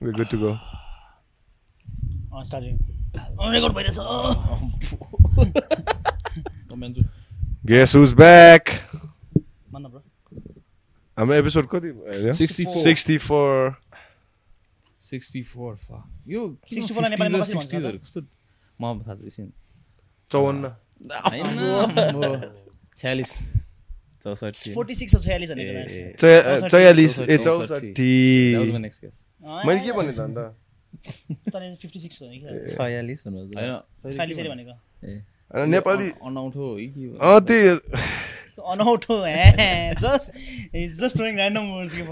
[0.00, 0.52] we're good to go.
[2.48, 2.74] Starting
[3.52, 3.98] record भइरहेछ
[6.82, 7.02] मान्छु
[7.70, 8.62] Guess who's back?
[9.72, 10.00] भन्न ब्रो
[11.18, 12.82] हाम्रो एपिसोड कति भयो 64.
[12.84, 13.54] सिक्सटी फोर
[15.08, 15.72] सिक्सटी फोर
[16.34, 16.40] यो
[16.72, 18.20] 64 लाई नेपालीमा कसरी भन्छ सिक्सटिजहरू कस्तो
[18.80, 19.46] मलाई थाहा छ एकछिन
[20.30, 20.64] चौवन्न
[22.96, 23.30] छ्यालिस
[24.22, 24.34] भनेको
[27.20, 27.92] ए, चौसठी।
[29.66, 30.38] मैले के भने त अन्त?
[31.52, 32.66] तँले 56 हो नि क्या?
[32.66, 33.80] छयालिस हुनु होइन
[34.12, 37.14] छयालिस अरे भनेको होइन, नेपाली अनौठो हो कि के हो?
[37.14, 37.68] अँ त्यही।
[38.58, 39.14] अनौठो
[40.02, 40.32] just
[41.00, 42.02] just doing random words के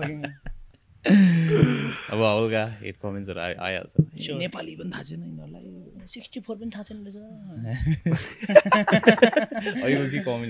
[1.07, 3.93] अब हल्का हेड कमेन्ट्सहरू आइ आइहाल्छ.
[4.43, 5.63] नेपाली पनि थाहा छैन यिनीहरूलाई।
[6.07, 7.17] 64 पनि थाहा छैन रहेछ।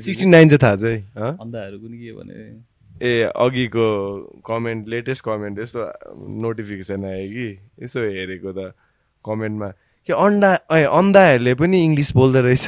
[0.07, 0.97] सिक्सटी नाइन चाहिँ थाहा छ है?
[1.45, 2.35] अन्धाहरू पनि के भने?
[3.05, 3.87] ए अघिको
[4.49, 5.81] कमेन्ट लेटेस्ट कमेन्ट यस्तो
[6.45, 7.49] नोटिफिकेसन आयो कि?
[7.85, 8.73] यसो हेरेको त
[9.25, 9.69] कमेन्टमा।
[10.09, 12.67] के अन्डा ए अन्डाहरूले पनि इङ्ग्लिस बोल्दो रहेछ?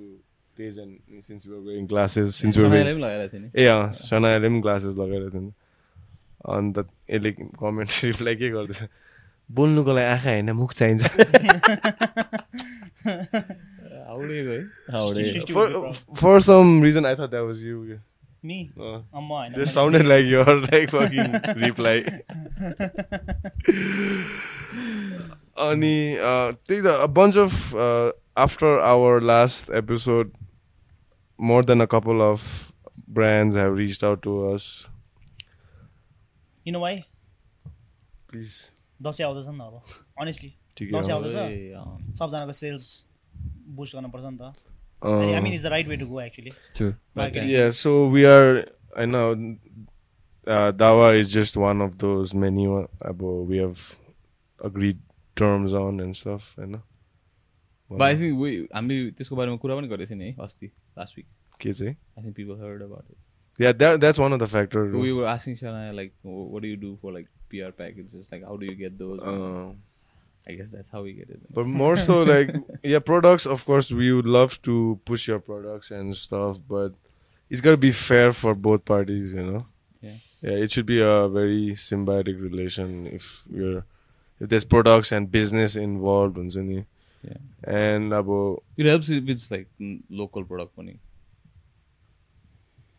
[0.60, 2.58] and since you're going classes since
[3.56, 5.52] ए अँ सनायाले पनि ग्लासेस लगाइरहेको थियो नि
[6.46, 6.78] अन्त
[7.10, 8.84] यसले कमेन्ट रिप्लाई के गर्दैछ।
[9.52, 11.04] बोल्नुको लागि आँखा होइन मुख चाहिन्छ।
[14.08, 16.16] हाउडेको है हाउडे। 60 would be proud.
[16.16, 17.98] For some reason I thought that was you
[18.46, 18.70] Me?
[18.78, 22.04] Uh, होइन This sounded like your like fucking reply.
[25.58, 30.32] Ani, uh, त्यही त a bunch of uh, after our last episode,
[31.39, 32.73] more than a couple of
[33.09, 34.89] brands have reached out to us.
[36.65, 37.05] You know why?
[38.29, 38.71] Please,
[39.03, 39.83] Dashain आउँदैछ नि त अब
[40.23, 42.85] honestly ठिकै दसैँ हो। आउँदैछ सबजनाको sales
[43.81, 44.53] boost गर्नुपर्छ नि त
[45.03, 46.95] Uh, I mean is the right way to go actually True.
[47.19, 47.49] Marketing.
[47.51, 48.63] yeah, so we are.
[48.97, 49.25] I know.
[50.47, 52.67] Uh, Dawa is just one of those many.
[52.69, 53.83] one- Abo, we have
[54.69, 55.01] agreed
[55.35, 56.47] terms on and stuff.
[56.57, 56.83] I know.
[57.91, 60.67] But I think we हामीले त्यसको बारेमा कुरा पनि गरेको थियौँ नि है अस्ति
[60.99, 61.27] लास्ट विक
[61.61, 61.95] के चाहिँ?
[62.19, 63.17] I think people heard about it
[63.61, 64.93] Yeah, that that's one of the factors.
[64.97, 68.45] we were asking Shana like wh- what do you do for like PR packages like
[68.51, 69.67] how do you get those Uh,
[70.53, 72.55] I guess that's how we get it but more so like
[72.93, 73.45] yeah, products.
[73.57, 74.77] Of course, we would love to
[75.11, 76.97] push your products and stuff, but
[77.51, 79.35] it's gotta be fair for both parties.
[79.41, 79.61] You know.
[80.09, 80.17] yeah
[80.49, 82.97] Yeah, it should be a very symbiotic relation.
[83.21, 83.29] If
[83.61, 83.85] you're
[84.41, 86.81] if there's products and business involved, हुन्छ नि.
[87.31, 87.41] yeah
[87.81, 90.95] and about it helps if it's like mm, local product पनि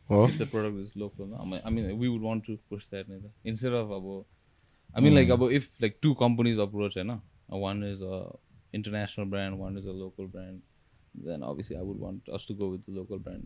[0.10, 1.38] oh, if the product is local no?
[1.44, 3.32] I mean- I mean we would want to push that नि त.
[3.54, 4.08] instead of अब
[4.96, 7.20] I mean like अब if like two companies approach होइन
[7.68, 8.22] one is a
[8.80, 10.62] international brand one is a local brand
[11.28, 13.46] then obviously I would want us to go with the local brand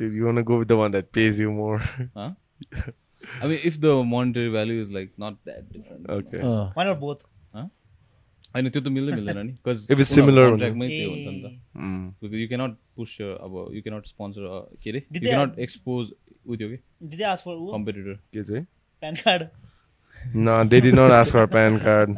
[0.00, 1.78] dude, you wanna go with the one that pays you more?
[2.20, 2.30] huh
[3.42, 6.20] I mean if the monetary value is like not that different you know.
[6.22, 6.42] okay.
[6.50, 7.24] Uh, why not both
[8.55, 11.41] होइन त्यो त मिल्दै मिल्दैन नि because If it's similar भने। कन्ट्र्याक्टमै त्यो हुन्छ नि
[11.43, 12.03] त Mm.
[12.21, 14.41] Because you cannot push अब यु क्यानट स्पोन्सर
[14.83, 16.11] के अरे you Did they- cannot expose
[16.47, 16.77] उ त्यो के
[17.09, 18.65] Did they ask for ऊ कम्पिटिटर के चाहिँ?
[19.01, 19.47] PAN card
[20.47, 22.11] No, they did not ask for a PAN card.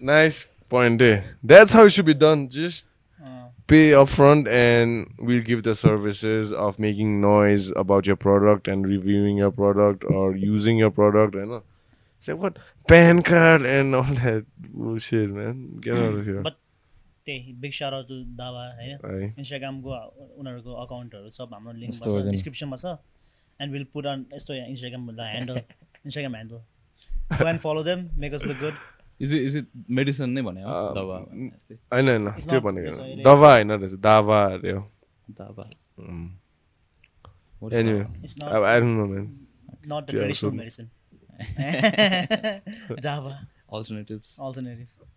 [0.00, 1.20] Nice point, eh?
[1.42, 2.48] That's how it should be done.
[2.48, 2.86] Just
[3.68, 9.36] pay upfront, and we'll give the services of making noise about your product and reviewing
[9.36, 11.36] your product or using your product.
[12.22, 12.58] Say what?
[12.88, 15.60] PAN card and all that bullshit, man.
[15.80, 16.42] Get out of here.
[16.42, 16.58] But-
[17.26, 19.32] त्यही big सार टु दावा होइन.
[19.38, 19.96] इन्स्टाग्रामको
[20.40, 22.94] उनीहरूको अकाउन्टहरू सब हाम्रो लिङ्कमा छ। डिस्क्रिप्सनमा छ
[23.60, 26.56] एन्ड विल पुट अन यस्तो Instagram handle Instagram handle
[27.42, 28.74] go and follow them make us look good
[29.20, 29.66] is is it
[29.98, 33.94] medicine नै भने हो Uh, दवा होइन होइन It's त्यो not- भनेको दवा होइन रहेछ
[34.08, 34.82] दावा अरे हो
[35.42, 35.68] दवा
[36.00, 36.28] Mm.
[37.60, 39.26] What's Anyway, it's I, not I don't know, man.
[39.88, 40.88] Not the traditional medicine
[43.04, 43.32] Java
[43.72, 44.38] alternatives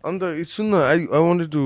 [0.04, 1.62] अन्त सुन्न I I wanted to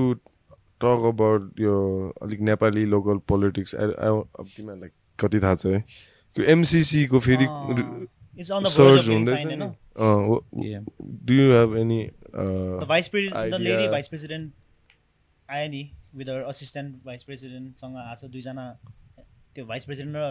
[0.83, 1.75] talk about यो
[2.23, 5.79] अलिक नेपाली लोकल पोलिटिक्स अब तिमीहरूलाई कति थाहा छ है?
[6.35, 7.45] त्यो एमसिसीको फेरि
[8.43, 9.43] सर्च हुँदैछ
[11.27, 12.01] do you have any
[12.33, 13.61] president.
[13.61, 14.51] Lady vice president
[15.49, 15.81] आयो नि
[16.15, 18.65] विथ असिस्टेन्ट भाइस प्रेसिडेन्टसँग आएको छ दुईजना
[19.55, 20.23] त्यो भाइस प्रेसिडेन्ट र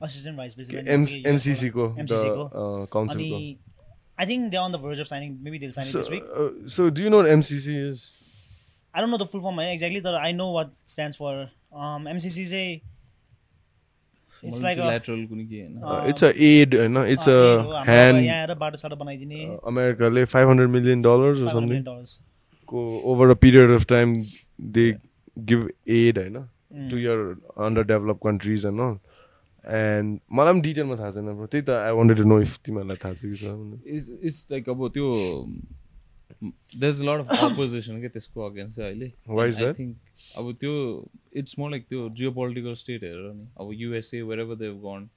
[0.00, 3.36] असिस्टेन्ट भाइस प्रेसिडेन्ट एमसिसीको MCC को। uh, अनि काउन्सिलको
[4.18, 7.02] I think they on the verge of signing maybe they'll sign this week so do
[7.02, 8.04] you know MCC is
[8.94, 12.44] I don't know the full form होइन exactly तर I know what stands for MCC
[12.46, 12.80] चाहिँ
[14.42, 17.38] it's like multilateral कुनै के होइन it's a aid होइन it's a
[17.86, 22.12] hand यहाँ आएर बाटो साटो बनाइदिने अमेरिकाले five hundred million dollars five something hundred dollars.
[22.68, 24.14] को over a period of time
[24.78, 24.86] they
[25.50, 26.88] give aid होइन Mm.
[26.88, 27.20] to your
[27.66, 28.96] underdeveloped countries and all.
[29.68, 32.96] And मलाई पनि डिटेलमा थाहा छैन ब्रो त्यही त I wanted to know if तिमीहरूलाई
[33.04, 35.06] थाहा छ कि। इट्स इट्स लाइक अब त्यो
[36.80, 39.06] there's a lot of opposition के त्यसको अगेन्स्ट अहिले
[39.44, 39.76] I that?
[39.76, 39.94] think
[40.38, 40.74] अब त्यो
[41.42, 45.08] इट्स मोर लाइक त्यो जियो पोलिटिकल स्टेट हेरेर नि अब USA wherever they've gone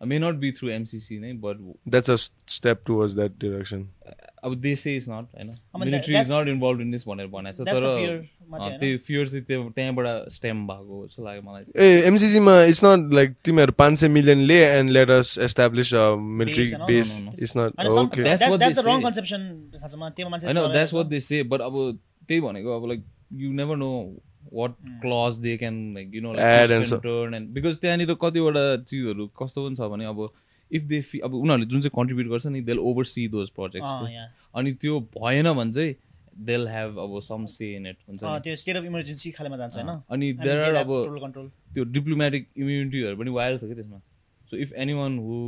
[0.00, 1.56] may not be through MCC नै but
[1.88, 2.14] that's a
[2.54, 3.88] step towards that direction
[4.44, 5.50] अब दे से इज नट होइन
[5.80, 8.78] military is not involve in this भनेर भनेको छ That's the तर?
[8.80, 13.34] त्यो फियर चाहिँ त्यो त्यहाँबाट स्टेम भएको जस्तो लाग्यो मलाई। ए एमसिसीमा इट्स नट लाइक
[13.44, 16.04] तिमीहरू पाँच सय मिलियन ले and let us establish a
[16.40, 16.64] military?
[16.86, 17.16] Base.
[17.42, 21.98] It's not okay That's that's that's होइन that's what they say but अब
[22.28, 23.90] त्यही भनेको अब like you never know
[24.52, 28.64] what clause they can like you know Add and so- turn and because त्यहाँनिर कतिवटा
[28.84, 30.28] चिजहरू कस्तो पनि छ भने अब
[30.70, 33.90] इफ दे फी अब उनीहरूले जुन चाहिँ कन्ट्रिब्युट गर्छ नि देल ओभर सी दोज प्रोजेक्ट्स
[34.54, 35.94] अनि त्यो भएन भने चाहिँ
[36.46, 39.76] देल हेभ अब सम से इन इट हुन्छ नि। त्यो स्टेट अफ इमर्जेन्सी खालेमा जान्छ
[39.76, 39.88] होइन?
[40.10, 40.90] अनि देयर आर अब
[41.20, 44.00] कन्ट्रोल त्यो डिप्लोमेटिक इम्युनिटीहरू पनि वाइल्ड छ कि त्यसमा।
[44.50, 45.38] So if any one who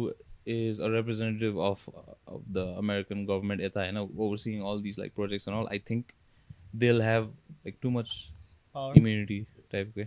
[0.49, 5.49] is a representative of of the American government यता होइन overseeing all this like projects
[5.49, 6.12] and all I think
[6.77, 8.17] they'll have like too much
[8.96, 9.40] immunity
[9.72, 10.06] टाइपकै.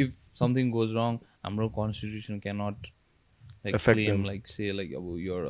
[0.00, 4.26] If something goes wrong हाम्रो constitution cannot like Affect claim them.
[4.26, 5.42] Like say like अब your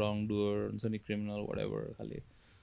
[0.00, 2.22] wrongdoer हुन्छ नि criminal whatever खाले।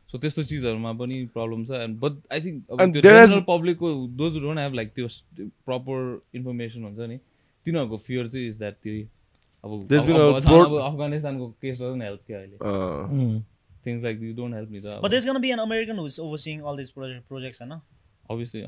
[0.10, 4.74] So त्यस्तो चिजहरूमा पनि problem छ and but I think general पब्लिकको those don't have
[4.80, 5.08] like त्यो
[5.70, 6.00] प्रपर
[6.36, 7.18] इन्फर्मेसन हुन्छ नि
[7.66, 8.94] तिनीहरूको फियर चाहिँ इज द्याट त्यो
[9.64, 9.72] अब
[10.82, 13.42] अफगानिस्तानको केस डजन्ट हेल्प क्या अहिले। Uh,
[13.86, 16.60] things like this don't help नि त But there's gonna be an American who's overseeing
[16.64, 17.80] all these project, projects होइन
[18.30, 18.62] अभियसली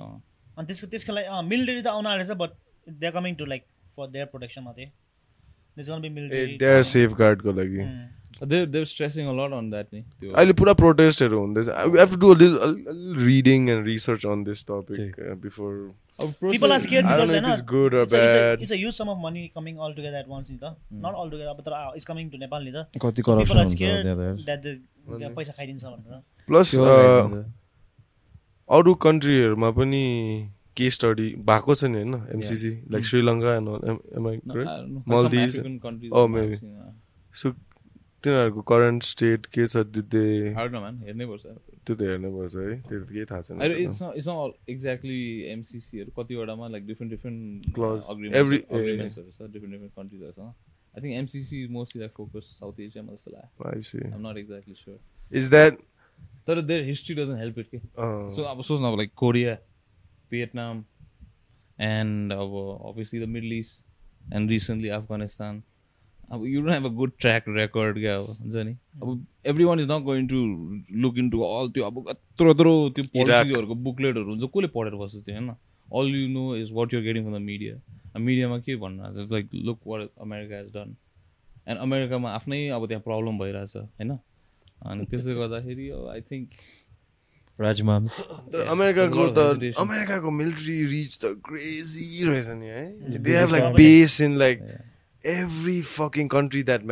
[0.58, 2.52] अनि त्यसको त्यसको लागि मिलिटरी त आउन आँटेछ but
[2.88, 3.64] they are coming to like
[3.96, 4.92] for their protection मात्रै
[7.84, 8.06] Mm.
[10.20, 12.46] त्यो। अहिले पुरा प्रोटेस्टहरू हुँदैछ I have to do
[13.26, 15.74] reading and research on this topic before
[16.22, 18.14] अब people are process- scared I don't because know if होइन it's good or it's
[18.14, 18.62] a- it's a- bad.
[18.66, 20.74] it's a huge sum of money coming all together at once नि त
[21.06, 23.58] not all together अब तर it's coming to Nepal नि त कति So people corruption
[23.58, 26.76] are हुन्छ scared त्यहाँ that the पैसा खाइदिन्छ भनेर। प्लस।
[28.70, 30.04] अरू कन्ट्रीहरूमा पनि
[30.78, 33.60] केस स्टडी भएको छ नि होइन MCC like Sri Lanka I
[36.12, 36.92] Oh, seen, uh,
[37.36, 37.52] so
[38.24, 41.00] तिनीहरूको करेन्ट स्टेट के छ त्यो त I don't know, man.
[41.06, 41.46] हेर्नै पर्छ
[41.88, 43.62] त्यो त हेर्नुपर्छ है त्यो त केही थाहा छैन
[44.18, 45.18] not all exactly
[45.56, 46.70] MCCहरू कतिवटामा
[47.14, 48.08] different Clause.
[48.10, 48.78] agreements Every- eh.
[48.80, 50.24] agreementsहरू छ different different countries
[50.96, 55.00] I think MCC is mostly like focused South Asia मा जस्तो लाग्यो not exactly sure
[55.32, 55.78] Is that
[56.48, 57.80] तर their history doesn't help it के?
[58.36, 59.58] so अब सोच्न अब like Korea
[60.34, 60.82] Vietnam
[61.90, 62.58] and अब
[62.90, 63.84] obviously the Middle East
[64.34, 65.62] and recently Afghanistan.
[66.32, 69.80] अब you don't have a good track record क्या अब हुन्छ नि अब every one
[69.80, 70.38] is not going to
[71.06, 75.36] look into all त्यो अब यत्रो यत्रो त्यो पोलिसीहरूको बुकलेटहरू हुन्छ कसले पढेर बस्छ त्यो
[75.36, 75.50] होइन?
[75.90, 79.50] All you know is what you're getting from the media मिडियामा के भन्नु it's like
[79.70, 80.96] look what America has done
[81.68, 84.18] and अमेरिकामा आफ्नै अब त्यहाँ प्रब्लम भइरहेछ होइन?
[88.70, 89.28] अमेरिकाको
[89.82, 91.26] अमेरिकाको military rich
[95.26, 95.82] देख्री
[96.28, 96.84] country that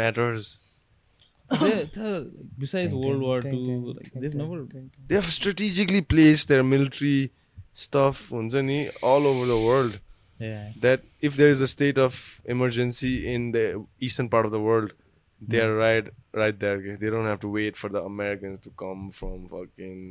[5.23, 7.29] strategically place their military
[7.75, 9.93] stuff हुन्छ नि all over the world
[10.81, 14.91] that if there is a state of emergency in the eastern part of the world
[15.41, 16.95] they are right right there.
[17.03, 20.01] They don't have to wait for the Americans to come from fucking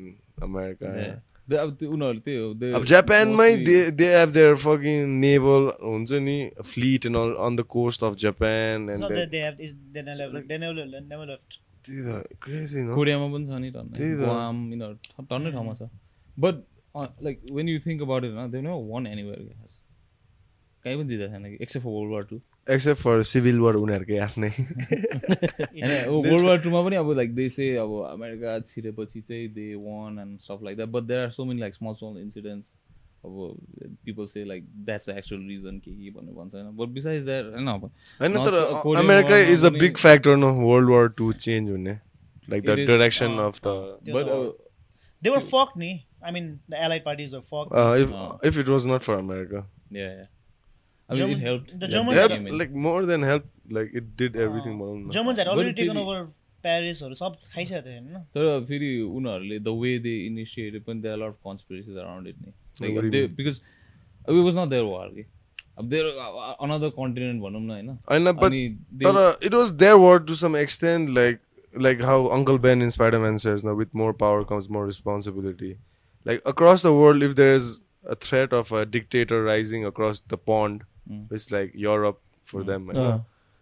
[0.49, 0.93] America.
[1.01, 1.19] Yeah.
[1.49, 5.65] They- अब त्यो उनीहरू त्यही हो they अब जापानमै they they have their fucking naval
[5.87, 6.37] हुन्छ नि
[6.73, 9.75] fleet and all on the coast of Japan and So they- they, they have is
[9.97, 11.59] they never left, they never left, never left.
[11.87, 15.89] त्यही त crazy no कोरियामा पनि छ नि टन्नै। गुवाम यिनीहरू ठाउँमा छ
[16.39, 16.63] but
[17.29, 19.41] like when you think about it they no won anywhere
[20.85, 24.19] कहीँ पनि जितेको छैन कि except for world war two except for civil war उनीहरूकै
[24.25, 30.19] आफ्नै। होइन वर्ल्ड वार टूमा पनि अब लाइक देशे अब अमेरिका छिरेपछि चाहिँ they won
[30.19, 32.77] and stuff like that but there are so many like small small incidents
[33.25, 33.57] अब
[34.05, 37.69] people say like that's actual reason के के भन्ने भन्छ होइन बट बिसाइज द्याट होइन
[37.69, 37.85] अब
[38.21, 38.57] होइन तर
[38.97, 41.99] America is a big factor न वर्ल्ड वार टू चेन्ज हुने।
[42.51, 43.77] Like the direction of the
[44.11, 44.69] but
[45.23, 45.89] They were fucked, ni.
[46.23, 47.73] I mean, the allied parties were fucked.
[48.03, 49.59] If if it was not for America
[49.93, 50.29] yeah yeah.
[51.11, 51.71] I mean, it German- helped.
[51.73, 52.59] the that Germans they had- came in.
[52.59, 55.97] Like more than help like it did everything भनौँ न Germans had But already taken
[55.97, 56.29] फेरि- over
[56.65, 58.89] प्यारिसहरू सब खाइसकेको थियो होइन तर फेरि
[59.19, 63.05] उनीहरूले the way they initiated पनि there lot conspiracies around it नि What do like
[63.05, 63.37] you they mean?
[63.37, 63.61] Because
[64.29, 65.25] अब it was not there war कि
[65.79, 66.07] अब देयर
[66.67, 68.61] अनदर कन्टिनेन्ट भनौँ न होइन होइन बट अनि
[68.99, 71.39] they- तर it was there word to some extent like
[71.75, 75.73] like how Uncle Ben in Spiderman says न with more power comes more responsibility
[76.27, 77.69] like across the world if there is
[78.11, 81.33] a threat of a dictator rising across the pond Mm.
[81.33, 82.67] It's like Europe for mm.
[82.67, 82.91] them.
[82.95, 83.19] Uh.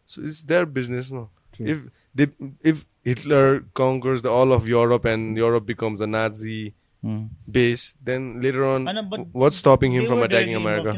[0.06, 1.30] So it's their business, no?
[1.58, 1.82] If
[2.14, 2.28] they,
[2.62, 8.64] if Hitler conquers the, all of Europe and Europe becomes a Nazi base, then later
[8.64, 8.86] on,
[9.32, 10.92] what's stopping him from attacking America?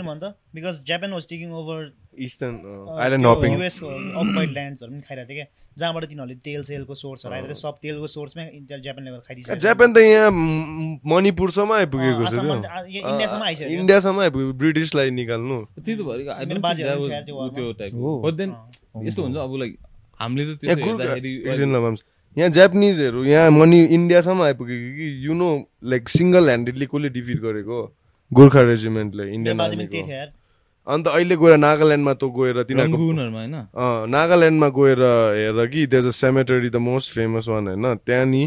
[0.54, 3.52] Because Japan was taking over Eastern uh, island hopping.
[3.54, 5.46] US occupied ल्यान्ड्सहरू पनि खाइरहेको थियो क्या
[5.78, 10.30] जहाँबाट तिनीहरूले तेल सेलको सोर्सहरू आएर सब तेलको सोर्समै जापानले गर्दा खाइदिन्छ जापान त यहाँ
[10.30, 12.56] म- मणिपुरसम्म आइपुगेको छ त्यो।
[13.04, 16.76] इन्डियासम्म आइसक्यो क्या। इन्डियासम्म आइपुग्यो ब्रिटिसलाई निकाल्नु त्यही त was
[17.54, 18.50] त्यो त्यो then
[19.06, 19.78] यस्तो हुन्छ अब लाइक
[20.20, 20.76] हामीले त यहाँ
[22.36, 25.48] यहाँ जापानिजहरू यहाँ मनी इन्डियासम्म आइपुगेको कि you know
[25.92, 27.78] like single handedly कसले डिफिट गरेको?
[28.30, 29.58] गोर्खा रेजिमेन्टले इन्डियन
[30.86, 35.02] अन्त अहिले गएर नागाल्यान्डमा त गएर तिनीहरूको नागाल्यान्डमा गएर
[35.38, 37.96] हेर कि there a cemetery the most famous one होइन?
[38.06, 38.42] त्यहाँ नि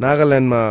[0.00, 0.62] नागाल्यान्डमा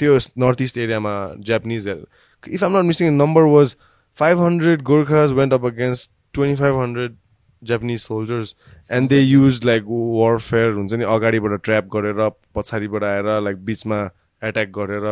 [0.00, 1.14] त्यो नर्थ इस्ट एरियामा
[1.46, 3.74] जापानिजहरू if I'm not missing number was
[4.18, 7.16] five hundred Gorkhas went up against twenty five hundred
[7.62, 8.54] Japanese soldiers
[8.90, 13.98] and they use like warfare हुन्छ नि अगाडिबाट trap गरेर पछाडिबाट आएर लाइक बिचमा
[14.42, 15.08] एट्याक गरेर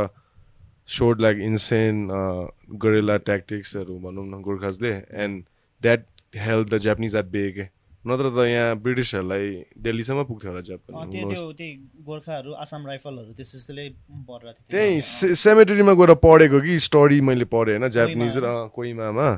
[0.89, 2.07] सोड लाइक इन्सेन
[2.83, 4.93] गरेला ट्याक्टिक्सहरू भनौँ न गोर्खाजले
[5.25, 5.43] and
[5.83, 6.07] that
[6.47, 7.67] help the Japanese at bay के
[8.05, 9.51] नत्र त यहाँ ब्रिटिसहरूलाई
[9.85, 11.73] दिल्लीसम्म पुग्थ्यो होला जापान त्यो त्यही
[12.07, 13.89] गोर्खाहरू आसाम राइफलहरू त्यस्तोले
[14.73, 15.01] त्यही
[15.37, 19.29] सेमेटरीमा गएर पढेको कि स्टडी मैले पढेँ होइन जापानिज र कोइमामा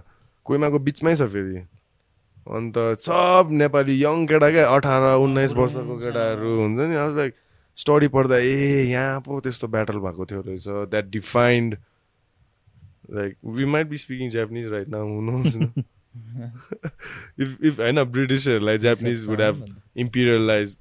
[0.46, 1.60] कोइमाको बिचमै छ फेरि।
[2.46, 7.34] अन्त सब नेपाली यङ केटा क्या अठार उन्नाइस वर्षको केटाहरू हुन्छ नि। अब लाइक
[7.78, 11.76] स्टडी पढ्दा ए यहाँ पो त्यस्तो ब्याटल भएको थियो रहेछ that defined
[13.18, 15.72] like we might be speaking Japanese right now हुनुहोस् न
[17.40, 19.64] इफ इफ होइन ब्रिटिसहरूलाई Japanese would have
[19.96, 20.78] imperialize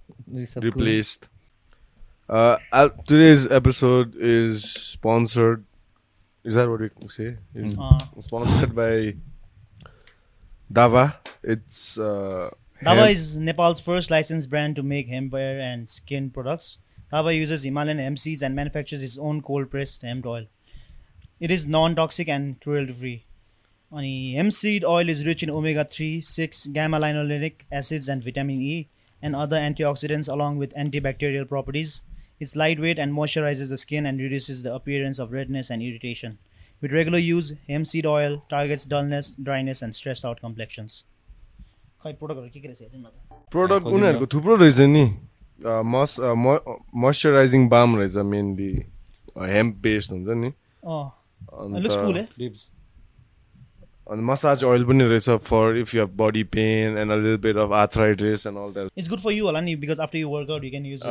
[0.66, 1.28] replaced.
[2.30, 5.64] Uh, I'll- today's episode is sponsored.
[6.46, 6.90] Is that what we
[10.72, 11.16] Dava.
[11.44, 12.52] It's uh,
[12.84, 16.78] Dava hemp- is Nepal's first licensed brand to make hempware and skin products.
[17.12, 20.46] Dava uses Himalayan hemp seeds and manufactures its own cold pressed hemp oil.
[21.40, 23.26] It is non toxic and cruelty free.
[23.96, 28.62] Ani hemp seed oil is rich in omega 3, 6 gamma linolenic acids, and vitamin
[28.62, 28.88] E,
[29.22, 32.04] and other antioxidants along with antibacterial properties.
[32.40, 36.38] It's lightweight and moisturizes the skin and reduces the appearance of redness and irritation.
[36.82, 41.04] With regular use, hemp seed oil targets dullness, dryness, and stressed out complexions.
[42.04, 43.16] खै प्रोडक्टहरू के के रहेछ हेर्नु न त
[43.52, 45.06] product उनीहरूको थुप्रो रहेछ नि
[45.94, 46.16] मस
[47.04, 48.72] मोइस्चराइजिङ बाम रहेछ मेनली
[49.56, 50.52] हेम्प बेस्ड हुन्छ नि
[54.12, 57.64] अनि मसाज ओइल पनि रहेछ for if you have body pain and a lil bit
[57.68, 60.50] of arthritis and all that it's good for you होला नि because after you work
[60.58, 61.08] out you can use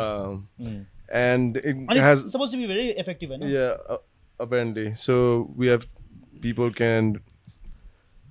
[1.29, 3.99] and it has suppose to be very effective uh,
[4.40, 4.94] apparently.
[4.96, 5.86] So we have
[6.42, 7.20] people can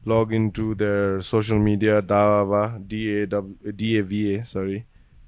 [0.05, 4.85] log into their social media Dava D A W D A V A sorry,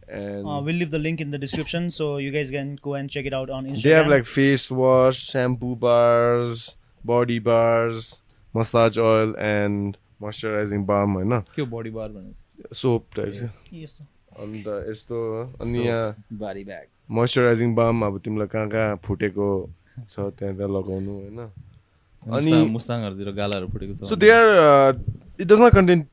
[0.09, 3.09] and Uh, we'll leave the link in the description so you guys can go and
[3.09, 3.83] check it out on Instagram.
[3.83, 11.15] they have like face wash, shampoo bars, body bars, massage oil, and moisturizing balm.
[11.17, 14.05] होइन के body बार भने soap type छ के यस्तो
[14.43, 15.17] अन्त यस्तो
[15.63, 16.05] अनि यहाँ
[16.43, 19.49] बाडी ब्याग मोइस्चराइजिङ बाम अब तिमीलाई कहाँ कहाँ फुटेको
[20.08, 21.40] छ त्यहाँ त्यहाँ लगाउनु होइन
[22.38, 24.50] अनि- मुस्ताङहरूतिर गालाहरू फुटेको छ So they are.
[24.64, 24.94] Uh,
[25.38, 26.08] it does not contain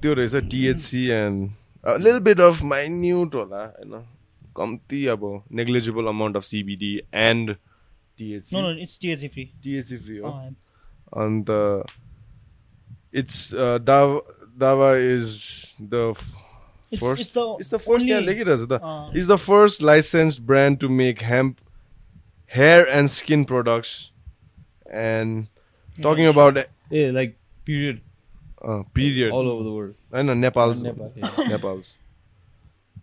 [0.00, 1.50] त्यो रहेछ THC and
[1.84, 4.02] a little bit of minute होला होइन
[4.56, 5.26] कम्ती अब
[5.60, 7.56] negligible amount of CBD and
[8.18, 8.52] THC.
[8.52, 9.48] No, no, it's THC free.
[9.64, 11.50] THC free हो Oh, अन्त
[13.12, 14.20] it's uh, Dava
[14.58, 16.34] Dava is the f-
[16.92, 17.20] It's- first.
[17.20, 18.04] it's the it's the first.
[18.06, 21.60] यहाँ only- लेखिरहेछ त Uh, It's the first licensed brand to make hemp
[22.50, 24.10] hair and skin products,
[24.90, 25.48] and
[26.02, 26.58] talking about
[26.90, 28.00] yeah, like period.
[28.62, 29.32] Uh, period.
[29.32, 29.94] All over the world.
[30.12, 30.82] I know Nepal's.
[30.82, 31.30] Nepal, yeah.
[31.48, 31.98] Nepal's.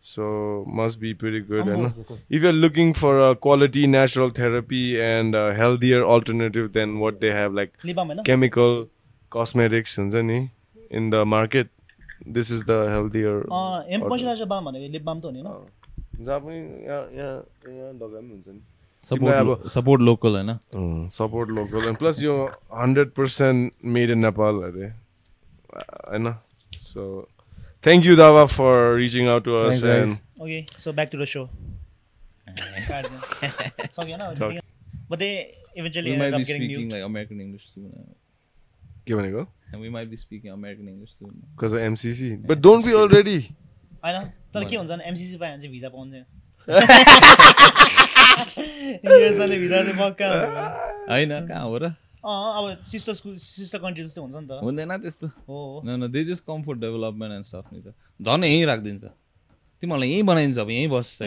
[0.02, 1.68] So must be pretty good.
[1.68, 1.94] And
[2.30, 7.32] if you're looking for a quality natural therapy and a healthier alternative than what they
[7.32, 7.74] have, like
[8.24, 8.90] chemical
[9.30, 11.70] cosmetics in the market,
[12.26, 13.46] this is the healthier.
[13.52, 13.84] Uh,
[19.10, 22.36] support अब- support local होइन support local and plus यो
[22.76, 26.34] hundred percent made in Nepal अरे होइन
[26.84, 27.06] so
[27.86, 29.84] thank you Dawa for reaching out to us.
[29.86, 31.46] And okay so back to the so
[35.10, 35.30] but they
[35.78, 37.86] eventually we might be speaking like American English soon.
[37.88, 38.14] uh,
[39.08, 41.32] के भनेको And we might be speaking American English soon.
[41.52, 43.38] Because of MCC but don't be already
[44.04, 46.26] होइन तर के हुन्छ MCC पायो भने चाहिँ visa पाउँदैन
[51.08, 51.96] होइन कहाँ हो र?
[52.28, 56.12] अँ अब सिस्टर सिस्टर कन्ट्री जस्तै हुन्छ नि त। हुँदैन त्यस्तो। हो हो। न न
[56.12, 59.04] they just come for development and stuff नि त। झन् यहीँ राखिदिन्छ।
[59.82, 61.24] तिमीहरूलाई यहीँ बनाइदिन्छ अब यहीँ बस्छ।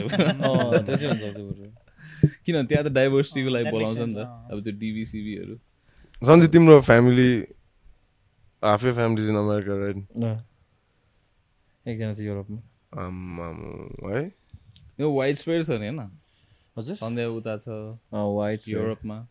[2.44, 5.56] किनभने त्यहाँ त डाइभर्सिटीको लागि बोलाउँछ नि त। अब त्यो डिबिसिबीहरू
[6.20, 7.48] सन्जु तिम्रो फ्यामिली
[8.62, 9.96] हाफै फ्यामिली इन अमेरिका राइट।
[11.88, 12.60] एकजना चाहिँ युरोपमा
[14.12, 14.36] है?
[15.00, 16.00] यो वाइड स्प्रेड छ नि होइन?
[16.78, 17.68] हजुर। सन्ध्या उता छ।
[18.12, 19.26] वाइट युरोपमा।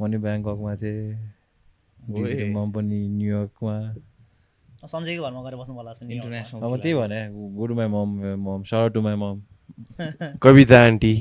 [0.00, 3.76] म नि ब्याङ्ककमा थिएँ। मम पनि न्युयोर्कमा।
[4.86, 7.20] सञ्जयको घरमा गएर बस्नु होला नि इन्टरनेसनल अब त्यही भने
[7.56, 8.10] good my mom
[8.44, 9.42] mom sir to my mom.
[10.42, 11.14] Kavita aunty.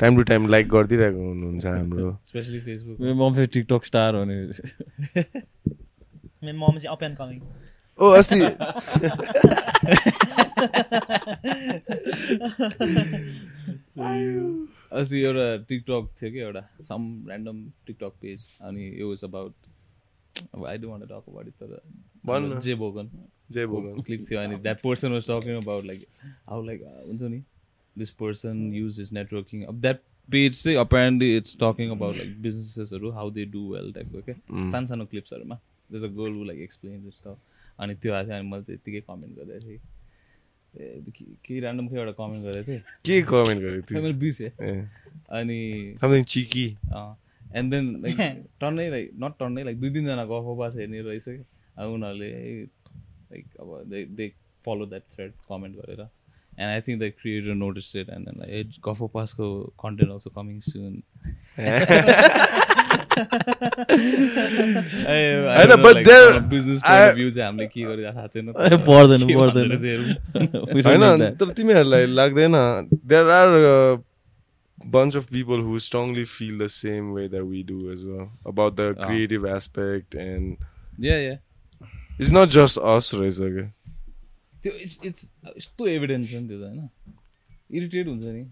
[0.00, 4.24] Time to time like गरिदिइरहेको हुनुहुन्छ हाम्रो। स्पेसली फेसबुक मेरो मम फेरि टिकटक स्टार हो
[4.24, 4.34] नि।
[6.44, 7.40] मेरो मम चाहिँ अप एन्ड कमिङ।
[7.98, 8.40] ओ अस्ति।
[14.92, 19.54] अस्ति एउटा टिकटक थियो कि एउटा सम ऱ्यान्डम टिकटक पेज अनि यो वाज अबाउट
[20.54, 23.06] अब I don't talk about it तर। जे बोगन
[23.52, 26.00] जय भगवान् क्लिक थियो अनि that person was talking about like
[26.48, 27.42] how like हुन्छ नि
[27.96, 33.10] this person use is networking अब द्याट पेज चाहिँ apparently it's talking about like बिजनेसेसहरू
[33.10, 34.36] how they do well टाइपको क्या
[34.70, 35.58] सानो सानो क्लिप्सहरूमा
[35.92, 37.36] just a girl would like explain stuff
[37.78, 39.80] अनि त्यो आएको थियो अनि मैले चाहिँ यत्तिकै कमेन्ट गरेको थिएँ।
[40.76, 42.82] केही ऱ्यान्डम केही एउटा कमेन्ट गरेको थिएँ?
[43.04, 44.50] के कमेन्ट गरेको खै मैले थिएँ बिर्सेँ
[45.38, 45.60] अनि
[46.00, 46.66] something cheeky
[47.56, 48.16] and then like
[48.60, 51.44] टन्नै लाइक नट टन्नै लाइक दुई तिनजना गफ पास हेर्ने रहेछ कि
[51.78, 52.30] अब उनीहरूले
[53.32, 54.26] लाइक अब they they
[54.64, 58.80] follow that thread comment गरेर। And I think the creator notice it and then like
[58.88, 59.46] गफ पासको
[59.84, 60.92] content also coming soon
[65.82, 68.52] but there- business I- view चाहिँ हामीले के गरिरहेको थाहा छैन
[68.86, 69.70] पर्दैन, पर्दैन।
[70.84, 71.20] होइन.
[71.36, 72.52] तर तिमीहरूलाई लाग्दैन
[73.06, 74.02] there are
[74.94, 78.72] bunch of people who strongly feel the same way that we do as well about
[78.80, 79.06] the Ah.
[79.06, 80.56] creative aspect and
[80.98, 81.36] Yeah, yeah.
[82.18, 83.66] it's not just us रहेछ क्या
[84.62, 85.26] त्यो इट्स इट्स
[85.56, 86.88] यस्तो एभिडेन्स छ नि त्यो त होइन
[87.70, 88.42] irritate हुन्छ नि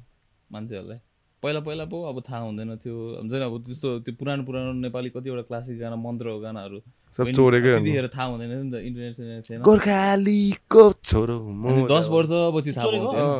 [0.52, 0.98] मान्छेहरूलाई
[1.42, 5.08] पहिला पहिला पो अब थाहा हुँदैन थियो। हुन्छ नि अब त्यस्तो त्यो पुरानो पुरानो नेपाली
[5.16, 6.78] कतिवटा क्लासिक गाना मन्त्र गानाहरू
[7.16, 9.14] सब चोरेकै त्यतिखेर थाहा हुँदैन थियो नि त इन्टरनेट
[9.48, 11.36] थिएन गोर्खालीको छोरो
[11.88, 12.86] दस वर्षपछि थाहा?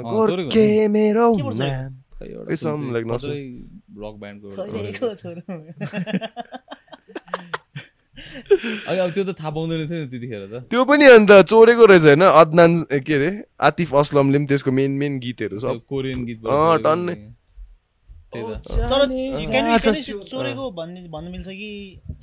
[0.00, 0.48] पाउँथ्यो।
[4.00, 4.48] रक ब्यान्डको
[8.88, 12.04] अनि अब त्यो त थाहा पाउँदैन थियो नि त्यतिखेर त। त्यो पनि अन्त चोरेको रहेछ
[12.04, 12.24] होइन?
[12.24, 12.70] अदनान
[13.04, 13.30] के अरे?
[13.60, 17.14] आतिफ असलमले पनि त्यसको मेन मेन गीतहरू सब। कोरियन गीत अँ, टन्नै।
[20.30, 21.70] चोरेको भन्ने भन्नु मिल्छ कि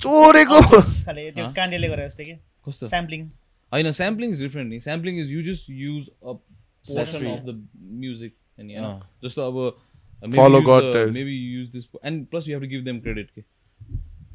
[0.04, 1.46] चोरेको खाले त्यो?
[1.56, 2.34] काण्डेले गरेर जस्तै कि
[2.68, 3.20] कस्तो स्याम्पलिङ
[3.72, 7.26] होइन स्याम्पलिङ इज डिफ्रेन्ट नि sampling is you just use a portion.
[7.26, 7.50] Of the
[8.00, 8.86] music अनि होइन।
[9.24, 9.56] जस्तो अब
[10.66, 11.12] God type.
[11.14, 13.42] Maybe use this and plus you have to give them credit के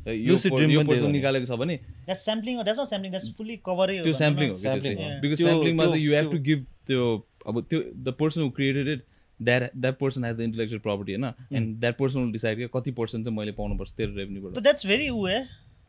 [0.10, 4.14] यो पर्सन हो। निकालेको छ भने that's sampling that's not sampling that's fully कभरै त्यो
[4.14, 7.02] स्याम्पलिङ हो हो। बिकज स्याम्पलिङमा चाहिँ यु हेभ टु गिभ त्यो
[7.48, 9.02] अब त्यो the person who created it
[9.44, 11.26] that that person has the intellectual property होइन?
[11.58, 15.36] एन्ड द्याट पर्सन डिसाइड कि कति पर्सेन्ट चाहिँ मैले पाउनुपर्छ तेरो रेभेन्यूबाट द्याट्स भेरी चाहिँ?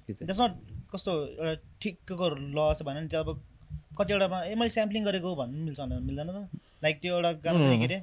[0.09, 0.55] द्याट्स नट
[0.95, 3.41] कस्तो एउटा ठिकको ल छ भने नि त्यो अब
[3.99, 6.49] कतिवटामा ए मैले स्याम्पलिङ गरेको भन्नु मिल्छ मिल्दैन त।
[6.85, 7.99] लाइक त्यो एउटा छ नि के अरे?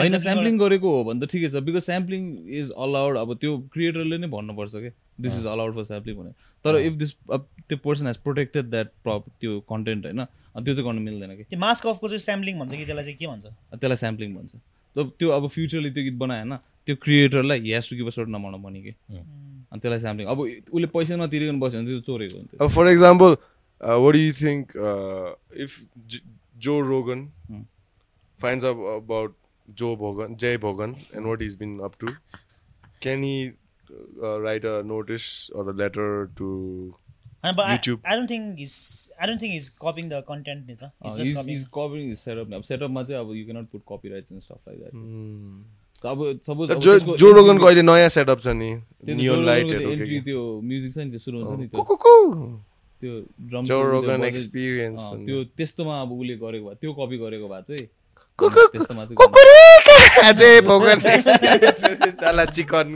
[0.00, 2.22] होइन स्याम्पलिङ गरेको हो भने त ठिकै छ बिकज स्याम्पलिङ
[2.60, 4.90] इज अलाउड अब त्यो क्रिएटरले नै भन्नुपर्छ कि?
[5.20, 6.32] This is allowed for sampling भने
[6.64, 10.86] तर इफ दिस अब त्यो person has protected that prop त्यो कन्टेन्ट होइन त्यो चाहिँ
[10.86, 11.44] गर्नु मिल्दैन कि?
[11.44, 13.44] त्यो मास्क अफको चाहिँ स्याम्पलिङ भन्छ कि त्यसलाई चाहिँ के भन्छ?
[13.46, 14.52] त्यसलाई स्याम्पलिङ भन्छ।
[14.96, 18.28] त त्यो अब फ्युचरले त्यो गीत बनायो होइन त्यो क्रिएटरलाई has to give a short
[18.28, 18.92] नमाउन भने कि?
[19.12, 20.38] अनि त्यसलाई स्याम्पलिङ अब
[20.72, 23.36] उसले पैसा नतिरिकन बस्यो भने त्यो चोरेको हुन्थ्यो Uh, for example,
[23.80, 25.32] uh, what do you think uh,
[25.66, 26.24] if J-
[29.74, 30.02] Joe Hmm.
[30.02, 32.14] Bogan, Jay Bogan, and what he's been up to?
[33.00, 33.52] Can he
[34.22, 36.94] uh, write a notice or a letter to?
[37.44, 38.00] And but YouTube.
[38.04, 41.16] I, I don't think he's I don't think he's copying the content नि त He's
[41.16, 42.10] just is copying.
[42.10, 44.92] Is setup अब सेटअपमा चाहिँ अब you cannot put copy rights and stuff like that
[44.92, 45.62] Hmm.
[46.10, 48.70] अब suppose जो जो रोगनको अहिले नयाँ सेटअप छ नि
[49.08, 51.82] नियन लाइटहरू एन्ट्री त्यो म्युजिक छ नि त्यो सुरु हुन्छ नि त्यो
[53.02, 53.12] त्यो
[53.50, 57.86] ड्रम एक्सपिरियन्स त्यो त्यस्तोमा अब उसले गरेको भए त्यो कपी गरेको भए चाहिँ
[62.12, 62.86] साला चिकन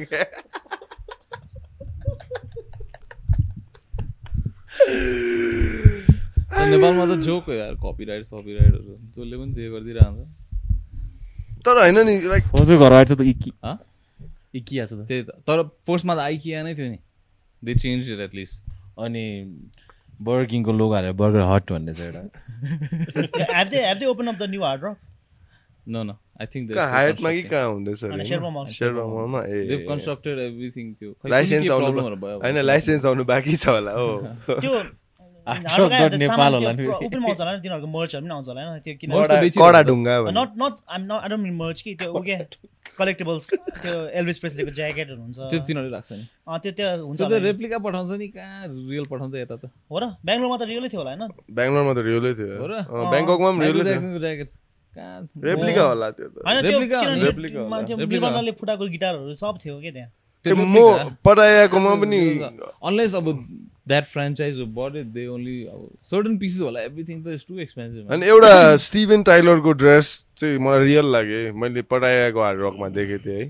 [6.67, 10.21] नेपालमा त जोक हो यार कपिराइट सपिराइटहरू जसले पनि जे गरिदिइरहन्छ
[11.65, 12.45] तर होइन नि लाइक
[12.79, 13.77] घर आएछ त इकी हँ?
[14.55, 16.99] इकी आएको छ त त्यही त तर पोस्टमा त आइकिया नै थियो नि
[17.63, 18.57] they change it at least
[18.99, 19.25] अनि
[20.21, 22.23] बर्गर किङको लोगो हालेर बर्गर हट भन्ने छ एउटा
[25.87, 26.15] No, no.
[26.43, 32.01] I think कहाँ हायतमा कि कहाँ हुँदैछ मलमा ए They've constructed everything त्यो लाइसेन्स आउनु
[32.45, 34.09] होइन लाइसेन्स आउनु बाँकी छ होला हो
[34.61, 34.75] त्यो
[35.47, 40.15] नेपाल होला नि। होला नि तिनीहरूको मर्चहरू पनि आउँछ होला होइन त्यो किन कडा। ढुङ्गा
[40.27, 40.75] not not
[41.07, 42.37] not I don't mean merch कि त्यो ऊ के
[42.99, 43.45] कलेक्टेबल्स
[43.83, 47.79] त्यो एल्भिस प्रेसलेको ज्याकेटहरू हुन्छ त्यो तिनीहरूले राख्छ नि। अँ, त्यो त्यो हुन्छ त्यो। रेप्लिका
[47.87, 51.23] पठाउँछ नि कहाँ रियल पठाउँछ यता त। हो र बेङ्गलोरमा त रियलै थियो होला होइन?
[51.59, 52.75] बेङ्गलोरमा त रियलै थियो। हो र?
[53.15, 53.95] ब्याङ्ककमा पनि रियलै
[54.27, 54.49] ज्याकेट
[55.45, 56.29] रेप्लिका होला त्यो
[58.53, 60.11] फुटाएको गिटारहरू सब थियो क्या त्यहाँ?
[60.45, 60.59] त्यो म
[62.01, 62.21] पनि
[62.85, 63.27] अनलेस अब
[63.89, 65.81] that franchise but they only अब
[66.11, 70.07] सर्टन पिसेस होला। एभ्रिथिङ त इज टु एक्सपेन्सिभ अनि एउटा स्टिभन टाइलरको ड्रेस
[70.37, 73.47] चाहिँ मलाई रियल लाग्यो मैले पढाएको हार्ड रकमा देखेको थिएँ है।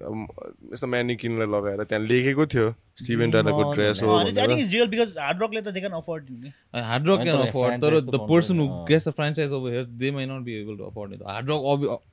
[0.00, 2.68] यस्तो म्यानिकिनलाई लगाएर त्यहाँ लेखेको थियो।
[3.00, 6.22] स्टिभन टाइलरको ड्रेस हो आई थिङ्क भनेर इज रियल बिकज हार्ड रकले त देखान अफोर्ड
[6.30, 6.52] नि
[6.90, 8.66] हार्ड रक होइन क्यान अफोर्ड तर the person who.
[8.88, 11.60] Gets a franchise over here they might not be able to afford it hard rock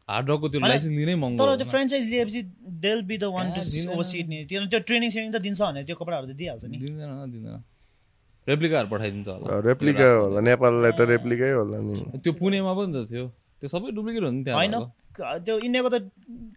[0.09, 2.41] hard रकको त्यो licence लिनै महँगो तर त्यो। फ्रेन्चाइज लिएपछि
[2.85, 5.41] देल बी द वान टु कहाँ दिँदैन। ओभर सिट नि त्यो त्यो ट्रेनिङ सेनिङ त
[5.47, 7.63] दिन्छ भने त्यो कपडाहरू त दिइहाल्छ नि दिँदैन दिँदैन।
[8.47, 13.25] रेप्लिकाहरू पठाइदिन्छ होला। रेप्लिका होला। नेपाललाई त रेप्लिकै होला नि त्यो पुणेमा पनि त थियो।
[13.59, 14.75] त्यो सबै डुप्लिकेट हो नि त्यहाँ होइन
[15.17, 15.97] त्यो इन्डियाको त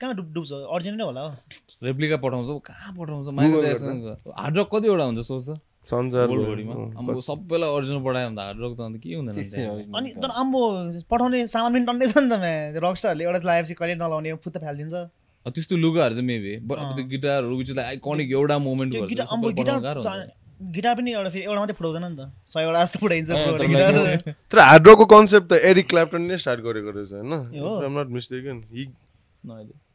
[0.00, 0.52] कहाँ डुब डुब्छ?
[0.52, 1.30] अर्जिनल नै होला हो।
[1.84, 3.26] रेप्लिका पठाउँछ कहाँ पठाउँछ?
[3.34, 3.96] माइकल ज्याक्सन
[4.38, 5.48] हार्ड रक कतिवटा हुन्छ सोच
[7.26, 9.34] सबैलाई ओरिजिनल पठायो भने त हार्ड रक त अन्त के हुँदैन?
[9.96, 10.60] अनि तर आम्बो
[11.10, 14.94] पठाउने सामान पनि टन्नै छ नि त म्या। रकस्टारहरूले एउटा लगाएपछि कहिले नलाउने फुत्त फालिदिन्छ
[15.46, 19.26] अब त्यस्तो लुगाहरू चाहिँ मेबी बट अब त्यो गिटारहरू विच लाइक आइकोनिक एउटा मोमेन्ट गिटार
[20.60, 24.34] गिटार पनि एउटा फेरि एउटा मात्रै फुटाउँदैन नि त। सयवटा जस्तो फुटाइन्छ अँ, तर गिटार।
[24.52, 27.32] तर हार्ड रकको कन्सेप्ट त एरिक क्ल्याप्टन नै स्टार्ट गरेको रहेछ होइन?
[27.60, 28.86] हो। Am not mistaken he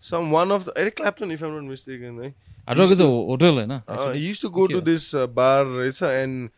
[0.09, 2.29] some one of the Eric Clapton if am not mistaken है
[2.67, 3.71] हार्ड रक चाहिँ होटल होइन?
[3.87, 6.49] Uh, he used to go to this uh, bar, right, sir, and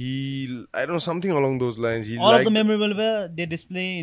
[0.00, 0.12] he,
[0.72, 2.06] I don't know, something along those lines.
[2.06, 4.00] He All of liked, the memorable where they display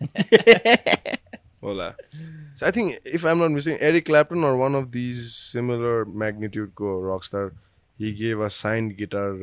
[1.62, 2.40] in hard rock locations are real.
[2.40, 2.54] Hola.
[2.54, 6.74] So I think, if I'm not mistaken, Eric Clapton or one of these similar magnitude
[6.74, 7.52] go rock star,
[7.98, 9.34] he gave a signed guitar,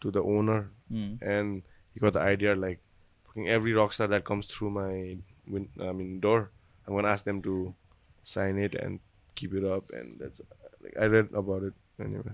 [0.00, 1.14] to the owner, hmm.
[1.22, 1.62] and
[1.92, 2.80] he got the idea like,
[3.24, 6.50] fucking every rock star that comes through my, win- I mean, door,
[6.86, 7.74] I'm gonna ask them to
[8.22, 9.00] sign it and
[9.34, 10.40] keep it up, and that's
[10.82, 12.32] like I read about it anyway.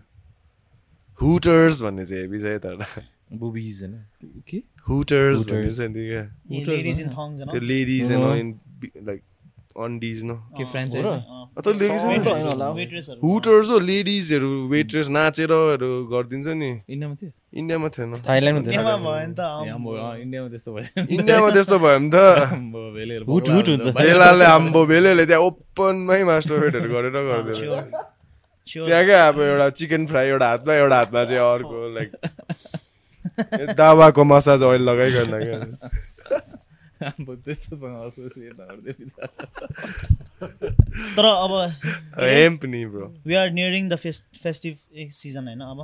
[1.20, 2.74] Hooters भन्ने चाहिँ heavy छ है तर।
[3.40, 3.94] बुबिज होइन।
[4.48, 4.58] के?
[4.88, 5.70] Hooters भन्ने.
[5.72, 7.60] छ नि त्यो.
[7.60, 8.54] लेडिज एन्ड
[9.08, 9.20] लाइक
[9.80, 10.64] अन्डिज न के।
[12.80, 17.30] Waitressहरू। हुटर्स हो लेडिजहरू वेट्रेस नाचेरहरू गरिदिन्छ नि। इन्डियामा थियो?
[17.54, 18.12] इन्डियामा थिएन
[20.20, 22.16] इन्डियामा त्यस्तो भयो। इन्डियामा त्यस्तो भयो भने त।
[23.96, 27.72] बेलाले आम्बो बेलेले त्यहाँ ओपनमै मास्टरफेटहरू गरेर गरिदिएर
[28.70, 28.82] Sure.
[28.82, 28.86] Sure.
[28.88, 32.10] त्यहाँ क्या अब एउटा चिकन फ्राई एउटा हातमा एउटा हातमा चाहिँ अर्को लाइक
[33.76, 35.76] दावाको मसाज ओइल लगाइकन।
[41.16, 41.52] तर अब
[42.20, 44.74] हेम्प नि bro we are nearing the festive
[45.10, 45.80] season होइन अब।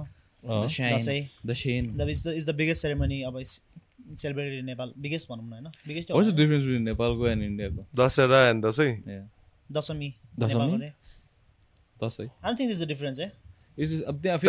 [2.29, 5.65] इज द बिगेस्ट सेरेमनी अब सेलिब्रेटेड इन नेपाल। बिगेस्ट भनौँ न होइन?
[5.89, 8.93] बिगेस्ट difference between नेपालको and इन्डियाको Dussehra and Dashain.
[9.73, 10.15] Dashami.
[10.41, 10.91] Dashami?
[12.05, 12.29] Dashain.
[12.45, 13.29] I think is the difference है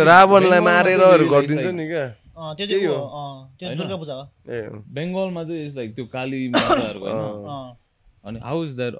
[0.05, 2.05] रावणलाई बेङ्गलमा मारेरहरू चाहिँ गरिदिन्छ like- नि क्या।
[2.37, 3.77] अँ, त्यो त्यही चाहिँ हो। ऊ, अँ, त्यो होइन?
[3.77, 4.61] दुर्गा पूजा हो। ए।
[4.93, 7.77] बेङ्गलमा चाहिँ इज लाइक त्यो काली माताहरूको होइन अँ।
[8.23, 8.93] अनि how is that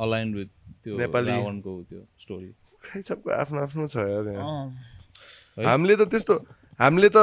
[0.00, 0.48] align with
[0.84, 2.50] त्यो रावणको त्यो स्टोरी
[3.02, 3.96] सबको आफ्नो आफ्नो छ?
[5.66, 6.34] हामीले त त्यस्तो
[6.80, 7.16] हामीले त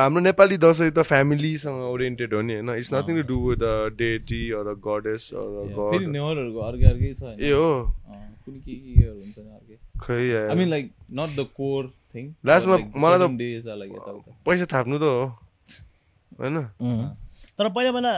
[0.00, 2.70] हाम्रो नेपाली दसैँ त फ्यामिलीसँग ओरिएन्टेड हो नि होइन?
[2.76, 6.86] It's nothing to do with a deity or a goddess or a god नेवारहरूको अर्कै
[6.92, 7.70] अर्कै छ ए हो।
[8.44, 11.82] कुनि के के केहरू हुन्छ नि अर्कै। खै I mean like not the core
[12.14, 15.22] thing Last मा मलाई त- पैसा थाप्नु त हो
[16.38, 16.56] होइन?
[17.58, 18.12] तर पहिला पहिला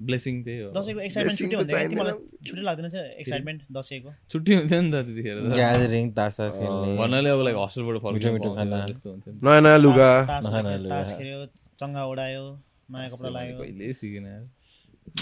[0.00, 1.64] ब्लेसिङ त्यही हो। दसैँको एक्साइटमेन्ट छुट्टै?
[1.64, 6.52] चाहिँदैन। तिमीलाई छुट्टै लाग्दैन थियो एक्साइटमेन्ट दसैँको। छुट्टी हुन्थ्यो नि त त्यतिखेर ग्यादरिङ तास तास
[6.52, 10.26] खेल्ने। भन्नाले अब लाइक हस्टेलबाट मिठो फर्किनु मिठो खाना। त्यस्तो हुन्थ्यो नि। नयाँ नयाँ लुगा।
[10.26, 11.46] तास- खेल्यो, नयाँ तास लुगा। खेल्यो
[11.80, 14.50] चङ्गा उडायो नयाँ कपडा लगायो कहिल्यै सिकेन यार।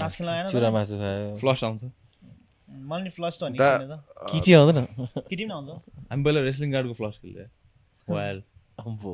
[0.00, 0.70] तास खेल्न आएन चुरा?
[0.70, 1.85] मासु खायो। फ्लस आउँछ।
[2.70, 4.85] मलाई नि फ्लस त हो नि केटी आउँदैन?
[5.18, 8.42] केटी पनि आउँछ। हामी पहिला रेस्लिङ कार्डको फ्लस खेल्थ्यो। वाइल
[8.79, 9.13] अम्बो।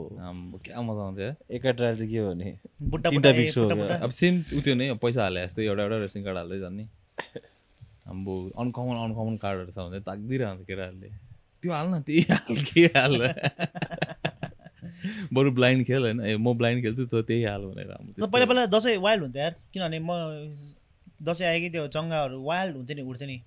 [0.64, 2.48] क्या मजा आउँथ्यो यार। एका ट्रायल चाहिँ के हो भने?
[2.90, 6.58] बुट्टा हो अब सेम उ त्यो नै पैसा हाले जस्तै एउटा एउटा रेस्लिङ कार्ड हाल्दै
[6.60, 6.84] जाने
[8.10, 11.08] आम्बो अनकमन अनकमन कार्डहरू छ भने ताकिदिरहन्छ केटाहरूले।
[11.62, 13.16] त्यो हाल्न त्यही हाल के हाल?
[15.32, 17.90] बरु ब्लाइन्ड खेल होइन। ए म ब्लाइन्ड खेल्छु त त्यही हाल भनेर
[18.24, 20.10] पहिला पहिला दसैँ वाइल्ड हुन्थ्यो यार। किनभने म
[21.22, 23.38] दसैँ आयो कि त्यो चङ्गाहरू वाइल्ड हुन्थ्यो नि उड्थ्यो नि।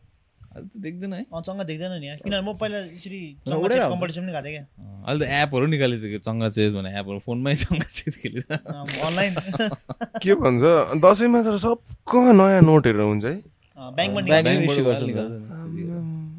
[0.54, 4.68] देख्दैन है। अँ चङ्गा देख्दैन नि किनभने म पहिला यसरी। कम्पिटिसन पनि गएको थिएँ अँ,
[5.08, 9.34] अहिले त एपहरू निकालिसक्यो चङ्गा चेज भने एपहरू फोनमै चङ्गा चेज खेलेर। क्या अनलाइन।
[10.22, 10.64] के भन्छ
[11.02, 13.36] दसैँमा त सबको नयाँ नोटहरू हुन्छ है?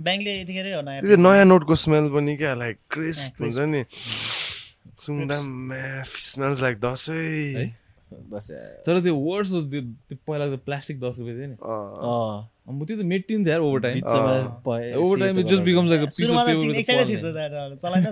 [0.05, 3.43] ब्याङ्कले यतिखेर नयाँ। नोटको स्मेल पनि क्या लाइक क्रिस्प.
[3.43, 3.83] हुन्छ नि।
[5.05, 5.35] सुन्दा
[6.07, 7.83] स्मेल्स लाइक दसैँ।
[8.87, 11.57] तर त्यो वर्ड्स त्यो पहिला त प्लास्टिक दस रुपियाँ थियो नि।
[12.65, 13.97] त्यो त मेटिन्छ यार over time
[14.97, 16.49] over time just. Becomes like a piece of त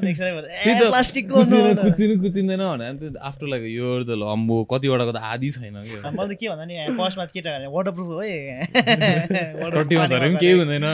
[0.04, 1.36] पेपर त्यही त प्लास्टिकको
[1.82, 5.94] कुचिनु कुचिँदैन भने त्यो आफ्टर लाइक यो त ल अम्बो कतिवटाको त आधी छैन कि
[6.04, 8.20] मैले त के भन्दा नि फर्स्टमा केटा वाटर प्रुफ हो
[9.78, 10.84] टट्टीमा झरे पनि केही हुँदैन।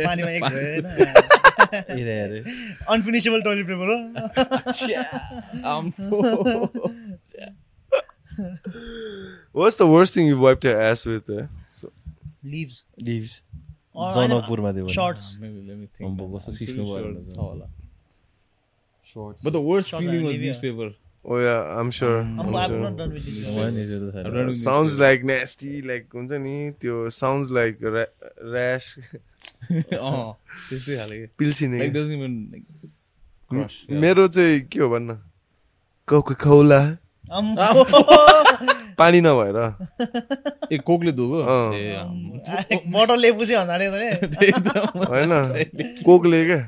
[0.00, 0.84] पानीमा एक होइन
[1.92, 2.38] हेरे, हेरे।
[2.94, 3.98] अनफिनिसेबल टोइलेट पेपर हो।
[5.76, 6.16] अम्बो
[9.60, 11.28] What's the worst thing you've wiped your ass with?
[11.28, 11.42] Eh?
[12.44, 13.34] Leaves Leaves.
[13.94, 15.36] जनकपुरमा त्यो भने। सर्ट्स
[16.34, 17.70] कस्तो सिस्नो हुन्छ। छ होला
[19.12, 19.42] Shorts.
[19.42, 20.94] But the worst Shorts feeling was newspaper.
[21.24, 22.20] oh yeah, I'm sure.
[22.20, 22.78] I'm, I'm I'm sure.
[22.80, 23.26] not done with
[24.36, 28.04] done Sounds like nasty, like हुन्छ नि त्यो sounds like ra
[28.54, 28.88] rash,
[29.70, 30.34] अँ,
[30.68, 32.66] त्यस्तै खाले के पिल्सिने लाइक क्या। doesn't even like
[33.52, 33.76] crush.
[33.90, 35.18] मेरो चाहिँ के हो भन्न
[36.08, 36.34] कोको
[37.32, 37.84] अम्बो।
[38.98, 39.58] पानी नभएर
[40.72, 42.08] ए कोकले अँ।
[42.92, 45.32] बोतलले पुछ्यो भन्नाले होइन
[46.04, 46.60] कोकले क्या।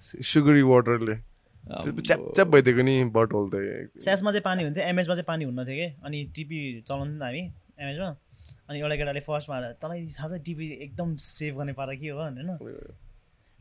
[0.00, 5.24] सुगरी वाटरले अम्बो। च्याप च्याप भइदिएको नि बटल त स्यासमा चाहिँ पानी हुन्थ्यो एमएचमा चाहिँ
[5.28, 7.42] पानी हुन्न थियो कि अनि टिपी चलाउँथ्यो नि त हामी
[7.80, 8.10] एमएचमा
[8.68, 12.50] अनि एउटा केटाले फर्स्टमा तँलाई थाहा छ टिपी एकदम सेभ गर्ने पारा के हो होइन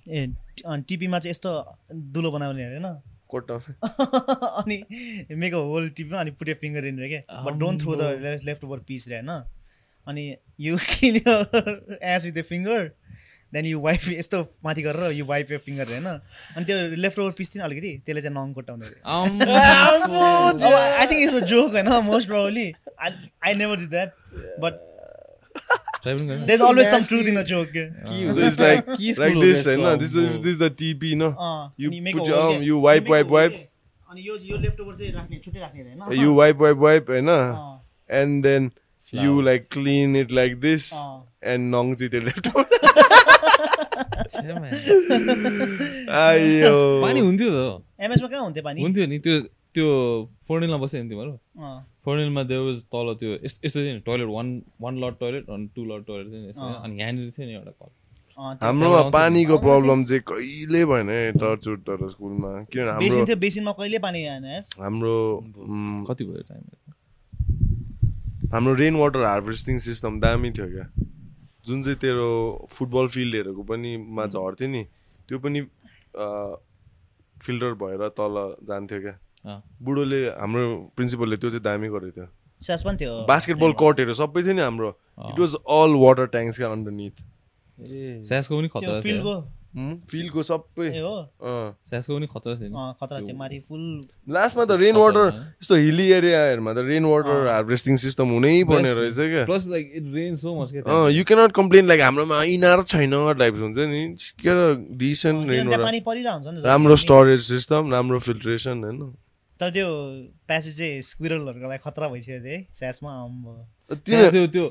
[0.08, 0.28] ए
[0.66, 1.50] अनि टिपीमा चाहिँ यस्तो
[2.14, 3.02] दुलो बनाउने अरे होइन
[4.60, 4.78] अनि
[5.36, 9.08] मेक होल टिपमा अनि पुट फिङ्गर इन रे क्या but don't throw the leftover piece
[9.08, 9.32] रे होइन
[10.08, 10.24] अनि
[10.60, 12.82] यु किन edge with the finger
[13.54, 16.08] then you wipe यस्तो माथि गरेर यु वाइफ यो फिङ्गर होइन?
[16.56, 18.88] अनि त्यो लेफ्ट ओभर पिस चाहिँ अलिकति त्यसले चाहिँ नङ कोटाउने।
[21.02, 21.90] I think it's a joke होइन?
[22.10, 22.68] Most probably
[23.04, 24.10] I never did that
[24.66, 24.74] but
[26.06, 26.36] गर्ने?
[26.46, 28.88] There always some truth in a joke So it's like
[29.20, 30.00] like this, of होइन?
[30.00, 31.30] this this is this is the TP, no?
[31.78, 33.56] You You make put a your arm, you wipe, a wipe, wipe.
[34.10, 37.08] अनि यो यो left over चाहिँ राख्ने छुट्टै राख्ने अरे होइन You wipe, wipe, wipe,
[37.10, 37.30] होइन?
[37.30, 38.62] अँ, and then
[39.14, 39.46] you Flowers.
[39.46, 42.46] like clean it like this, अँ। and nong चाहिँ त्यो left.
[45.44, 49.36] आयो पानी हुन्थ्यो त एमएचमा कहाँ हुन्थ्यो पानी हुन्थ्यो नि त्यो
[49.76, 49.88] त्यो
[50.48, 51.74] फोर्निलमा बस्यो नि तिमीहरू अँ,
[52.06, 54.48] फोर्निलमा देव तल त्यो यस- यस्तो थियो नि toilet one
[54.82, 57.90] one lot toilet अनि टू लट टोइलेट थियो नि। अनि यहाँनिर थियो नि एउटा कल
[58.66, 63.10] हाम्रोमा। पानीको प्रब्लम चाहिँ कहिले भएन टर्चुट तर स्कुलमा किनभने
[64.82, 66.64] हाम्रो थियो कति भयो टाइम
[68.54, 70.84] हाम्रो रेन वाटर हार्भेस्टिङ सिस्टम दामी थियो क्या।
[71.66, 72.26] जुन चाहिँ तेरो
[72.70, 74.84] फुटबल फिल्डहरूको पनि मा झर्थ्यो नि
[75.30, 75.62] त्यो पनि
[77.46, 78.36] फिल्टर भएर तल
[78.70, 82.28] जान्थ्यो क्या। अँ। बुढोले हाम्रो प्रिन्सिपलले त्यो चाहिँ दामी गरेको थियो।
[82.62, 84.90] स्यास पनि थियो। बास्केटबल कोर्टहरू सबै थियो नि हाम्रो।
[85.34, 87.16] It was all water tanks क्या अन्डरनिथ
[88.30, 89.36] स्यासको पनि त्यो खतरा
[89.74, 93.84] फिल्डको सबै ए हो अँ। स्यासको पनि खतरा थियो नि। अँ, खतरा थियो। माथि फुल
[94.30, 99.18] लास्टमा त रेन वाटर यस्तो हिली एरियाहरूमा त रेन वाटर हार्भेस्टिङ सिस्टम हुनै पर्ने रहेछ
[99.18, 100.70] क्या। Plus like it rain so much
[101.18, 104.04] you cannot complain like हाम्रोमा इनार छैन टाइप हुन्छ नि।
[104.46, 104.52] के
[105.02, 109.02] डिसेन्ट रेन वाटर राम्रो स्टोरेज सिस्टम राम्रो फिल्ट्रेसन होइन।
[109.60, 109.88] तर त्यो
[110.48, 113.12] प्यासेज चाहिँ स्क्विरलहरूको लागि खतरा भइसक्यो थियो है। स्यासमा
[114.06, 114.66] त्यो त्यो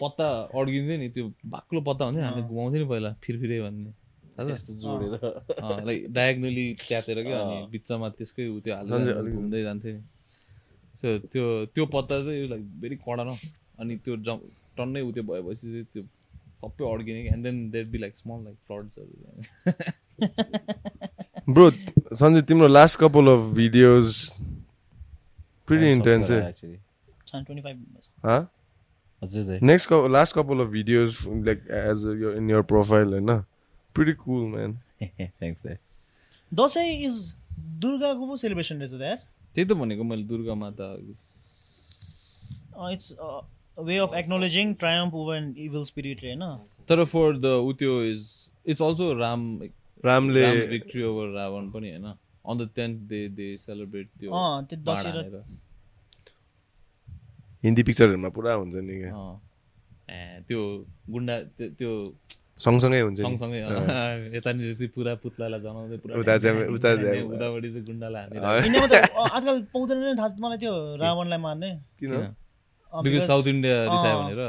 [0.00, 3.90] पत्ता अड्किन्थ्यो नि त्यो बाक्लो पत्ता हुन्थ्यो नि हामीले घुमाउँथ्यो नि पहिला फिरफिरे भन्ने।
[4.38, 10.02] लाइक डायगनली च्यातेर क्या अनि बिचमा त्यसकै उ त्यो हालेर घुम्दै जान्थ्यो नि
[11.00, 11.44] सो त्यो
[11.74, 13.30] त्यो पत्ता चाहिँ लाइक भेरी कडा न।
[13.80, 14.38] अनि त्यो जम
[14.76, 16.02] टन्नै उ त्यो भएपछि चाहिँ त्यो
[16.60, 19.14] सबै अड्किने कि and then that be like small like फ्लड्सहरू
[21.54, 21.66] bro
[22.20, 24.06] Sanjay तिम्रो last couple of videos
[25.68, 26.30] pretty intense
[29.72, 31.10] next last couple of videos
[31.46, 31.98] like as
[32.36, 33.30] in your profile होइन
[33.96, 35.76] प्रिटी कुल म्यान थ्याङ्क्स दाइ
[36.52, 37.16] दसैँ इज
[37.84, 39.18] दुर्गाको पो सेलिब्रेसन रहेछ यार
[39.54, 40.86] त्यही त भनेको मैले Durga Mata
[42.92, 43.12] it's
[43.88, 46.44] way of acknowledging triumph over an evil spirit होइन
[46.88, 48.22] तर फर द उ त्यो इज
[48.66, 49.42] इट्स अल्सो राम
[50.04, 52.06] रामले भिक्ट्री ओभर रावण पनि होइन?
[52.48, 55.42] On the tenth they they celebrate त्यो अँ त्यो दसैँ।
[57.64, 58.96] हिन्दी पिक्चरहरूमा पुरा हुन्छ नि।
[60.10, 60.60] ए त्यो
[61.10, 61.92] गुन्डा त्यो
[62.58, 63.58] सँगसँगै हुन्छ नि। सँगसँगै
[64.36, 68.94] यतानिर चाहिँ पुरा पुत्लालाई जनाउँदै पुरा उता चाहिँ- उता चाहिँ- उतापट्टि चाहिँ गुन्डालाई हानेर
[69.34, 72.10] आजकल पाउँदैन नि थाहा मलाई त्यो रावणलाई मार्ने। किन?
[72.10, 74.40] बिकज because- साउथ इन्डिया रिसायो। भनेर।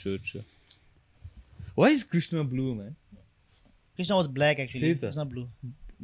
[0.00, 0.44] True, true.
[1.78, 2.96] Why is Krishna blue man
[3.96, 5.48] Krishna was black actually not blue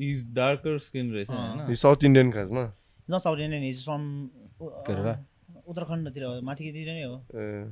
[0.01, 2.65] is darker skin रहेछ। होइन। साउथ इन्डियन खासमा।
[3.11, 4.31] Not south Indian is from
[4.63, 5.25] Kerala?
[5.67, 7.71] उत्तराखण्डतिर हो माथितिर नै हो। ए,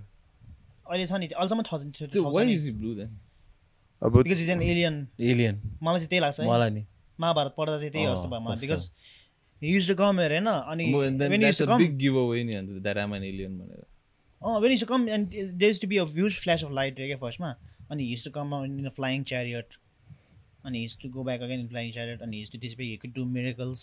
[0.90, 3.10] अहिले छ नि अहिलेसम्म थाउजन्ड त्यो वाइ इज ब्लू देन
[4.02, 4.96] अब because is an alien
[5.32, 6.82] alien मलाई चाहिँ त्यही लाग्छ है। मलाई नि।
[7.18, 8.58] महाभारत पढ्दा चाहिँ त्यही जस्तो भयो मलाई?
[8.66, 8.82] बिकज
[9.62, 10.48] युज टु कम हेर होइन?
[10.72, 10.84] अनि
[13.60, 13.84] भनेर।
[14.42, 17.16] अँ when to come and there is to be a huge flash of light क्या
[17.18, 17.50] फर्स्टमा
[17.90, 19.68] अनि his to come in a flying chariot
[20.64, 23.12] अनि his to go back again in flying chariot अनि हिज टु त्यसपछि he could
[23.14, 23.80] do miracles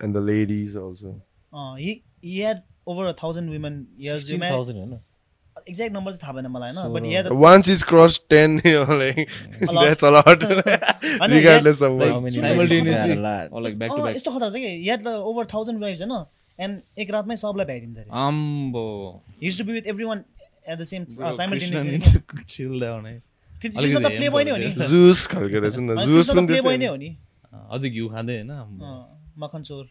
[0.00, 1.10] and the ladies also
[1.52, 1.92] he
[2.24, 5.00] he had over a thousand women years thousand होइन?
[5.70, 6.92] Exact number चाहिँ थाहा भएन मलाई होइन?
[6.94, 9.20] But had Once it's crossed 10, you're like,
[9.70, 9.80] lot.
[9.84, 10.44] that's a lot.
[10.50, 12.12] होइन, Regardless of like, what.
[12.12, 13.24] How many simultaneously- days?
[13.26, 13.52] Lot.
[13.52, 14.16] or like back to अँ, back.
[14.16, 14.74] यस्तो खतरा छ कि?
[14.84, 16.24] ह्याड ओभर थाउजन्ड वाइफ्स होइन?
[16.58, 18.84] एन्ड एक रातमै सबलाई भ्याइदिन्छ अरे। आम्बो
[19.42, 20.24] his to be with every one
[20.68, 21.98] at the same simultaneously
[22.54, 23.16] chill down है
[23.64, 26.60] कृष्ण त प्ले बोय नै हो नि। Zeus खालको रहेछ नि त। Zeus पनि प्ले
[26.60, 27.16] बोय नै हो नि।
[27.70, 29.00] अझै घिउ खाँदै। अँ,
[29.38, 29.84] मखन चोर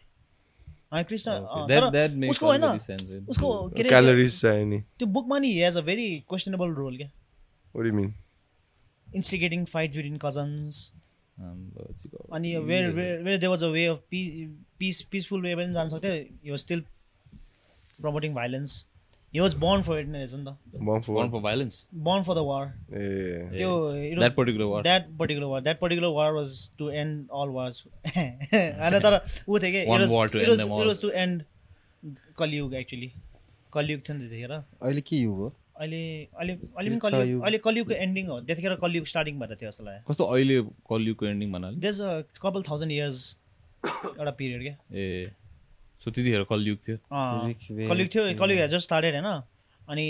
[0.92, 1.30] कृष्ण
[2.30, 2.62] उसको होइन।
[3.28, 3.90] उसको के अरे
[4.98, 7.10] त्यो बुकमा नि has a very questionable role क्या
[7.74, 8.12] What do you mean?
[12.32, 14.02] अनि where where they was a way of
[14.78, 16.80] peace peaceful way पनि जान सक्थ्यो he was still
[18.00, 18.89] promoting violence
[19.34, 21.30] he was born for it नै त for Born what?
[21.32, 21.76] for violence.
[22.08, 23.02] Born for the war ए
[23.56, 23.70] त्यो
[24.22, 24.82] that particular war.
[24.82, 27.84] That particular war that particular war was to end all wars
[28.16, 30.82] होइन तर ऊ थियो कि One war to end them all.
[30.82, 31.42] It was to end
[32.38, 33.12] Kaliyug actually
[33.72, 34.28] Kaliyug थियो नि?
[34.28, 35.48] त्यतिखेर अहिले के युग हो?
[35.80, 36.02] अहिले
[36.38, 39.84] अहिले अहिले पनि कलियुग युग। अहिले कलियुगको एन्डिङ हो। त्यतिखेर कलियुग स्टार्टिङ भएर थियो जस्तो
[39.84, 40.56] लाग्यो कस्तो अहिले
[40.90, 41.76] कलियुगको एन्डिङ भन्नाले?
[41.86, 43.18] देज अ कपाल थाउजन्ड इयर्स
[43.84, 44.76] एउटा पिरियड क्या?
[44.92, 45.30] ए।
[46.04, 46.96] सो त्यतिखेर कलियुग थियो।
[47.88, 49.28] कलियुग थियो कलियुग जस्ट स्टार्टेड होइन?
[49.88, 50.06] अनि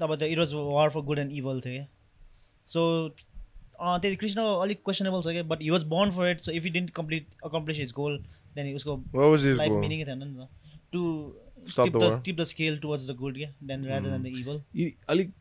[0.00, 1.86] तब त it was war for good and evil थियो क्या?
[2.66, 2.80] सो
[3.80, 5.42] त्यही कृष्ण अलिक क्वेसनेबल छ क्या?
[5.52, 8.18] But he was born for it so if you didn't complete accomplish his goal
[8.56, 9.72] then उसको लाइफ?
[9.72, 10.48] मिनिङै थिएन नि त।
[10.92, 11.00] To
[11.76, 12.22] tip the.
[12.24, 14.56] Tip the scale towards the good क्या then rather than the evil
[15.08, 15.32] अलिक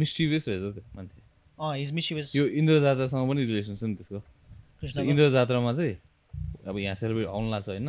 [0.00, 1.20] mischievous रहेछ त्यो मान्छे।
[1.58, 4.20] अँ हिज मिसिभस यो इन्द्र जात्रासँग पनि रिलेसन छ नि त्यसको।
[4.80, 5.96] कृष्ण इन्द्र जात्रामा चाहिँ
[6.68, 7.88] अब यहाँ सेलिब्रेट आउनु लाग्छ होइन?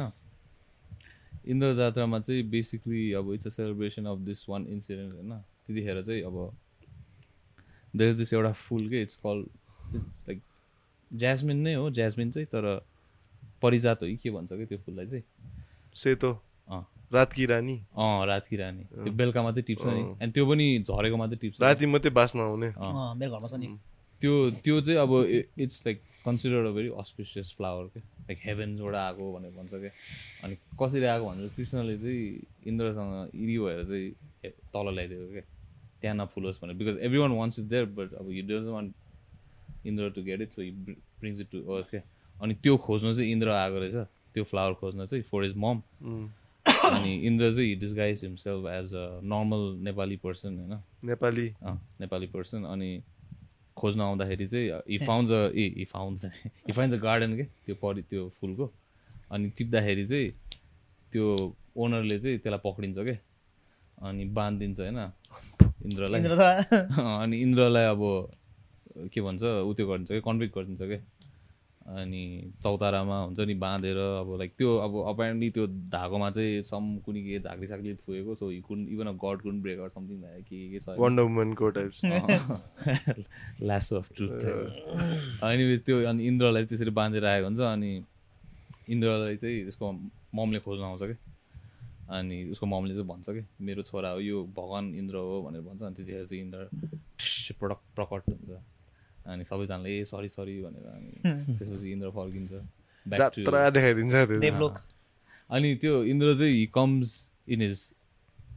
[1.47, 6.21] इन्द्र जात्रामा चाहिँ बेसिकली अब it's a celebration of this one incident होइन। त्यतिखेर चाहिँ
[6.21, 6.58] अब
[7.95, 9.45] देयर इज दिस एउटा फुल के it's call
[9.95, 10.41] it's like
[11.12, 12.86] jasmine नै हो ज्यास्मिन चाहिँ तर
[13.62, 15.23] परिजात हो कि के भन्छ कि त्यो फुललाई चाहिँ?
[15.95, 16.32] सेतो।
[16.69, 20.65] अँ। रात की रानी। अँ रातकी रानी। त्यो बेलुका मात्रै टिप्छ नि। अनि त्यो पनि
[20.80, 22.69] झरेको मात्रै टिप्छ। राति मात्रै बाँच्न आउने।
[23.19, 23.67] मेरो घरमा छ नि।
[24.21, 25.12] त्यो त्यो चाहिँ अब
[25.63, 29.91] it's like considered a very auspicious flower के लाइक हेभेन्सबाट आएको भनेर भन्छ क्या
[30.43, 32.23] अनि कसरी आएको भन्छ कृष्णले चाहिँ
[32.67, 34.10] इन्द्रसँग इरी भएर चाहिँ
[34.43, 35.43] हे- तल ल्याइदिएको क्या
[36.01, 38.93] त्यहाँ नफुलोस् भनेर। Because every one wants it there but अब you does want
[39.88, 40.62] Indra to get it so
[41.19, 42.01] brings it to earth क्या
[42.41, 43.95] अनि त्यो खोज्न चाहिँ इन्द्र आएको रहेछ।
[44.34, 45.82] त्यो फ्लावर खोज्न चाहिँ फोर इज मम
[46.65, 50.79] अनि इन्द्र चाहिँ disguise himself as a normal Nepali person होइन?
[51.05, 51.47] नेपाली।
[52.01, 52.91] नेपाली पर्सन अनि
[53.79, 56.17] खोज्न आउँदाखेरि चाहिँ he found a uh he found
[56.67, 58.65] he find a garden के त्यो परि त्यो फुलको।
[59.31, 60.29] अनि टिप्दाखेरि चाहिँ
[61.11, 61.25] त्यो
[61.77, 63.17] ओनरले चाहिँ त्यसलाई पक्रिन्छ क्या
[64.09, 64.99] अनि बाँधिदिन्छ होइन?
[65.85, 66.19] इन्द्रलाई।
[67.23, 68.01] अनि इन्द्रलाई अब
[69.13, 70.99] के भन्छ उ त्यो गरिदिन्छ क्या कन्भिक्ट गरिदिन्छ क्या
[71.87, 77.21] अनि चौतारामा हुन्छ नि बाँधेर अब लाइक त्यो अब अपेरेन्टली त्यो धागोमा चाहिँ सम कुनै
[77.21, 80.69] के झाक्री साक्री फुएको सो हि कुन इभन अ गड कुन ब्रेक अर समथिङ के
[80.71, 82.01] के छ wonder वुमनको types
[83.61, 84.45] lasso of truth
[85.49, 87.91] anyways त्यो अनि इन्द्रलाई त्यसरी बाँधेर आएको हुन्छ अनि
[88.89, 89.91] इन्द्रलाई चाहिँ उसको
[90.35, 91.17] ममले खोज्न आउँछ क्या
[92.17, 93.41] अनि उसको ममले चाहिँ भन्छ कि?
[93.61, 96.69] मेरो छोरा हो यो भगवान् इन्द्र हो भनेर भन्छ अनि त्यतिखेर चाहिँ इन्द्र
[97.59, 98.49] प्रडक्ट प्रकट हुन्छ।
[99.25, 101.12] अनि सबैजनाले ए सरी सरी भनेर अनि
[101.58, 102.51] त्यसपछि इन्द्र फर्किन्छ।
[103.75, 104.13] देखाइदिन्छ
[105.49, 107.12] अनि त्यो इन्द्र चाहिँ हि कम्स
[107.49, 107.79] इन हिज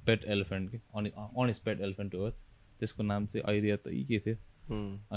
[0.07, 0.79] पेट एलिफेन्ट के?
[0.99, 2.35] अनि अन हिज पेट एलिफेन्ट अर्थ
[2.81, 4.37] त्यसको नाम चाहिँ ऐरिया त यी के थियो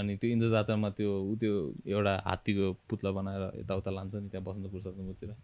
[0.00, 1.52] अनि त्यो इन्द्र जात्रामा त्यो ऊ त्यो
[1.86, 5.34] एउटा हात्तीको पुत्ला बनाएर यताउता लान्छ नि त्यहाँ बस्नु पुर्छ मुतिर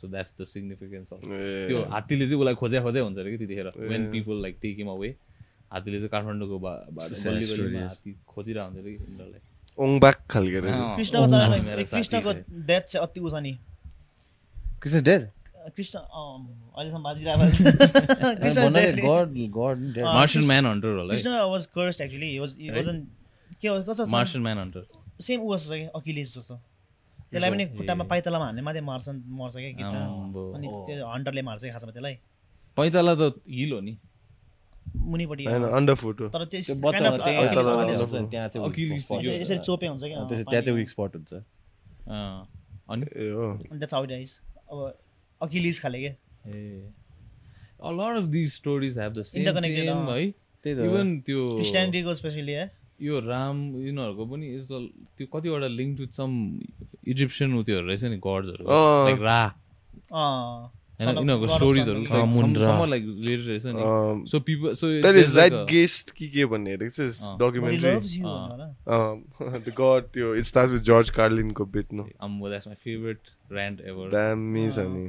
[0.00, 3.68] so that's the significance of त्यो हात्तीले चाहिँ उसलाई खोज्या खोज्या हुन्छ अरे कि त्यतिखेर।
[3.90, 5.10] When people like take him away
[5.72, 6.56] हात्तीले चाहिँ काठमाडौँको.
[6.60, 8.94] हात्ती खोजिरहेको हुन्छ कि
[9.78, 10.60] ओङबाक खालको
[10.96, 12.32] कृष्णको
[12.68, 13.52] डेथ चाहिँ अति उ छ नि।
[14.82, 15.22] कृष्ण डेड?
[15.76, 17.44] कृष्ण अहिलेसम्म बाजिरहेको
[20.04, 22.50] मार्सन म्यान हन्टर होला Krishna was cursed actually was?
[22.76, 22.96] वाजन
[23.60, 24.82] के हो कस्तो मार्सन म्यान हन्टर
[25.20, 26.54] सेम ऊ जस्तो क्या अकिलेस जस्तो।
[27.30, 29.08] त्यसलाई पनि खुट्टामा पाइतलामा हान्ने मात्रै मार्छ
[29.40, 29.94] मर्छ क्या। गीत
[30.56, 32.14] अनि त्यो हन्टरले मार्छ खासमा त्यसलाई।
[32.76, 33.92] पैताला त हिल हो नि।
[34.96, 36.48] मुनिपट्टि। अन्डर फुट हो। तर।
[39.40, 40.24] यसरी चोपे हुन्छ क्या?
[40.24, 42.46] त्यहाँ चाहिँ। विक स्पट हुन्छ। अँ,
[42.90, 43.06] अनि?
[43.16, 44.30] ए हो। That's how it is.
[44.72, 44.98] अब
[45.42, 46.14] अकिलिज खाले क्या।
[46.46, 46.90] ए।
[47.82, 50.30] A lot of these stories have the same Interconnected, same अँ। है।
[50.64, 52.70] त्यही त इभन त्यो क्रिस्टियानिटीको स्पेसली है
[53.02, 56.60] यो राम यिनीहरूको पनि इज त्यो कतिवटा लिङ्क विथ सम
[57.08, 58.64] इजिप्सियन उ त्योहरू रहेछ नि गड्सहरू।
[59.06, 59.40] लाइक रा
[60.12, 62.00] अँ। होइन of स्टोरिजहरू।
[62.86, 63.72] लाइक रिलेटेड रहेछ नि।
[64.30, 67.08] So people so that is like guest कि के भन्ने हेरेको
[67.40, 68.20] डकुमेन्ट्री।
[69.60, 73.20] द गड त्यो it start with George कार्लिनको bit no that's my favourite
[73.52, 75.06] rant ever दामी छ नि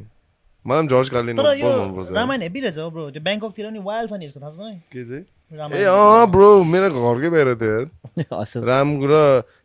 [0.66, 4.10] मलाई पनि जर्ज कार्लिन तर यो मनपर्छ। रामायण हेभी रहेछ ब्रो त्यो ब्याङ्ककतिर नि वाइल्ड
[4.10, 4.58] छ नि यसको थाहा छ?
[4.94, 5.26] के चाहिँ?
[5.74, 7.86] ए अँ ब्रो मेरो घरकै बाहिर थियो यार।
[8.70, 9.14] राम र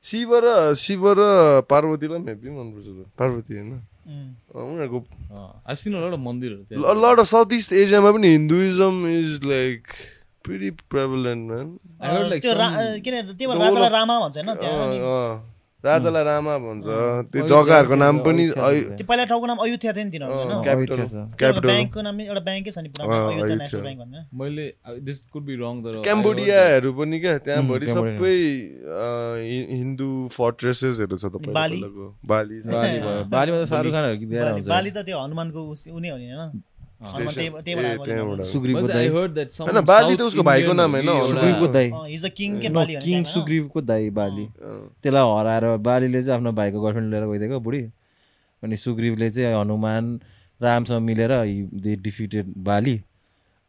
[0.02, 1.20] शिव र शिव र
[1.68, 3.70] पार्वतीलाई पनि हेभी मनपर्छ पार्वती होइन।
[4.06, 5.00] उनीहरूको
[6.94, 9.92] लड अफ साउथ इस्ट एसियामा पनि Hinduism is like
[10.44, 12.54] pretty prevalent man त्यो
[13.88, 15.55] रामा भन्छ होइन
[15.86, 20.10] राजालाई रामा भन्छ त्यो अयोध्या जग्गाहरूको नाम पनि अयोध्या पहिला ठाउँको नाम अयुथ्या थियो नि
[20.10, 20.62] तिनीहरूको होइन?
[20.62, 23.56] क्यापिटल अयोध्या छ। तिनीहरूको क्यापिटल ब्याङ्कको नाम एउटा ब्याङ्कै छ नि पुरानो अँ, अयुथ्या अयुथ्या।
[23.56, 24.64] नेसनल ब्याङ्क भन्ने। मैले
[25.00, 28.34] दिस कुड बी रङ तर क्याम्बोडियाहरू पनि क्या त्यहाँभरि। सबै
[29.72, 31.80] हिन्दू फोर्ट्रेसेसहरू छ त पहिला बाली?
[33.30, 36.62] बालीमा त शाहरुख खानहरू बाली त्यो हनुमानको उस- उ नै हो नि होइन।
[39.66, 41.90] होइन, बाली त उसको भाइको नाम होइन, सुग्रीवको दाई
[43.04, 43.24] किङ?
[43.24, 44.50] सुग्रीवको दाई बाली अँ।
[45.02, 47.82] त्यसलाई हराएर बालीले चाहिँ आफ्नो भाइको गर्लफ्रेन्ड लिएर गइदिएको बुढी
[48.62, 50.04] अनि सुग्रीवले चाहिँ हनुमान
[50.60, 51.32] रामसँग मिलेर
[51.84, 52.96] दे डिफिटेड बाली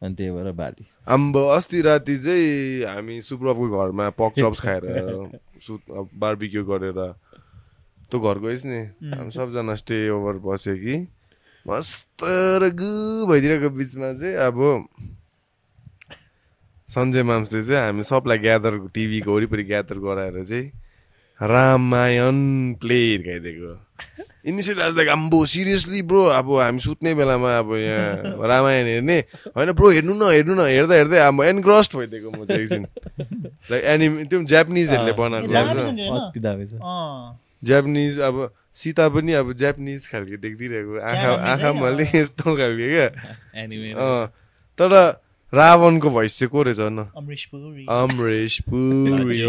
[0.01, 4.83] अनि त्यही भएर बाली आम्बो अस्ति राति चाहिँ हामी सुप्रभको घरमा पक चप्स खाएर
[6.15, 6.99] बार्बिक्यू गरेर
[8.07, 8.79] तँ घर गइस् नि
[9.11, 10.95] हामी सबजना स्टे ओभर बस्यो कि
[11.67, 12.23] मस्त
[12.63, 12.91] र गु
[13.27, 14.57] भइदिरहेको बिचमा चाहिँ अब
[16.89, 20.65] सञ्जय माम्सले चाहिँ हामी सबलाई ग्यादर टिभीको वरिपरि ग्यादर गराएर चाहिँ
[21.39, 22.37] रामायण
[22.81, 23.71] प्ले हिर्काइदिएको
[24.47, 29.17] इनिसियली आज लाइक अम्बो सिरियसली ब्रो अब हामी सुत्ने बेलामा अब यहाँ रामायण हेर्ने
[29.57, 32.83] होइन ब्रो हेर्नु न हेर्नु न हेर्दा हेर्दै अब एनग्रस्ट भइदिएको म चाहिँ एकछिन।
[33.71, 35.47] लाइक एनिमे त्यो जापानिजहरूले बनाएको।
[37.63, 38.35] जापानिज अब
[38.77, 43.07] सीता पनि अब जापानिज खालको देखिदिरहेको आँखा है, अलिक यस्तो खालको क्या।
[44.79, 44.91] तर
[45.53, 47.85] रावणको भोइस चाहिँ को रहेछ न अमरीश पुरी।
[48.69, 49.41] पुरी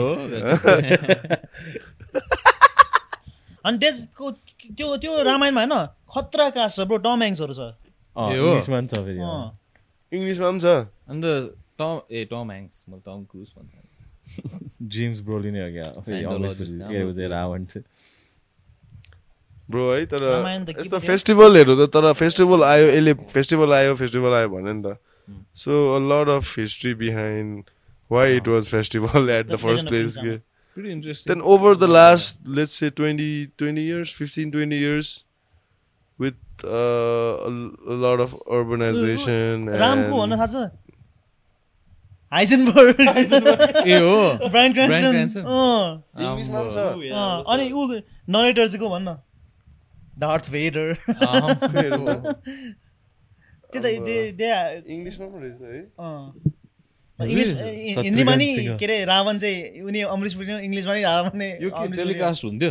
[3.68, 4.30] अनि त्यसको
[4.78, 7.60] त्यो त्यो रामायणमा होइन खतरा कास्ट छ ब्रो टम ह्याङ्क्सहरू छ।
[8.16, 8.32] हो?
[8.32, 9.20] इङ्ग्लिसमा पनि छ फेरि।
[10.12, 10.64] इङ्ग्लिसमा पनि छ।
[11.12, 11.24] अन्त
[11.78, 13.78] टम ए टम ह्याङ्क्स म टम क्रुज भन्छु
[14.88, 15.88] जेम्स ब्रोली नै हो। क्या
[17.28, 17.84] रावण चाहिँ?
[19.70, 20.22] ब्रो है तर
[20.78, 20.98] यस्तो?
[21.06, 24.96] फेस्टिभलहरू त तर फेस्टिभल आयो यसले फेस्टिभल आयो फेस्टिभल आयो भन्यो नि त।
[25.62, 27.70] So a lot of history behind
[28.10, 30.40] why it was festival at the The first place के Islam.
[30.76, 33.28] Pretty interesting then over the last let's say 20
[33.62, 35.12] 20 years 15 20 years
[36.18, 37.52] with uh, a,
[37.94, 40.70] a lot of urbanization रामको भन्न and थाहा छ
[42.32, 45.44] Heisenberg ए हो Brian क्रान्सन Cranston?
[45.44, 47.86] अँ इङ्ग्लिसमा पनि छ अँ, अनि ऊ
[48.36, 49.16] नरेटर चाहिँ को भन्न?
[50.18, 51.54] डार्थ भेडर अहँ।
[53.72, 58.46] त्यो त दे- दे are- इङ्ग्लिसमा पनि रहेछ है अँ। इङ्ग्लिस ए- हिन्दीमा नि
[58.78, 60.02] के अरे रावण चाहिँ उनी
[60.60, 61.48] इङ्ग्लिसमा नि रावण नै
[62.44, 62.70] हुन्थ्यो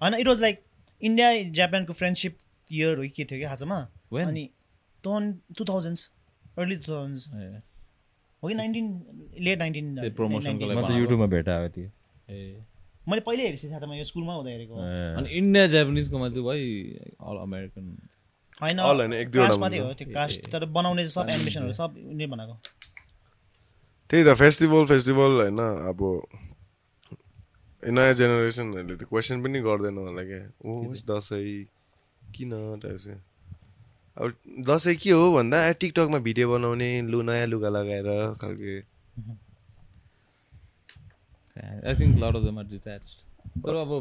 [0.00, 0.62] होइन इट वाज लाइक
[1.02, 2.36] इन्डिया जापानको फ्रेन्डसिप
[2.70, 3.78] इयर हो कि के थियो कि खासमा?
[4.28, 4.44] अनि
[5.56, 6.10] two thousands
[6.58, 7.28] early two thousands
[8.42, 8.86] हो कि नाइन्टिन
[9.40, 9.94] लेट नाइन्टिन
[12.30, 12.40] ए
[13.08, 14.74] मैले पहिल्यै हेरेको थिएँ साथमा यो स्कुलमा हुँदा हेरेको।
[15.18, 16.60] अनि इन्डिया जापानिजकोमा चाहिँ भाइ
[17.22, 17.84] अल अमेरिकन।
[18.60, 18.78] होइन
[19.36, 22.54] कास्ट मात्रै। हो त्यो कास्ट तर बनाउने चाहिँ सब एनिमेसनहरू सब उनीहरूले बनाएको।
[24.10, 25.60] त्यही त फेस्टिभल फेस्टिभल होइन
[25.92, 26.00] अब
[27.82, 31.70] नयाँ जेनेरेसनहरूले त क्वेसन पनि गर्दैन होला क्या। ओ दसैँ
[32.22, 32.50] किन
[32.82, 33.20] टाइप चाहिँ
[34.16, 34.26] अब
[34.66, 38.08] दसैँ के हो भन्दा टिकटकमा भिडियो बनाउने लु नयाँ लुगा लगाएर
[38.40, 38.74] खालके।
[41.62, 43.16] I think lot of them are detach
[43.66, 43.92] तर अब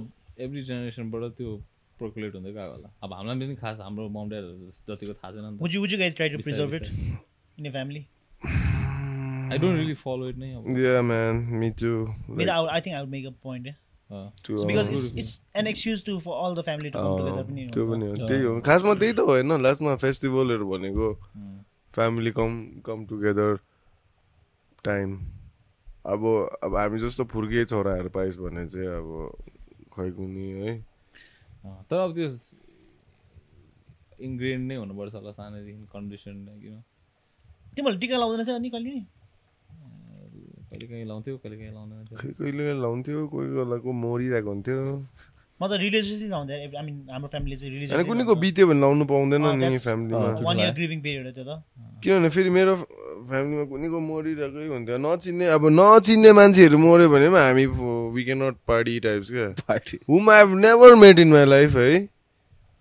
[0.45, 1.55] एभ्री जेनेरेसनबाट त्यो
[1.99, 5.73] प्रोकुलेट हुँदै गएको होला। अब हामीलाई पनि खास हाम्रो ड्याडहरू जतिको थाहा छैन नि would
[5.73, 6.87] you would guys try to preserve it
[7.57, 8.05] in a family
[9.53, 11.97] I don't really follow it नै अब Yeah, man, me too.
[12.27, 13.77] Maybe I, would- I think I would make a point yeah.
[14.09, 15.29] अँ। to, So because uh, it's, it's
[15.61, 18.27] an excuse to for all the family to come together पनि त्यो हो पनि हो
[18.27, 21.07] त्यही हो। खासमा त्यही त हो होइन। लास्टमा फेस्टिभलहरू भनेको
[21.93, 23.57] family come come together
[24.85, 25.15] time
[26.05, 26.21] अब
[26.63, 29.07] अब हामी जस्तो फुर्के छोराहरू पाइस् भने चाहिँ अब
[29.93, 30.71] खै कुनी है
[31.89, 32.27] तर अब त्यो
[34.25, 36.75] इन्ग्रेड नै हुनुपर्छ होला सानैदेखि कन्डिसन किन?
[37.75, 39.03] तिमीहरूले टिका लाउँदैन थियो नि कहिले नि?
[40.69, 44.79] कहिले काहीँ लाउँथ्यो कहिले काहीँ लाउँदैन थियो। खै कहिले लाउँथ्यो कोही बेलाको मरिरहेको हुन्थ्यो।
[45.59, 49.05] म त रिलिजियस लाउँथेँ आई मिन हाम्रो फ्यामिली चाहिँ अनि रिलिजियस कुनैको बित्यो भने लाउनु
[49.11, 51.63] पाउँदैन अँ, नि फ्यामिलीमा वान इयर ग्रिभिङ पिरियड हो त्यो त
[52.03, 52.73] किनभने फेरि मेरो
[53.29, 57.65] फ्यामिलीमा कुनैको मरिरहेकै हुन्थ्यो नचिन्ने अब नचिन्ने मान्छेहरू मऱ्यो भने पनि हामी
[58.15, 61.95] we can not party types क्या party whom I've never met in my life, eh?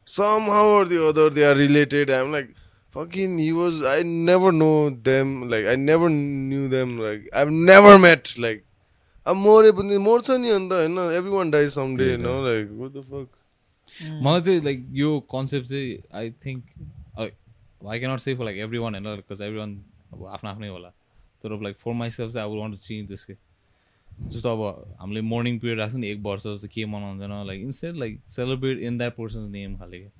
[0.06, 2.10] Somehow or the other, they are related.
[2.10, 2.48] I'm like,
[2.94, 5.30] fucking, he was, I never know them.
[5.48, 6.98] Like, I never knew them.
[6.98, 8.34] Like, I've never met.
[8.36, 8.60] Like,
[9.26, 13.40] अब मरे पनि मर्छ नि अन्त होइन every one die some day होइन like fuck
[14.22, 16.62] मलाई चाहिँ लाइक यो कन्सेप्ट चाहिँ I think
[17.18, 19.72] I cannot say for like every one होइन बिकज एभ्री वान
[20.12, 20.88] अब आफ्नो आफ्नै होला
[21.44, 23.36] तर लाइक फर माइसेल्फ चाहिँ अब वान्ट टु चेन्ज त्यसकै
[24.28, 24.60] जस्तो अब
[25.00, 28.98] हामीले मर्निङ पिरियड राख्छ नि एक वर्ष जस्तो के मनाउँदैन like instead like celebrate in
[28.98, 30.12] that person's name खाले क्या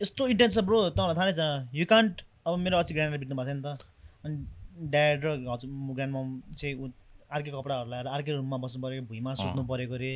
[0.00, 3.36] यस्तो इन्टेन्स छ ब्रो तपाईँलाई थाहा नै छ यु कान्ट अब मेरो अस्ति ग्रान्ड बित्नु
[3.36, 3.84] भएको थियो नि त
[4.24, 6.92] अनि ड्याड र हजुर ग्रान्ड मम चाहिँ उ-
[7.30, 10.12] अर्कै कपडाहरू लगाएर अर्कै रुममा बस्नु पऱ्यो भुइँमा सुत्नु परेको अरे।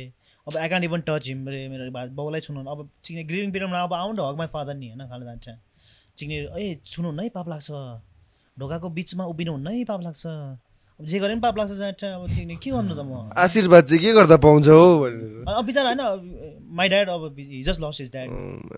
[0.47, 3.93] अब I can't even touch him रे मेरो बाउलाई छुनु अब चिक्ने ग्रिभिङ पिरियडमा अब
[3.93, 5.47] आउनु हक माई फादर नि होइन खाले जान्छ।
[6.17, 7.71] चिक्ने ए छुनु है पाप लाग्छ।
[8.57, 10.25] ढोकाको बिचमा उभिनु हुन्न है पाप लाग्छ।
[10.99, 13.29] अब जे गरे पनि पाप लाग्छ जान्छ। अब चिक्ने के गर्नु त म?
[13.35, 16.01] आशीर्वाद चाहिँ के गर्दा पाउँछ हो भनेर। अब बिचरा होइन
[16.75, 18.29] माई ड्याड अब जस्ट लस इज ड्याड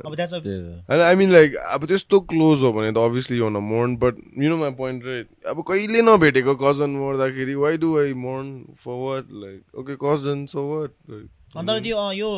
[0.06, 3.58] अब द्याट्स होइन आई मिन लाइक अब त्यस्तो क्लोज हो भने त अभियसली यो न
[3.66, 8.14] mourn but you know my point right अब कहिले नभेटेको कजन मर्दाखेरि why do I
[8.22, 12.30] mourn for what like okay cousin so what like अन्त त्यो यो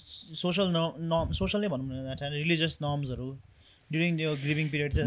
[0.00, 3.38] सोसल नर्म सोसल नै भनौँ न रिलिजियस नर्म्सहरू
[3.90, 5.06] ड्युरिङ यो ग्रिभिङ पिरियड चाहिँ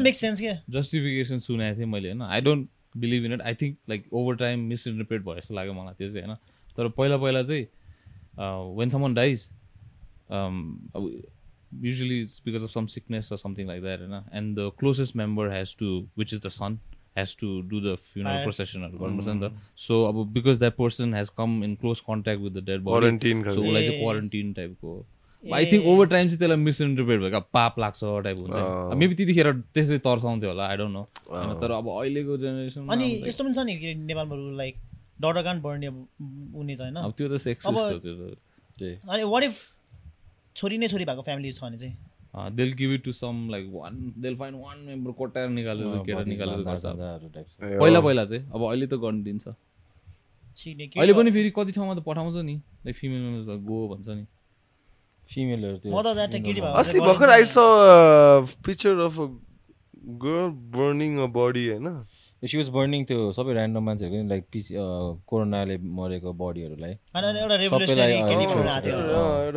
[0.00, 4.04] मेक सेन्स जस्टिफिकेसन सुनेको थिएँ मैले होइन I don't believe in it I think like
[4.12, 6.36] over time misinterpret भयो जस्तो लाग्यो मलाई त्यो चाहिँ होइन
[6.78, 7.66] तर पहिला पहिला चाहिँ
[8.76, 9.48] वेन समन डाइज
[10.30, 11.10] अब
[11.84, 15.76] usually because of some sickness or something like that होइन and the closest member has
[15.78, 16.78] to which is the son
[17.18, 18.42] has to do the funeral Fire.
[18.44, 22.50] प्रोसेसनहरू गर्नुपर्छ नि त सो अब because that person has come in close contact with
[22.52, 24.96] the dead quarantine so उसलाई चाहिँ। Quarantine टाइपको
[25.44, 29.52] I think over time चाहिँ त्यसलाई मिसइन्टरप्रेट भयो क्या पाप लाग्छ टाइप हुन्छ मेबी त्यतिखेर
[29.74, 33.54] त्यसले तर्साउँथ्यो होला आई डोन्ट नो होइन तर अब अहिलेको जेनेरेसनमा अनि like- यस्तो पनि
[33.54, 34.76] छ नि नेपालमा लाइक
[35.20, 38.38] डटर कान बढ्ने उनी त होइन। अब त्यो त सेक्स अब- हो त्यो त
[38.78, 39.56] त्यही। अनि वाट इफ
[40.56, 41.96] छोरी नै छोरी भएको फ्यामिली छ भने चाहिँ?
[42.56, 46.60] They'll give it to some like one they'll find one member कोटाएर निकालेर केटा निकालेर
[46.64, 46.84] गर्छ।
[47.62, 49.54] पहिला पहिला चाहिँ अब अहिले त गर्नु दिन्छ
[50.56, 52.54] छिने के अहिले पनि फेरि कति ठाउँमा त पठाउँछ नि।
[52.86, 54.24] लाइक फिमेल मेम्बर्स गो भन्छ नि।
[55.28, 55.92] फिमेलहरू त्यो
[56.82, 57.44] अस्ति भर्खर I.
[57.44, 57.56] Saw
[58.66, 59.26] picture of a
[60.24, 61.86] girl burning a body होइन?
[62.42, 64.74] सी वाज बर्निङ त्यो सबै ऱ्यान्डम मान्छेहरूको लाइक पिसी
[65.30, 66.94] कोरोनाले मरेको बडीहरूलाई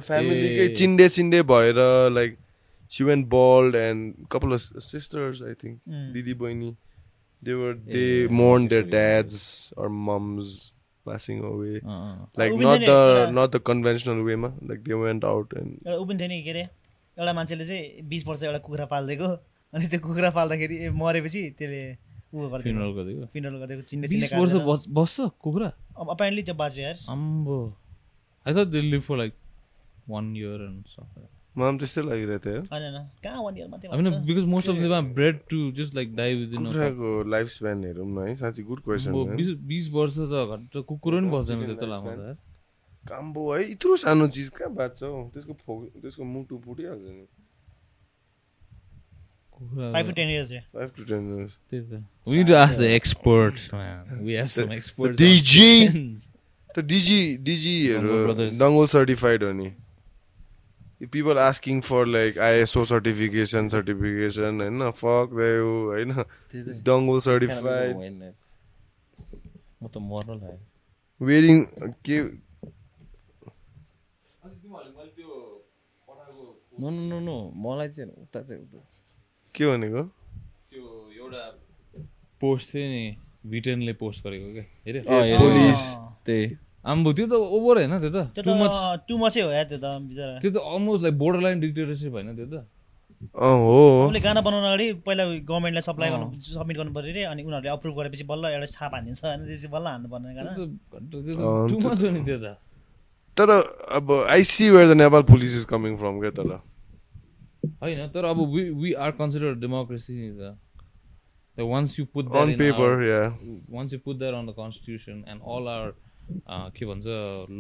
[0.08, 1.80] फ्यामिलीकै। चिन्डे चिन्डे भएर
[2.18, 2.38] like
[2.92, 4.02] she went bald and
[4.32, 5.78] couple of sisters I think.
[6.14, 6.72] दिदी बहिनी
[7.44, 8.04] they were they
[8.42, 9.40] mourn their dads
[9.78, 10.48] or moms
[11.06, 11.74] passing away.
[12.40, 12.92] Like not the
[13.38, 16.62] not the conventional वेमा like they went out and एउटा उपिन थियो नि के अरे
[16.62, 19.30] एउटा मान्छेले चाहिँ बिस वर्ष एउटा कुखुरा पालिदिएको
[19.74, 21.82] अनि त्यो कुखुरा पाल्दाखेरि ए, मरेपछि त्यसले
[22.34, 25.70] ऊ गरिदिएको गरिदिएको। फिनल गरिदिएको चिन्ने बिस वर्ष बस्छ कुखुरा।
[26.00, 27.58] अब अपेरेन्टली त्यो बाँच्यो यार। आम्बो
[28.46, 29.34] I thought they live for like
[30.10, 34.10] one year मलाई पनि त्यस्तै लागिरहेको थियो। होइन होइन। कहाँ वान इयर मात्रै भन्छ?
[34.28, 37.84] because most of them are bred to just like die within a कुखुराको लाइफ स्प्यान
[37.86, 41.66] हेरौँ न है साँच्ची गुड क्वेसन अब बिस बिस वर्ष त घट्ट कुकुर पनि बस्दैन
[41.66, 42.38] त्यस्तो लामो त यार।
[43.12, 45.30] काम्बो है यत्रो सानो चिज कहाँ बाँच्छ हौ?
[45.34, 47.26] त्यसको फो त्यसको मुटु फुटिहाल्छ नि।
[49.62, 52.58] कुखुरा फाइभ टु टेन इयर्स रे फाइभ टु टेन इयर्स त्यही त we need to
[52.58, 54.10] ask the experts man.
[54.24, 55.56] We have some experts on DG.
[57.46, 58.60] डिजीहरू Dungul brothers.
[58.60, 59.70] डङ्गल सर्टिफाइड हो नि
[61.14, 66.12] people asking for like ISO certification certification होइन fuck हो होइन
[66.86, 67.96] डङ्गल सर्टिफाइड
[69.82, 70.60] म त मर्न लाग्यो
[71.22, 71.64] वेरिङ
[72.06, 72.18] के
[76.80, 78.80] नो नो नो नो मलाई चाहिँ उता चाहिँ उता
[79.56, 80.02] के भनेको?
[80.72, 80.84] त्यो
[81.20, 81.44] एउटा
[82.42, 83.04] पोस्ट थियो नि
[83.52, 84.66] भिटेनले पोस्ट गरेको क्या।
[85.40, 85.82] पुलिस
[86.26, 86.46] त्यही।
[86.82, 89.66] आम्बो त्यो त ओभर होइन त्यो त। त्यो टु मच त टु मचै हो यार
[89.70, 92.66] त्यो त बिचरा। त्यो त almost like border line dictatorship होइन त्यो त।
[93.22, 97.42] अँ हो। उसले गाना बनाउन अगाडि पहिला गभर्मेन्टलाई सप्लाई गर्नु सब्मिट गर्नु पऱ्यो अरे अनि
[97.46, 100.52] उनीहरूले अप्रुभ गरेपछि बल्ल एउटा छाप हानिदिन्छ अनि त्यसपछि बल्ल हान्नु पर्ने गाना।
[103.38, 103.50] तर
[103.98, 106.50] अब I see where the Nepal police is coming from क्या तर।
[107.82, 113.20] होइन तर अब we we are consider democracy त once you put on paper yeah
[113.80, 115.90] once you put that on the constitution and all our
[116.48, 117.06] uh, के भन्छ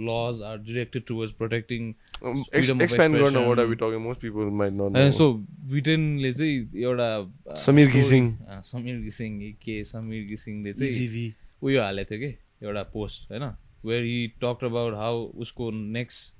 [0.07, 1.89] laws are directed towards protecting
[2.19, 3.47] freedom of expand गर्न expression.
[3.47, 5.27] What are we talking most people might not and so
[5.73, 8.31] ब्रिटेनले चाहिँ एउटा uh, Samir घिसिङ।
[8.71, 11.33] समीर घिसिङ के समीर घिसिङले चाहिँ.
[11.63, 13.43] उयो हालेको थियो कि एउटा पोस्ट होइन
[13.85, 16.35] where he talk about how उसको next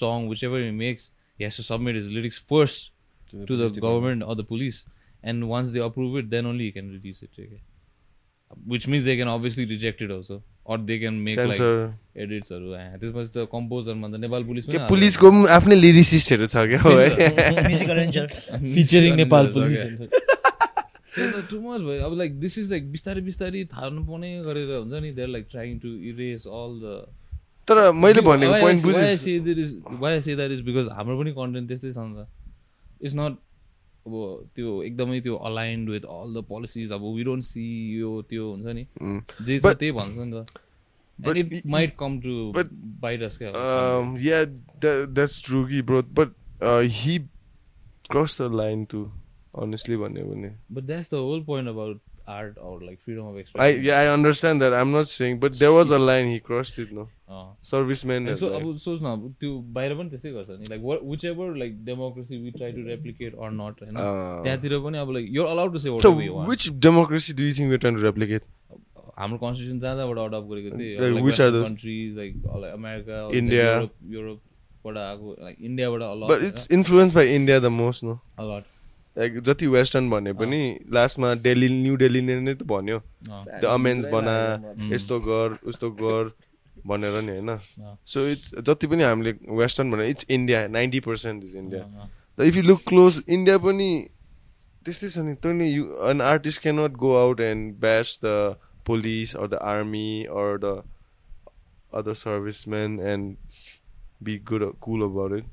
[0.00, 0.60] song which ever
[1.38, 2.92] he makes he has to submit is lyrics first
[3.46, 4.84] to the government or the police
[5.24, 7.58] and once they approve it then only you can release it के
[8.68, 11.90] which means they can obviously reject it also or they can make like Censor.
[12.16, 16.94] एडिट्सहरू त्यसपछि त कम्पोजरमा त Nepal police के पुलिसको पनि आफ्नै लिरिसिस्टहरू छ क्या हो
[16.98, 17.08] है
[17.68, 18.26] music arranger
[18.74, 19.78] featuring Nepal police
[21.50, 25.12] too much भयो अब लाइक दिस इज लाइक बिस्तारै बिस्तारै थाहा नपाउने गरेर हुन्छ नि
[25.12, 27.06] they're like trying to erase all the
[27.68, 32.26] तर मैले भनेको पोइन्ट इज बिकज हाम्रो पनि कन्टेन्ट त्यस्तै छ नि त
[33.02, 33.38] इट्स नट
[34.06, 34.14] अब
[34.54, 37.64] त्यो एकदमै त्यो aligned with all the policies अब वी डोन्ट सी
[37.98, 38.86] यो त्यो हुन्छ नि
[39.42, 40.62] जे छ But- त्यही भन्छ नि त
[41.18, 44.44] but y- might come to but- bites क्या Um, yeah,
[44.80, 46.02] that, that's true, कि, bro.
[46.02, 47.14] But uh, he
[48.08, 49.10] crossed the line too.
[49.54, 50.50] Honestly, भन्यो भने.
[50.72, 51.98] But that's the whole
[52.28, 54.72] about art or like freedom of I yeah, I understand that.
[54.72, 56.92] I'm not saying, but there was a line he crossed it.
[56.92, 57.06] No,
[57.62, 58.28] serviceman.
[58.36, 61.84] So अब सोच न अब त्यो बाहिर पनि त्यस्तै गर्छ नि like which ever like
[61.84, 65.72] democracy we try to replicate or not होइन Uh, त्यहाँतिर पनि अब like you're allowed
[65.72, 66.12] to say so,
[66.52, 68.46] which democracy do you think we're trying to replicate?
[69.18, 71.68] हाम्रो कन्स्टिट्युसन जहाँ जहाँबाट अडप्ट गरेको Like, which are थिएँ those?
[71.68, 72.34] Countries like
[72.72, 73.68] America India.
[74.14, 78.20] युरोपबाट आएको लाइक इन्डियाबाट But it's influenced by India the most, no?
[78.38, 78.64] A lot
[79.16, 80.60] जति western भने पनि
[80.92, 82.98] लास्टमा दिल्ली न्यू दिल्ली नै त भन्यो।
[83.28, 84.36] द अमेन्स बना
[84.92, 86.30] यस्तो गर उस्तो गर
[86.86, 87.56] भनेर नि होइन।
[88.06, 91.82] सो इट्स जति पनि हामीले वेस्टर्न भने it's India ninety percent is India
[92.38, 93.88] if you look close India पनि
[94.84, 98.36] त्यस्तै छ नि। तैँले you an artist can not go out and bash the
[98.86, 100.82] police or the army or the
[101.98, 103.36] other servicemen and
[104.22, 105.44] be good cool about it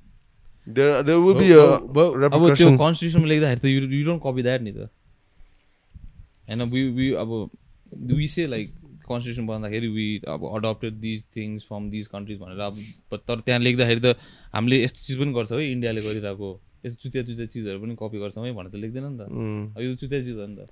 [0.68, 2.70] अब त्यो.
[2.78, 4.89] कन्स्टिट्युसनमा लेख्दाखेरि त you you don't copy that नि त
[6.47, 7.30] होइन वी वी अब
[8.11, 8.68] we say like
[9.07, 12.76] constitution बन्दाखेरि वी अब adopted these things from these countries भनेर अब
[13.28, 14.16] तर त्यहाँ लेख्दाखेरि त
[14.53, 16.49] हामीले यस्तो चिज पनि गर्छौँ है इन्डियाले गरिरहेको
[16.86, 19.24] यस्तो चुतिया चुतिया चिजहरू पनि कपी गर्छौँ है भनेर त लेख्दैन नि त।
[19.80, 20.68] यो चुतिया चिज हो नि त।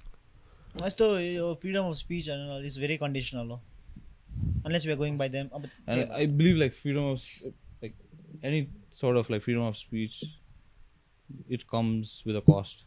[0.84, 2.26] यस्तो यो freedom of speech
[2.66, 3.58] is very conditional हो।
[4.66, 5.62] Unless we are going by them अब
[6.38, 7.44] believe like freedom of s-
[7.84, 7.96] like
[8.44, 8.62] any
[8.94, 10.24] sort of like freedom of speech,
[11.50, 12.86] it comes with a cost.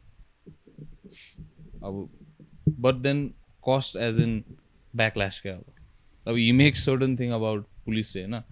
[1.85, 2.09] अब
[2.81, 3.35] but then
[3.65, 4.43] cost as in
[4.95, 5.65] backlash क्या अब
[6.27, 8.43] अब makes certain thing about police चाहिँ होइन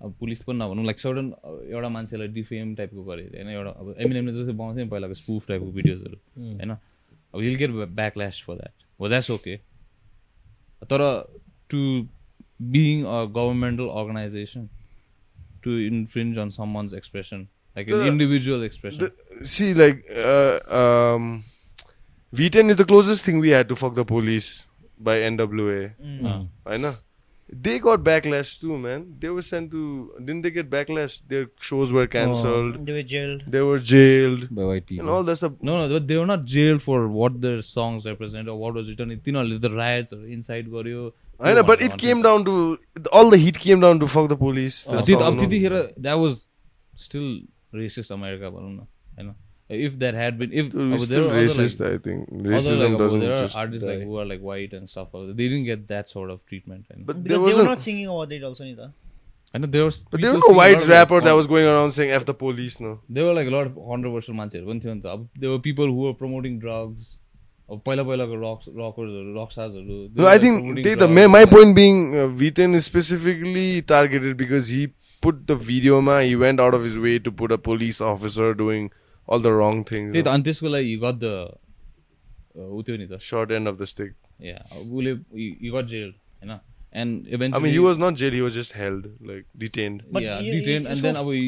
[0.00, 1.32] अब police पनि नभनौँ लाइक सर्टन
[1.72, 5.70] एउटा मान्छेलाई डिफेम टाइपको अरे होइन एउटा अब एमिनेमले जस्तै बनाउँथ्यो नि पहिलाको स्पुफ टाइपको
[5.72, 9.56] भिडियोजहरू होइन अब he'll get backlash for that हो द्याट्स ओके
[10.90, 11.02] तर
[11.70, 11.80] to
[12.60, 14.68] being a governmental organization
[15.64, 19.00] to infringe on someone's expression, like the, an individual expression.
[19.00, 21.42] The, see, like uh, um,
[22.34, 24.66] V10 is the closest thing we had to fuck the police
[24.98, 25.92] by NWA.
[26.02, 26.20] Mm.
[26.24, 26.70] Ah.
[26.74, 26.94] I know.
[27.48, 29.16] They got backlash too, man.
[29.18, 30.12] They were sent to.
[30.18, 31.20] Didn't they get backlash?
[31.28, 32.76] Their shows were cancelled.
[32.76, 32.84] Oh.
[32.84, 33.44] They were jailed.
[33.46, 35.06] They were jailed by white people.
[35.06, 35.52] And all that stuff.
[35.60, 39.10] No, no, they were not jailed for what their songs represent or what was written.
[39.10, 41.12] It, you know, the riots or inside Goryeo.
[41.41, 42.53] I know, but it came down to
[43.17, 44.79] all the heat came down to fuck the police.
[44.87, 45.39] अब That's त्यो- all, अब no?
[45.43, 45.75] त्यतिखेर
[46.07, 46.33] that was
[47.05, 47.27] still
[47.75, 48.87] racist America भनौँ न
[49.19, 49.35] होइन
[49.85, 52.29] if that had been if Dude, it's still racist, I think.
[52.53, 54.05] Racism doesn't just artists like die.
[54.09, 57.21] who are like white and stuff they didn't get that sort of treatment and But
[57.21, 57.71] there because they were wasn't.
[57.75, 58.89] not singing about it also neither
[59.53, 60.95] I know there was But there people was no singing a white lot of, like,
[60.97, 62.91] rapper that con- was going around saying "f the police." No.
[63.19, 65.61] there were like a lot of controversial मान्छेहरू पनि थियो नि त अब there were
[65.69, 67.07] people who were promoting drugs
[67.70, 72.00] अब पहिला पहिलाको रक्स रकर्सहरू रक्सार्सहरू No, I think they, the my, my point being,
[72.22, 74.82] uh, V10 is specifically targeted because he
[75.26, 76.18] put the video ma.
[76.20, 78.90] He went out of his way to put a police officer doing
[79.26, 80.12] all the wrong things.
[80.12, 80.34] त्यही त no?
[80.34, 81.32] अनि त्यसको लागि he got the
[82.56, 84.12] ऊ त्यो नि त Short end of the stick.
[84.50, 86.58] या उसले हि गट जेल्ड होइन
[87.02, 88.38] and I eventually mean, he was not jailed.
[88.40, 90.04] He was just held, like detained.
[90.12, 91.44] But yeah, you- detained, you- and उसको then अब he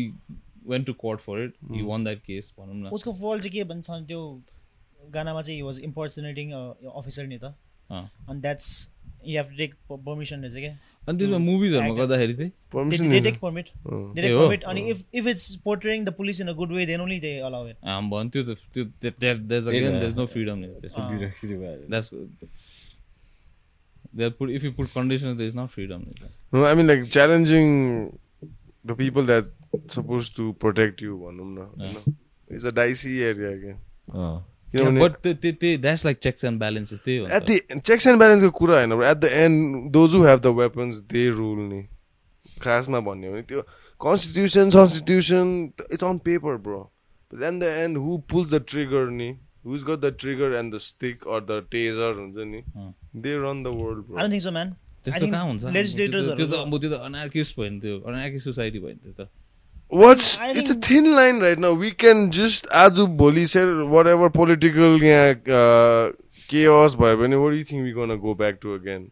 [0.75, 1.53] went to court for it.
[1.71, 1.89] He Hmm.
[1.93, 2.53] won that case.
[2.61, 4.23] भनौँ न उसको फल चाहिँ के भन्छ भने त्यो
[5.15, 7.55] गानामा चाहिँ वाज इम्पर्सनेटिङ अफिसर नि त।
[7.91, 8.67] अनि that's
[9.27, 10.73] you have to take permission रहेछ क्या
[11.09, 11.95] अनि त्यसमा मुभिजहरूमा.
[11.99, 12.53] गर्दाखेरि चाहिँ.
[13.11, 14.15] They take permit Oh.
[14.15, 14.41] They take हो?
[14.41, 17.39] पर्मिट अनि if if it's portraying the police in a good way then only they
[17.49, 18.85] allow it um भयो त्यो त त्यो
[19.15, 22.11] again त। there's no freedom in त्यसमा that's
[24.19, 26.05] they put if you put conditions there is not freedom.
[26.53, 27.73] No, I mean, like challenging
[28.91, 29.51] the people that
[29.95, 31.17] supposed to protect you.
[31.25, 31.87] भनौँ न, Yeah.
[31.87, 32.15] you know.
[32.51, 33.77] It's a dicey area again.
[34.11, 34.31] अँ।
[37.81, 41.59] Checks and ब्यालेन्सको कुरा होइन at the end those who have the weapons they rule
[41.69, 41.83] नि
[42.63, 43.63] खासमा भन्यो भने त्यो
[44.01, 45.53] constitution constitution
[45.93, 46.81] it's on paper bro
[47.31, 49.31] and the end who pull the trigger नि
[49.67, 52.63] who's got the trigger and the stick or the taser हुन्छ नि
[53.23, 54.75] they run the world
[55.05, 55.65] त्यस्तो कहाँ हुन्छ
[56.77, 59.29] त्यो त अनाकिस भयो नि त्यो अनाकिस सोसाइटी भयो नि त्यो त
[59.91, 63.65] what's I it's a thin line right now we can just आज भोलि say
[63.97, 66.13] whatever political यहाँ uh,
[66.49, 69.11] chaos भयो भने what do you think we're gonna go back to again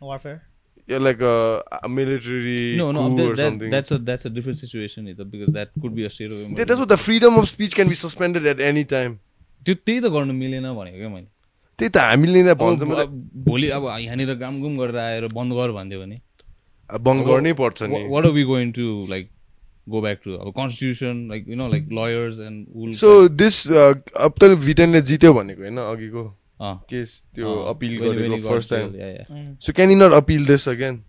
[0.00, 0.42] Warfare.
[0.86, 4.24] yeah like a, a military no no coup that, or that's, something that's a that's
[4.26, 6.98] a different situation either because that could be a state of Yeah, that's what the
[6.98, 9.18] freedom of speech can be suspended at any time
[9.66, 11.28] त्यो त्यही त गर्नु मिलेन भनेको क्या मैले
[11.78, 12.82] त्यही त हामीले नै भन्छ
[13.48, 16.16] भोलि अब यहाँनिर गामगुम गरेर आएर बन्द गर भनिदियो भने
[17.08, 19.30] बन्द गर्नै पर्छ नि what are we going to like
[19.86, 23.12] go back to अब constitution like you know like lawyers and so
[23.42, 26.24] this अब त भिटनले जित्यो भनेको होइन अघिको
[26.90, 28.88] केस त्यो अपिल गरेको first time
[29.30, 29.48] Mm.
[29.66, 31.02] So can you not appeal this again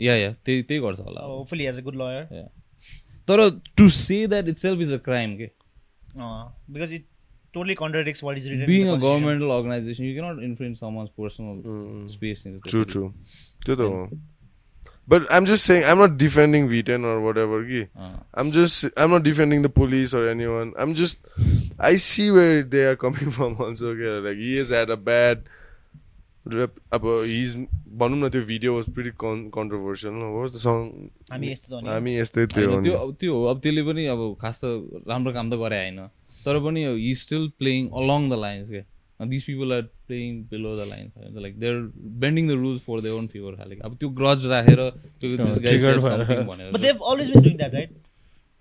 [0.00, 1.20] या या त्यही त्यही गर्छ होला।
[1.66, 2.24] Has a good lawyer.
[2.32, 2.48] Yeah.
[3.28, 5.50] तर to say that itself is a crime के
[6.72, 7.04] because it
[7.56, 9.04] totally contradicts what is written in being the a constitution.
[9.04, 13.08] Governmental organisation you can't influence someone's personal space true true
[13.66, 14.02] त्यो त हो
[15.10, 17.82] but I'm just saying I'm not defending VTEN or whatever कि
[18.40, 20.72] I'm just I'm not defending the police or anyone.
[20.82, 21.30] I'm just
[21.90, 23.94] I see where they are coming from also.
[23.94, 24.12] Okay?
[24.26, 25.48] Like he has had a bad
[26.58, 26.78] rep.
[26.92, 27.56] अब he's
[28.02, 30.12] भनौँ न त्यो video was pretty con controversial.
[30.12, 30.26] No?
[30.34, 30.84] What was the song?
[31.30, 34.06] हामी यस्तो हो नि। हामी यस्तै थियो होइन, नि। त्यो त्यो हो अब त्यसले पनि
[34.14, 34.64] अब खास त
[35.08, 35.98] राम्रो काम त गरे होइन
[36.44, 38.70] तर पनि he still playing along the lines
[39.19, 41.75] के this people are playing below the lines like they're
[42.23, 44.81] bending the rules for their own favour खाले अब त्यो ग्रज राखेर
[45.21, 47.93] त्यो this guy said something भनेर But they've always been doing that, right?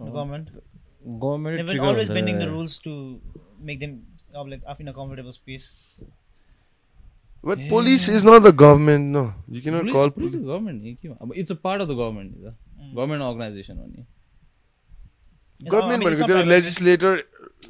[0.00, 0.50] The government.
[0.54, 2.92] They've government been always bending the rules to
[3.70, 3.94] make them
[4.34, 5.66] uh, like up in a comfortable space.
[7.44, 9.08] But police is not the government.
[9.14, 9.22] No,
[9.54, 10.10] you cannot Police- call.
[10.18, 13.22] police is government नि के अब it's a part of the government नि त government
[13.28, 14.04] organisation हो नि
[15.60, 16.52] Yes, I government mean, it's भनेको not त्यो private.
[16.52, 17.22] Legislator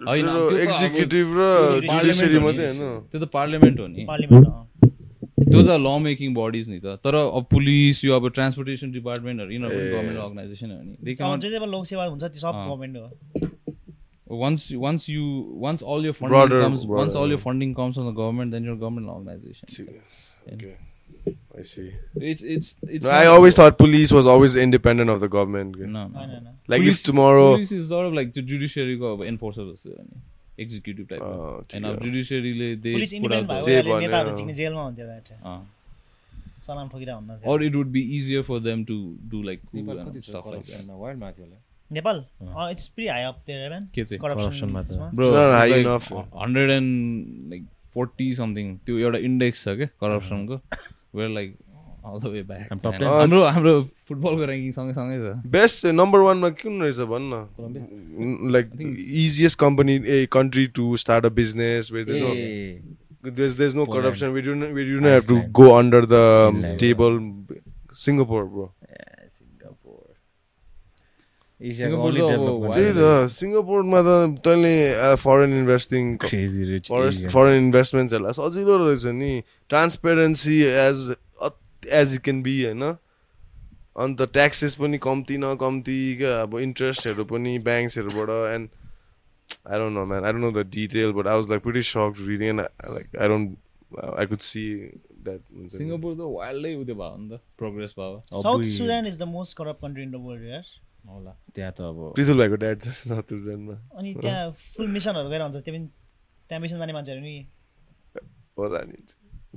[0.07, 4.05] होइन, त्यो त एक्जिक्युटिभ र जुडिसियरी हो नि। मात्रै होइन। त्यो त पार्लियामेन्ट हो नि।
[5.51, 9.75] Those are law making bodies नि त। तर अब पुलिस यो अब ट्रान्सपोर्टेसन डिपार्टमेन्टहरू यिनीहरू
[9.75, 13.11] गभर्मेन्ट अर्गनाइजेसन हो नि। दे अब लोकसेवा हुन्छ त्यो सब। गभर्मेन्ट हो।
[14.31, 15.23] Once once you
[15.63, 17.47] once all your funding Broader- comes once broader, all your yeah.
[17.47, 18.51] funding comes from the government
[20.51, 20.86] then
[21.59, 21.86] I see.
[22.32, 25.78] it's it's it's No, I always thought police was always independent of the government.
[25.78, 26.03] no, no.
[26.17, 29.65] होइन होइन Like police, if tomorrow, police is sort of like the judiciary go enforcer
[29.71, 30.21] जस्तो हो नि
[30.65, 34.30] executive type and now हो। judiciary ले they police put out independent the भयो नेताहरू
[34.30, 35.07] अँ। चिक्ने जेलमा हुन्थ्यो
[35.43, 35.57] अँ.
[36.67, 38.97] हुन्न or it would be easier for them to
[39.34, 41.57] do like and stuff like that world माथि होला
[41.91, 42.23] Nepal
[42.71, 44.95] it's pretty high up there man के चाहिँ Corruption मात्र।
[45.57, 46.11] high like enough.
[46.11, 47.67] 100 and like
[47.97, 50.59] 40 something त्यो एउटा इन्डेक्स छ क्या करप्सनको
[51.18, 51.55] where like
[52.07, 52.68] all the way back.
[53.05, 53.74] हाम्रो हाम्रो
[54.09, 57.41] फुटबलको ऱ्याङ्किङ सँगै सँगै छ best uh, number one मा कुन रहेछ भन्न
[58.18, 58.70] Mm, like
[59.24, 63.86] easiest company a country to start a business where there's no A there's there's no
[63.86, 64.03] Poland.
[64.05, 66.80] corruption we do not we do not have to go under the um, Finland.
[66.86, 67.20] table
[68.05, 69.16] Singapore bro अब
[71.58, 73.03] त्यही त
[73.34, 74.10] सिङ्गापुरमा त
[74.45, 74.74] तैँले
[75.18, 76.03] foreign investing
[77.34, 79.32] foreign इन्भेस्टमेन्ट्सहरूलाई सजिलो रहेछ नि
[79.70, 80.99] transparency as
[82.01, 82.84] as it can be होइन
[84.05, 88.70] अन्त ट्याक्सेस पनि कम्ती न कम्ती क्या अब इन्ट्रेस्टहरू पनि ब्याङ्क्सहरूबाट and
[89.66, 92.18] I don't know man I don't know the detail but I was like pretty shocked
[92.28, 92.62] reading and
[92.95, 93.47] like I don't
[94.14, 94.64] I could see
[95.26, 95.41] that
[95.78, 99.82] Singapore त वाइल्डै उयो भयो नि त प्रोग्रेस भयो। South Sudan is the most corrupt
[99.82, 100.66] country in the world यार
[101.08, 105.55] होला। त्यहाँ त अब पृथुल भाइको ड्याड छ सुडानमा अनि त्यहाँ फुल मिसनहरू गएर हुन्छ
[105.66, 105.88] त्यो पनि
[106.49, 107.36] त्यहाँ मिसन जाने मान्छेहरू नि।
[108.58, 108.97] होला नि।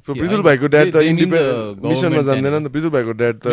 [0.00, 3.46] I- भाइको ड्याड त इन्डिपेन्डेन्ट मिसनमा जान्दैन नि त। पृथुल भाइको ड्याड त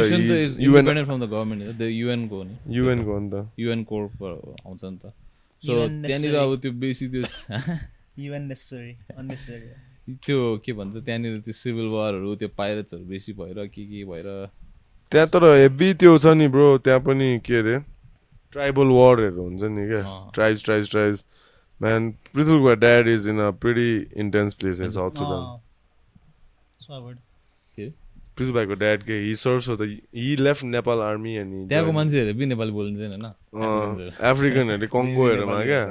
[0.61, 4.97] UN from the government the युएनको नि। युएनको हो नि त। युएन कोर्प आउँछ नि
[5.01, 5.13] त।
[5.63, 6.35] सो त्यहाँनिर.
[6.35, 7.23] अब त्यो बेसी त्यो
[8.17, 13.81] इभन नेसेसरी अननेसेसरी त्यो के भन्छ त्यहाँनिर त्यो सिभिल वारहरू त्यो पाइरेट्सहरू बेसी भएर के
[13.85, 14.27] के भएर
[15.11, 17.77] त्यहाँ तर हेभी त्यो छ नि ब्रो त्यहाँ पनि के अरे
[18.53, 20.01] ट्राइबल वारहरू हुन्छ नि क्या।
[20.33, 21.23] Tribes tribes tribes
[21.81, 23.89] man पृथुलको dad is in a pretty
[24.21, 25.43] intense place in South Sudan
[26.79, 27.17] so I would
[28.37, 29.13] Prithul भाइको ड्याड के?
[29.19, 29.81] हि सर्स हो त
[30.15, 35.83] हि लेफ्ट नेपाल आर्मी अनि त्यहाँको मान्छेहरू पनि नेपाली बोलिन्छन् होइन एफ्रिकनहरूले कङ्गोहरूमा क्या।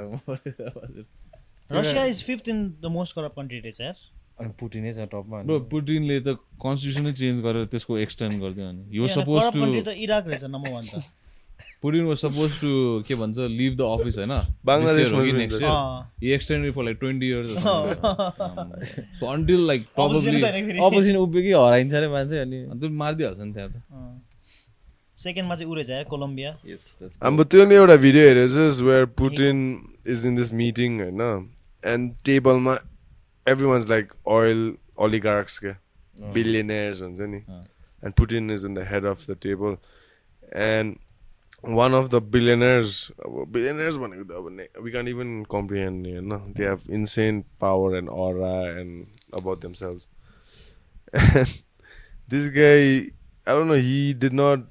[1.71, 3.95] Russia is fifth in the most corrupt country रहेछ यार
[4.39, 9.09] अनि पुटिनै छ टपमा ब्रो पुटिनले त कन्स्टिट्युसनै चेन्ज गरेर त्यसको एक्सटेन्ड गरिदियो अनि यो
[9.15, 11.05] सपोज टु इराक रहेछ नम्बर वान त
[11.83, 12.71] पुटिन वाज सपोज टु
[13.09, 14.33] के भन्छ लिभ द अफिस होइन
[14.71, 18.01] बङ्गलादेशमा पनि नेक्स्ट हुन्छ। इयर अँ। he extended for like 20 years or something.
[19.21, 22.85] so until like probably Opposition छैन फेरि। अपोजिसन उभियो कि हराइन्छ अरे मान्छे अनि अन्त
[23.03, 23.83] मारिदिइहाल्छ नि त्यहाँ त।
[25.19, 26.51] सेकेन्डमा चाहिँ रहेछ यार कोलम्बिया
[27.31, 29.63] अब त्यो नि एउटा video हेरेछस् where Putin
[30.15, 31.23] is in this meeting होइन
[31.83, 32.75] एन्ड टेबलमा
[33.68, 34.74] Everyone's like oil
[35.06, 35.78] oligarchs क्या
[36.34, 39.78] बिलियनर्स हुन्छ नि and Putin is in the head of the table
[40.68, 40.96] and
[41.78, 46.68] one of the billionaires अब बिलियनर्स भनेको त अब वी क्यान इभन कम्प्रिहेन्ड होइन they
[46.68, 49.06] have insane power and अरा and
[49.42, 50.08] about themselves
[52.32, 53.08] this guy,
[53.46, 54.62] I don't know, he did not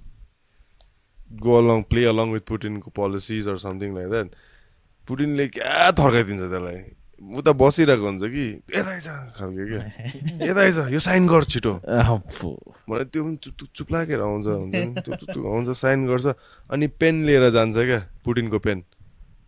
[1.41, 4.31] go along, play along with Putinको policies or something like that.
[5.09, 6.81] पुटिनले क्या थर्काइदिन्छ त्यसलाई
[7.16, 8.46] उता बसिरहेको हुन्छ कि
[8.76, 9.82] यता आइज खालको क्या
[10.50, 11.74] यता आइज यो साइन गर छिटो।
[12.90, 15.02] मलाई त्यो पनि चुप चुप लागेर आउँछ हुन्छ नि?
[15.32, 16.26] चुप आउँछ साइन गर्छ।
[16.72, 18.84] अनि पेन लिएर जान्छ क्या पुटिनको पेन।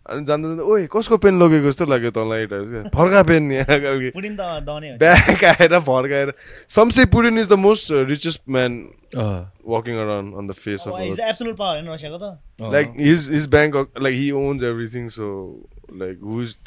[0.07, 4.79] अनि जाँदा जाँदा ओए कसको पेन लगेको जस्तो लाग्यो तँलाई क्या फर्का पेन त हो
[5.03, 6.33] ब्याक आएर फर्काएर।
[6.71, 8.73] Some say Putin is the most richest man
[9.67, 11.19] walking around on the face of is earth.
[11.29, 12.39] Absolute power होइन रसियाको त?
[12.71, 13.47] Like his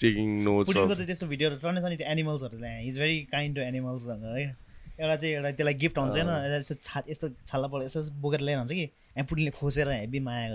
[0.03, 0.99] taking notes पुटिनको of?
[0.99, 4.37] त त्यस्तो भिडियोहरू टर्नै छ नि त्यो एनिमल्सहरू चाहिँ is very kind to animals भनेर
[4.39, 4.57] है।
[5.01, 8.59] एउटा चाहिँ एउटा त्यसलाई गिफ्ट हुन्छ होइन। यस्तो छा यस्तो छाला परेर यसो बोकेर ल्याएर
[8.59, 10.47] हुन्छ कि अनि पुटिनले खोसेर हेभी माया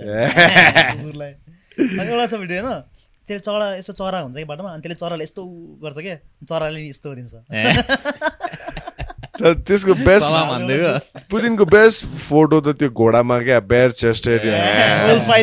[0.92, 1.34] कुकुरलाई
[2.00, 2.82] अनि एउटा छ भिडियो होइन
[3.26, 5.42] त्यसले चरा यस्तो चरा हुन्छ कि बाटोमा अनि त्यसले चराले यस्तो
[5.84, 7.34] गर्छ क्या। चराले यस्तो दिन्छ।
[9.46, 10.28] That- त्यसको बेस्ट
[11.32, 14.42] पुटिनको बेस्ट फोटो त त्यो घोडामा क्या बेयर चेस्टेड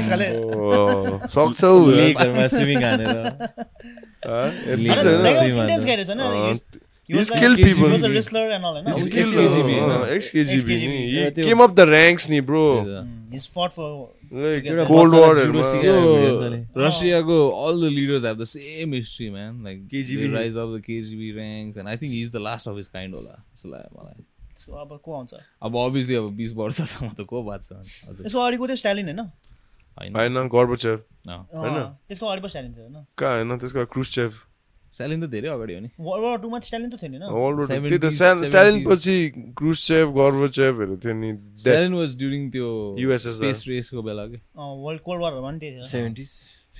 [0.08, 0.30] खाले।
[1.28, 1.86] सक्छौ।
[4.22, 4.50] Uh,
[9.66, 10.16] होइन?
[10.16, 11.12] ex-KGB नि.
[13.32, 14.21] He
[16.76, 19.62] रसियाको all the leaders have the same history, man.
[19.62, 20.16] Like KGB.
[20.16, 23.14] they rise up the KGB ranks, and I think he's the last of his kind
[23.14, 24.24] होला जस्तो लाग्यो मलाई
[24.70, 25.34] अब को आउँछ?
[25.62, 27.72] अब अभियसली अब बिस वर्षसम्म त को बाँच्छ?
[28.08, 29.20] हजुर। त्यसको अगाडिको त्यो स्टालिन होइन?
[30.14, 31.82] होइन। गोर्बचेभ। होइन?
[32.08, 33.06] त्यसको अगाडि पो स्टालिन थियो होइन?
[33.18, 34.32] कहाँ होइन त्यसको क्रुसचेभ
[34.92, 37.32] स्टालिन त धेरै अगाडि हो नि। वर्ल्ड वार टूमा स्टालिन त थियो नि होइन?
[37.32, 38.88] वर्ल्ड वार त्यही त 70s, स्टालिन स्टालिन 70s.
[38.92, 39.16] पछि
[39.58, 42.68] क्रुसचेभ गोर्बचेभहरू थियो नि स्टालिन वाज ड्युरिङ त्यो
[43.04, 43.32] USSR.
[43.36, 44.40] स्पेस रेसको बेला के?
[44.56, 46.32] वर्ल्ड कोल्ड वारमा पनि त्यही थियो 70s,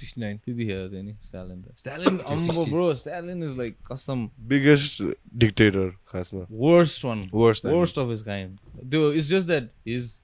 [0.02, 0.38] 69.
[0.44, 5.02] त्यतिखेर थियो नि स्टालिन त। स्टालिन अम्बो ब्रो स्टालिन इज लाइक कसम। बिगेस्ट
[5.36, 10.18] डिक्टेटर खासमा। Worst one Worst than- worst of his kind त्यो it's just that his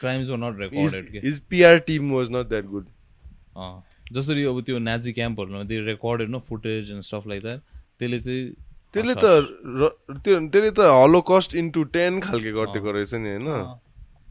[0.00, 2.86] crimes were not recorded के his PR team was not that good
[3.56, 3.82] अँ।
[4.12, 7.60] जसरी अब त्यो नाजी क्याम्पहरूमा त्यो रेकर्डेड न footage and stuff like that
[8.00, 8.44] त्यसले चाहिँ
[8.94, 9.26] त्यसले त
[10.24, 13.48] त्यो त्यसले त हलो कस्ट इन्टु टेन खालके गरिदिएको रहेछ नि होइन?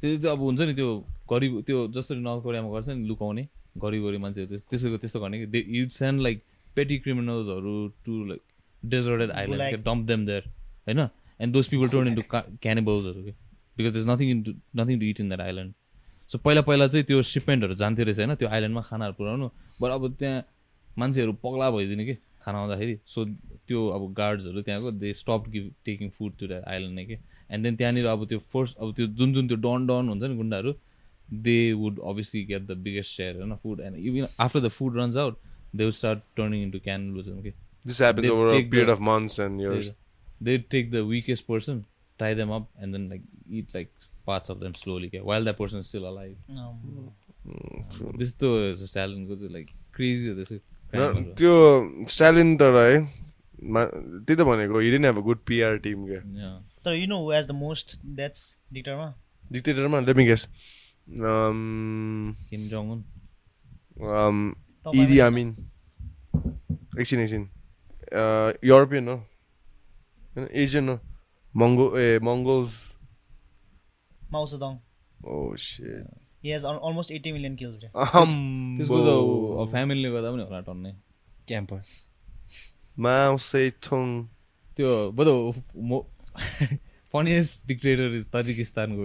[0.02, 0.90] त्यसले चाहिँ अब हुन्छ नि त्यो
[1.32, 3.44] गरिब त्यो जसरी नर्थ कोरियामा गर्छ नि लुकाउने
[3.78, 6.42] गरिबरी मान्छेहरू त्यस- त्यसो त्यस्तो गर्ने कि you send like
[6.78, 8.42] petty क्रिमिनल्सहरू to like
[8.84, 9.84] deserted island.
[9.86, 10.44] Dump them there
[10.88, 11.00] होइन?
[11.40, 13.32] And those people turn into क्यानिबल्सहरू के
[13.78, 15.74] because there's nothing into nothing to it in that island
[16.32, 19.48] so पहिला पहिला चाहिँ त्यो सिपमेन्टहरू जान्थ्यो रहेछ होइन त्यो आइल्यान्डमा खानाहरू पुऱ्याउनु।
[19.82, 20.44] बट अब त्यहाँ
[20.98, 23.26] मान्छेहरू पगला भइदिने कि खाना आउँदाखेरि। सो
[23.68, 27.18] त्यो अब गार्ड्सहरू त्यहाँको they stop give taking food to that island नै कि।
[27.52, 30.36] एन्ड देन त्यहाँनिर अब त्यो फर्स्ट अब त्यो जुन जुन त्यो डन डन हुन्छ नि
[30.36, 30.74] गुन्डाहरू
[31.34, 35.18] they would obviously get the biggest share होइन food and even after the food runs
[35.18, 35.38] out
[35.76, 37.52] they would start turning into cannibalism कि
[37.86, 38.90] this happens They over
[41.70, 43.92] a tie them up, and then like eat like
[44.26, 46.36] parts of them slowly okay, while that person is still alive.
[48.22, 50.34] This though is Stalin goes like crazy.
[50.40, 50.62] This is
[50.94, 51.26] crime.
[51.42, 51.54] त्यो
[52.14, 52.96] Stalin तर है
[53.76, 56.56] मा- त्यही त भनेको he didn't have a good PR team क्या Yeah.
[56.86, 58.42] तर you know has the most that's
[58.74, 59.14] डिक्टरमा
[59.52, 60.48] डिक्टेटरमा let me guess
[61.08, 63.04] Kim Jong Un.
[65.02, 65.50] Idi Amin
[67.00, 67.48] एकछिन एकछिन
[68.70, 69.18] युरोपियन हो
[70.64, 71.00] एसियन हो
[71.62, 72.74] Mongol uh Mongols
[74.32, 74.74] Mao Zedong
[75.26, 76.06] oh shit
[76.44, 79.10] he has almost eighty million kills रे त्यसको त
[79.72, 80.94] फ्यामिलीले गर्दा पनि होला टन्नै
[81.48, 81.80] क्याम्पर
[83.06, 84.06] माउ से थोङ
[84.78, 84.90] त्यो
[85.92, 85.98] मो
[87.14, 89.04] फनिएस्ट डिक्टेटर इज तजिकिस्तानको?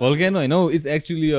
[0.00, 1.30] भल्केनो होइन इट्स एक्चुली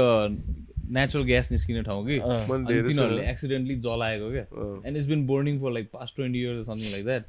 [0.97, 2.17] नेचुरल ग्यास निस्किने ठाउँ कि?
[2.19, 4.45] तिनीहरूले। एक्सिडेन्टली जलाएको क्या।
[4.87, 7.23] And it's been burning for like past twenty years something like that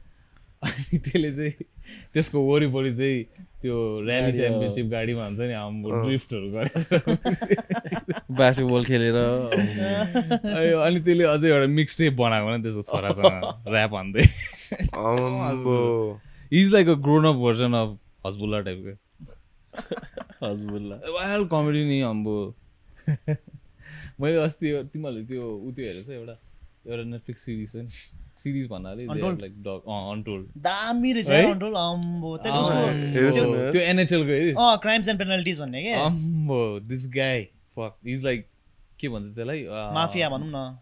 [0.62, 1.64] अनि त्यसले चाहिँ
[2.14, 3.18] त्यसको वरिपरि चाहिँ
[3.60, 3.76] त्यो
[4.08, 6.82] ऱ्याली। च्याम्पियनसिप गाडीमा हुन्छ नि हाम्रो ड्रिफ्टहरू गरेर।
[8.40, 13.26] बास्केटबल खेलेर। अनि त्यसले अझै एउटा मिक्स टेप बनाएको नि त्यसको छोरासँग
[13.72, 14.24] rap हान्दै।
[16.60, 17.88] Is like a grown up version of
[18.26, 18.92] Hasbulla टाइपको
[20.44, 22.36] हजबुल्ला वाइल्ड कमेडी नि अम्बो
[24.20, 26.34] मैले अस्ति तिमीहरूले त्यो उ त्यो हेरेछ एउटा
[26.86, 27.88] एउटा नेटफ्लिक्स सिरिज छ नि।
[28.42, 29.06] सिरिज भन्नाले?
[29.40, 31.44] लाइक डग अनटोल्ड दामी रहेछ है?
[31.52, 32.74] अन्टोल अम्बो। त्यहाँ उसको
[33.14, 35.92] हेरेको त्यो- एनएचएलको हेरि। अँ क्राइम्स एन्ड पेनल्टिज भन्ने के?
[36.04, 37.42] अम्बो this guy
[37.76, 38.46] fuck is like
[39.00, 39.64] के भन्छ त्यसलाई?
[39.94, 40.78] माफिया भनौँ न?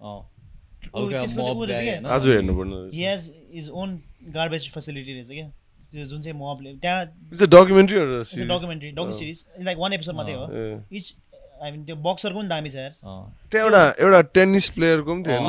[2.06, 3.98] आज हेर्नु पर्ने he has his own
[4.34, 5.48] garbage facility रहेछ क्या
[5.92, 7.04] त्यो जुन चाहिँ मबले त्यहाँ
[7.46, 7.98] documentary
[8.46, 10.46] documentary docu series like one episode मात्रै हो।
[10.92, 11.14] इच
[11.62, 15.22] आई मिन त्यो बक्सरको पनि दामी छ यार। अँ, त्यहाँ एउटा एउटा टेनिस प्लेयरको पनि
[15.24, 15.46] थियो होइन?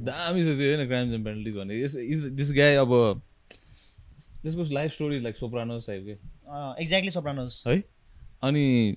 [0.00, 2.90] दामी छ त्यो होइन क्राइम्स एन्ड पेनल्टिज भन्ने। इज दिस गाई अब
[4.42, 6.12] त्यसको life story like Sopranos type के?
[6.82, 7.82] एक्ज्याक्टली सोप्रानोस है?
[8.42, 8.96] अनि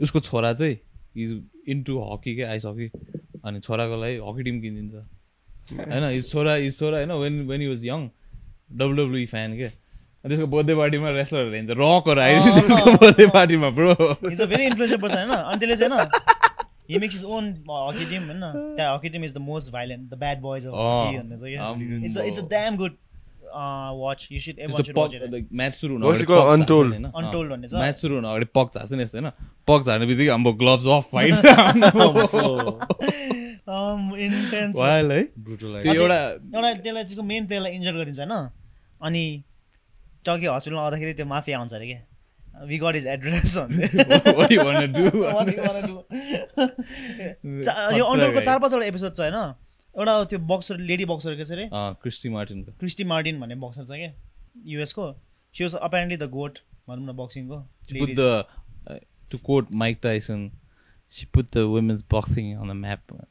[0.00, 0.76] उसको छोरा चाहिँ
[1.16, 1.30] इज
[1.68, 2.88] इन्टु हकी के आइस हकी
[3.44, 4.94] अनि छोराको लागि हकी टिम किनिदिन्छ।
[5.90, 8.00] होइन इज छोरा इज छोरा होइन when when you was young
[8.72, 9.72] WWE fan के। अनि
[10.24, 13.92] त्यसको बर्थडे पार्टीमा रेस्लरहरू ल्याइन्छ रकहरू आइदिन्छ त्यसको बर्थडे पार्टीमा bro
[14.32, 15.32] is a very influential person होइन?
[15.38, 16.08] अनि त्यसले चाहिँ होइन
[16.90, 18.42] he makes his own hockey team होइन?
[18.76, 22.18] त्यहाँ hockey team is the most violent the bad boys of hockey भन्ने चाहिँ। It's
[22.18, 22.94] it's a damn good
[23.48, 26.38] watch you should ever should watch it match सुरु हुन अगाडि it called?
[26.38, 26.88] puck झार्छ Untold.
[26.88, 27.04] नि होइन?
[27.04, 29.30] अँ, Untold भन्ने छ। म्याच सुरु हुन अगाडि पक झार्छ नि यस्तो होइन?
[29.68, 31.34] पक झार्ने बित्तिकै हाम्रो gloves off fight
[34.26, 38.34] intense while है। ब्रुटल त्यो एउटा एउटा त्यसलाई चाहिँ मेन प्लेयरलाई इन्जर गरिदिन्छ होइन?
[39.00, 39.24] अनि
[40.24, 42.00] टकी हस्पिटलमा आउँदाखेरि त्यो माफिया आउँछ अरे क्या
[42.66, 45.08] we got is address what do you wanna do?
[47.98, 49.34] यो अन्डरको चार पाँचवटा एपिसोड छ होइन?
[49.94, 51.64] एउटा त्यो बक्सर लेडी बक्सर के छ अरे?
[51.64, 54.12] अँ, क्रिस्टी मार्टिनको क्रिस्टी मार्टिन भन्ने बक्सर छ क्या
[54.74, 55.12] युएसको
[55.54, 56.58] she was apparently the GOAT
[56.88, 58.46] भनौँ न बक्सिङको She put the,
[59.30, 60.50] to quote Mike Tyson,
[61.08, 63.00] she put the women's boxing on the map.
[63.10, 63.26] man.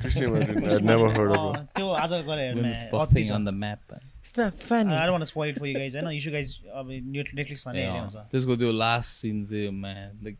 [0.00, 1.56] Christian Martin, I'd never heard of it.
[1.76, 4.94] त्यो आज गएर Women's हेर्ने It's not funny.
[5.06, 8.56] Don't spoil it for you guys होइन you guys अब Netflix खाने Yeah, हुन्छ त्यसको
[8.56, 10.38] त्यो लास्ट सिन चाहिँ म्यान लाइक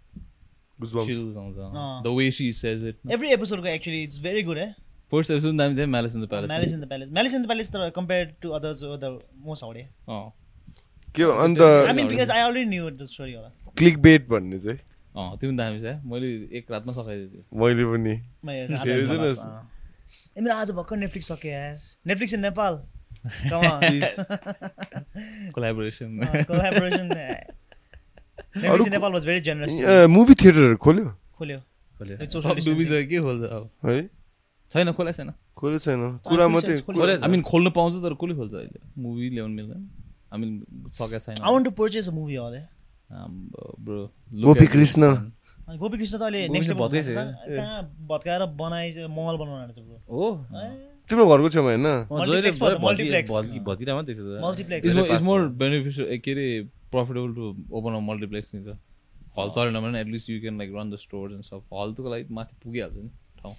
[0.81, 1.57] chills आउँछ।
[2.05, 4.75] The way she says it every एपिसोडको actually it's very good है
[5.13, 7.47] फर्स्ट एपिसोड दामी थियो malice in the palace malice in the palace malice in the
[7.47, 10.25] palace तर compare to others the most हाउडे अँ
[11.17, 14.79] के अन्त I mean because I already new the story होला click bait भन्ने चाहिँ
[14.79, 18.15] अँ त्यो पनि दामी छ मैले एक रातमा सकाइदिएको थिएँ मैले पनि
[20.37, 22.83] मैले आज भर्खर नेटफ्लिक्स सक्यो यार नेटफ्लिक्स इन नेपाल
[30.17, 31.07] मुभी थिएटरहरू खोल्यो
[31.39, 31.59] खोल्यो
[33.11, 33.97] के खोल्छ अब है
[34.71, 39.31] छैन खोला छैन खोल्यो छैन कुरा मात्रै मिन खोल्नु पाउँछ तर कसले खोल्छ अहिले मुभी
[39.31, 39.83] ल्याउनु मिल्दैन
[40.41, 40.51] मिन
[40.93, 42.57] सकेको छैन I want to purchase a movie hall
[43.87, 44.01] bro
[44.45, 45.03] Gopi Krishna.
[45.79, 47.09] Gopi Krishna त अहिले नेक्स्ट कृष्ण भत्कै छ
[47.57, 50.27] कहाँ भत्काएर बनाइ महल बनाउनु हो
[51.09, 51.87] तिम्रो घरको छेउमा होइन?
[54.21, 58.79] त, त के अरे profitable to open a multiplex नि त।
[59.39, 62.57] हल चलेन भने at least you can like run the stores and सब हलको लागि माथि
[62.65, 63.09] पुगिहाल्छ नि
[63.43, 63.55] ठाउँ।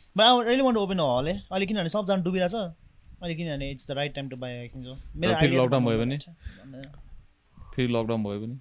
[0.46, 4.30] रियली वान्ट ओपन हल है अहिले किनभने सबजना डुबिरहेछ। अहिले किनभने it's the right time
[4.30, 6.18] to buy किन्छ फेरि त भयो भने?
[7.76, 8.60] फेरि लकडाउन भयो पनि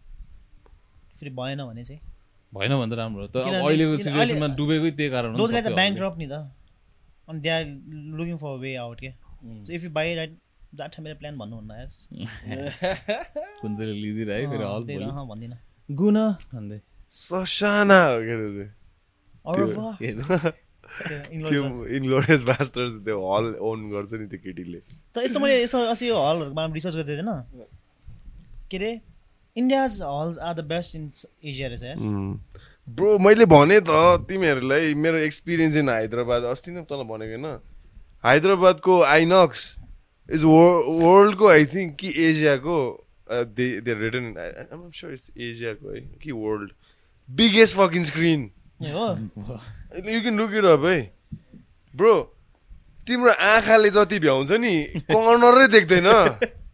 [1.18, 2.00] फेरि भएन भने चाहिँ।
[2.54, 5.36] भएन भने त राम्रो। तर किनभने- अहिलेको सिचुएसनमा अहिले- डुबेकै त्यही कारण
[5.74, 6.50] ब्याङ्क। ड्रप नि त।
[7.28, 7.64] अनि they are
[8.18, 9.10] looking for way out के
[9.64, 10.36] so if you buy right
[10.74, 11.90] that छ मेरो प्लान भन्नुहुन्न यार।
[13.62, 14.98] कुन चाहिँ लिइदिएर है फेरि हल त्यही
[15.32, 15.58] भन्दिनँ।
[15.88, 16.80] गुना भन्दै।
[17.12, 18.66] ससाना हो क्या त्यो
[21.96, 24.78] इन्ग्लोरियस बास्टर्स हल ओन गर्छ नि त्यो केटीले।
[25.14, 27.30] तर यस्तो मैले यसो अस्ति यो हलहरूको बारेमा रिसर्च गर्दै थिएन
[28.70, 28.90] के अरे?
[29.56, 31.82] India's halls are the best in Asia रहेछ
[32.88, 33.90] ब्रो मैले भने त
[34.28, 37.46] तिमीहरूलाई मेरो एक्सपिरियन्स इन हैदराबाद अस्ति नै तल भनेको होइन?
[38.26, 39.62] हैदराबादको आइनक्स
[40.32, 42.78] इज वर्ल्डको आई थिङ्क कि एसियाको
[43.32, 44.26] they they return
[44.94, 46.70] sure it's एसियाको है कि वर्ल्ड
[47.28, 48.50] बिगेस्ट फकिङ स्क्रिन
[48.82, 49.06] ए हो
[50.14, 50.98] you can look it up है
[51.94, 52.14] ब्रो
[53.06, 54.74] तिम्रो आँखाले जति भ्याउँछ नि
[55.10, 56.10] कर्नरै देख्दैन।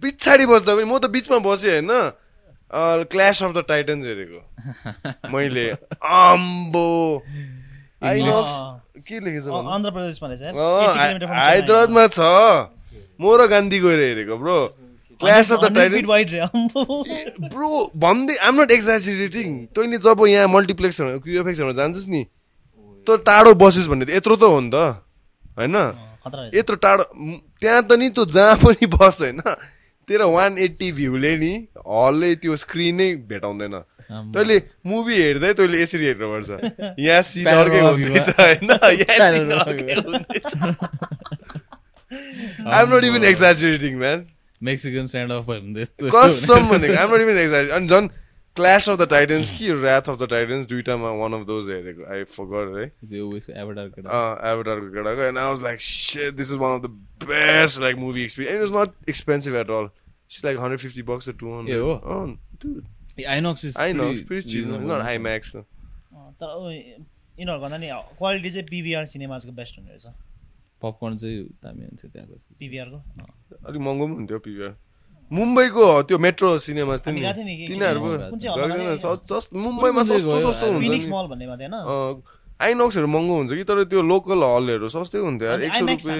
[0.00, 1.92] पछाडि बस्दा पनि म त बिचमा बसेँ होइन?
[2.70, 4.40] क्ल्यास अफ द टाइटन्स हेरेको।
[5.32, 5.66] मैले
[6.00, 6.88] आम्बो
[8.02, 8.54] आइनक्स
[9.06, 9.70] के लेखेछ अँ, भन्नु?
[9.70, 11.50] आन्ध्र प्रदेशमा रहेछ यार। अँ, 80 किलोमिटर from Chennai.
[11.50, 12.20] हैदराबादमा छ।
[13.20, 14.58] म र गान्धी गएर हेरेको bro
[15.20, 16.82] clash of the 100 feet titans wide रे, आम्बो।
[17.50, 22.22] ब्रो भन्दै आम नट एक्जाजुरेटिङ तैँले जब यहाँ मल्टिप्लेक्सहरू क्युएफएक्सहरूमा जान्छस् नि
[23.06, 25.02] तँ टाढो बसिस् भन्ने त यत्रो त हो नि त
[25.58, 25.76] होइन?
[26.54, 29.40] यत्रो टाढो म, त्यहाँ त नि तँ जहाँ पनि बस होइन?
[30.08, 31.52] तेरो वान एट्टी भ्यूले नि
[31.86, 33.74] हलले त्यो स्क्रिनै भेटाउँदैन।
[34.34, 36.50] तैँले मुभी हेर्दै तैँले यसरी हेर्नुपर्छ
[37.06, 38.70] यहाँ सिन अर्कै हुँदैछ होइन?
[42.10, 44.26] I'm not even exaggerating man
[44.60, 48.08] Mexican standoff भयो भने त यस्तो कसम भनेको आइम नट इभन एक्जाजुरेट अनि झन्
[48.56, 52.24] क्ल्यास अफ द टाइटन्स कि ऱ्याथ अफ द टाइटन्स दुइटामा वान अफ दोज हेरेको आई
[52.36, 52.86] फगर है
[53.64, 56.92] एभटारको केटाको and I was like shit this is one of the
[57.26, 58.54] best like movie experience.
[58.54, 59.90] And it was not expensive at all.
[60.30, 62.00] It's like 150 bucks or 200 Yeah, oh.
[62.16, 62.24] oh
[62.64, 62.88] dude.
[63.28, 65.64] INOX is it's not IMAX though.
[66.12, 67.88] अँ, तर ऊ, यिनीहरूको भन्दा नि
[68.18, 70.06] quality चाहिँ PVR सिनेमाजको best हुने रहेछ
[70.82, 72.98] popcorn चाहिँ दामी हुन्थ्यो त्यहाँको पिभिआरको
[73.68, 74.74] अलिक महँगो पनि हुन्थ्यो पिभिआर
[75.30, 77.20] मुम्बईको त्यो मेट्रो सिनेमास थियो नि।
[77.68, 78.08] तिनीहरूको
[79.30, 80.32] सस्- मुम्बईमा सस्तो?
[80.42, 80.84] सस्तो हुन्छ
[82.60, 86.16] आइनक्सहरू महँगो हुन्छ कि तर त्यो लोकल हलहरू सस्तै हुन्थ्यो यार एक सौ रुपियाँ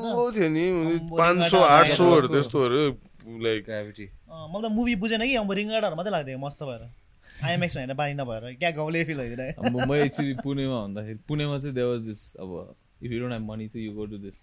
[0.00, 2.80] महँगो थियो नि। भनेर पाँच सौ आठ सौहरू। त्यस्तोहरू
[3.44, 6.82] लाइक ग्राभिटी अँ, मलाई त मुभी बुझेन कि अब रिङ्गाडाहरू मात्रै लाग्थ्यो मस्त भएर।
[7.44, 9.40] आइएमएक्समा हेरेर बानी नभएर क्या गाउँले फिल भइदिएर
[9.76, 12.50] म एक्चुली पुणेमा भन्दाखेरि पुणेमा चाहिँ देवर दिस अब
[13.04, 14.38] if you don't have money चाहिँ you go to this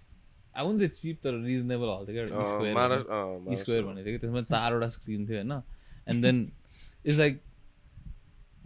[0.57, 2.73] I one चाहिँ चिप तर रिजनेबल हल थियो क्या स्क्वायर
[3.57, 4.19] स्क्वायर भनेको थियो कि?
[4.19, 5.51] त्यसमा चारवटा स्क्रिन थियो होइन।
[6.09, 6.37] एन्ड देन
[7.05, 7.41] इट्स लाइक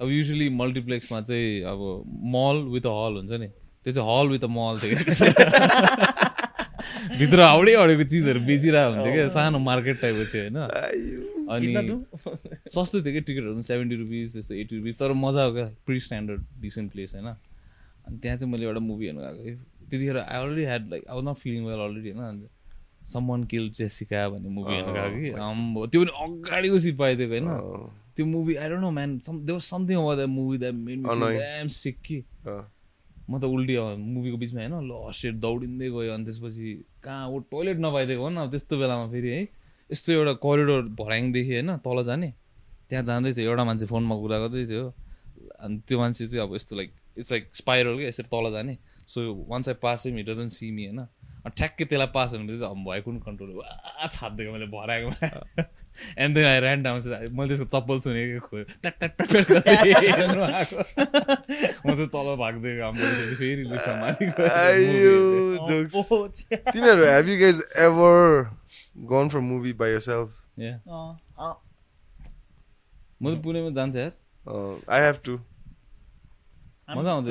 [0.02, 1.80] अब युजली मल्टिप्लेक्समा चाहिँ अब
[2.36, 3.48] मल विथ अ हल हुन्छ नि।
[3.84, 5.06] त्यो चाहिँ हल विथ अ मल थियो क्या
[7.18, 10.58] भित्र हाउडै हाउडेको चिजहरू बेचिरहेको हुन्थ्यो क्या सानो मार्केट टाइपको थियो होइन।
[11.52, 11.70] अनि
[12.72, 13.64] सस्तो थियो कि टिकटहरू पनि?
[13.64, 18.18] सेभेन्टी रुपिस त्यस्तो एट्टी रुपिस तर मजा हो क्या। प्रि स्ट्यान्डर्ड डिसेन्ट प्लेस होइन। अनि
[18.22, 19.60] त्यहाँ चाहिँ मैले एउटा मुभी हेर्नु गएको थिएँ
[19.92, 22.24] त्यतिखेर I already had like I was not feeling well already होइन?
[22.24, 22.44] अन्त
[23.12, 27.48] समन किल जेसिका भन्ने मुभी हेर्नु गएको कि आम्बो त्यो पनि अगाडिको सिट पाइदिएको होइन?
[28.16, 30.98] त्यो movie I don't know man some they was something about that movie that made
[30.98, 31.38] me Annoying.
[31.38, 32.18] Damn sick कि
[33.30, 34.76] म त उल्टी मुभीको बिचमा होइन?
[34.88, 36.70] ल सेट दौडिँदै गयो अनि त्यसपछि
[37.04, 39.42] कहाँ ऊ टोइलेट नपाइदिएको हो नि अब त्यस्तो बेलामा फेरि है?
[39.90, 41.70] यस्तो एउटा करिडोर भर्याङदेखि होइन?
[41.86, 42.30] तल जाने।
[42.90, 44.86] त्यहाँ जाँदै थियो एउटा मान्छे फोनमा कुरा गर्दै थियो।
[45.64, 48.74] अनि त्यो मान्छे चाहिँ अब यस्तो लाइक इट्स लाइक स्पाइरल क्या यसरी तल जाने।
[49.08, 51.00] So once I pass it doesn't see me होइन
[51.58, 55.10] ठ्याक्कै त्यसलाई पास हुनु चाहिँ भयो कुन कन्ट्रोल वा छापिदिएको मैले भराएको
[56.18, 57.00] and then I ran down
[57.38, 59.76] मैले त्यसको चप्पल सुनेको खो ट्याट ट्याट ट्याट ट्याट गर्दै
[60.12, 63.64] हेर्नु आएको म चाहिँ तल भाग्दै गएँ त्यसपछि फेरि
[66.72, 67.58] तिमीहरू have you guys
[67.90, 68.18] ever
[69.12, 70.30] gone from movie by yourself.
[73.22, 74.14] म त पुणेमा जान्थेँ यार
[74.90, 75.34] आई हेभ टु
[76.98, 77.26] मजा आउँछ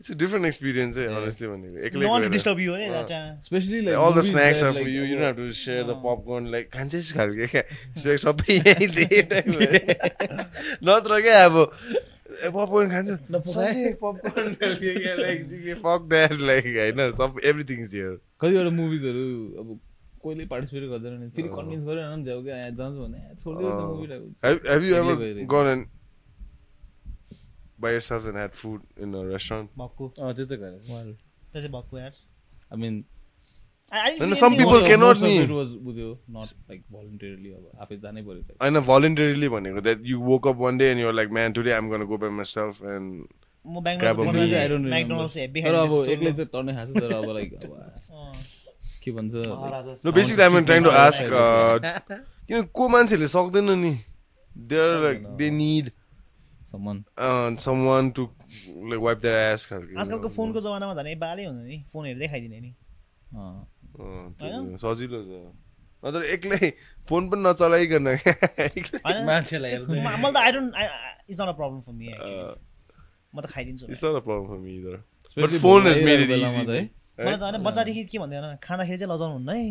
[0.00, 1.14] इट्स अ डिफरेन्ट एक्सपिरियन्स है Yeah.
[1.52, 3.38] भनेको एक्लै No one to disturb you that time.
[3.46, 5.06] Especially like all the snacks are for like, you.
[5.08, 7.62] You अब- don't have to share the popcorn like खान्छस् खालके क्या
[7.94, 9.88] It's like सबै यहीँ।
[10.90, 11.58] नत्र क्या अब
[12.54, 13.08] पपकर्न खान्छ
[13.56, 19.26] सधैँ popcorn like, fuck that, like, होइन सब एभ्रिथिङ इज हियर कतिवटा मुभिजहरू
[19.62, 19.78] अब
[20.22, 24.58] कोहीले पार्टिसिपेट गर्दैन नि फेरि कन्भिन्स गरेर जाऊ क्या जान्छु भने "ए, छोडिदियो मुभीलाई Have,
[24.72, 25.14] have you ever
[25.54, 25.86] gone and
[27.80, 29.70] by yourself and had food in a restaurant?
[29.78, 32.12] भक्कु अँ त्यो चाहिँ गरेँ त्यो चाहिँ भक्कु यार
[32.72, 33.04] I mean
[33.92, 35.70] I- I feel some people about- cannot most of it was
[36.70, 40.76] like voluntarily अब आफै जानै पऱ्यो त होइन voluntarily भनेको that you woke up one
[40.82, 43.24] day and you're like, man, today I'm gonna go by myself and
[43.64, 43.80] म.
[43.86, 43.96] I
[47.38, 47.50] like
[49.04, 51.78] के भन्छ no basically I'm trying to ask uh,
[52.48, 53.92] किन को मान्छेहरूले सक्दैन नि
[54.70, 56.07] they are like they need सम्मान uh,
[56.70, 57.00] someone.
[58.16, 58.22] To
[58.90, 62.58] like wipe their ass खालके आजकलको फोनको जमानामा झन् बालै हुन्छ नि फोन हेर्दै खाइदिने
[62.64, 62.70] नि
[64.84, 65.30] सजिलो छ।
[66.04, 66.64] नत्र एक्लै
[67.08, 68.06] फोन पनि नचलाइकन
[69.30, 70.72] मान्छेलाई त I don't
[71.28, 72.06] it's not a problem for me
[73.42, 74.96] त खाइदिन्छु। It's not a problem for me either.
[75.36, 76.22] But Especially phone भोलि has made
[77.18, 79.62] मलाई त होइन बच्चादेखि के भन्दैन खाँदाखेरि चाहिँ लजाउनु हुन्न है।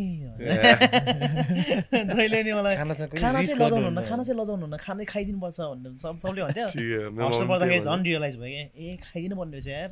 [2.12, 5.58] दैले नि मलाई खाना चाहिँ खाना लजाउनु हुन्न। खाना चाहिँ लजाउनु हुन्न खानै खाइदिनु पर्छ
[5.60, 9.68] भनेर सब सबले भन्थ्यो। हस्टेल पढ्दाखेरि के झन् रियलाइज भयो क्या। ए खाइदिनु पर्ने रहेछ
[9.68, 9.90] यार।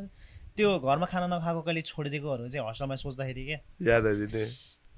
[0.57, 4.45] त्यो घरमा खाना नखाएको कहिले छोडिदिएकोहरू चाहिँ हस्टेलमा सोच्दाखेरि क्या याद आइदिने।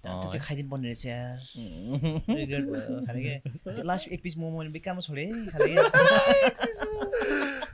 [0.02, 1.38] त्यो खाइदिनु पर्ने रहेछ यार।
[2.42, 3.34] रिग्रेट भयो खाले के?
[3.70, 5.70] त्यो लास्ट एक पिस मोमो मैले बेकारमा छोडेँ है खाले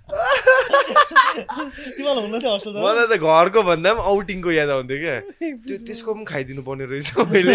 [0.74, 5.16] तिमीलाई हुन्न थियो हस्टेल मलाई त घरको भन्दा पनि आउटिङको याद आउँथ्यो क्या।
[5.64, 7.54] त्यो त्यसको पनि खाइदिनु पर्ने रहेछ मैले।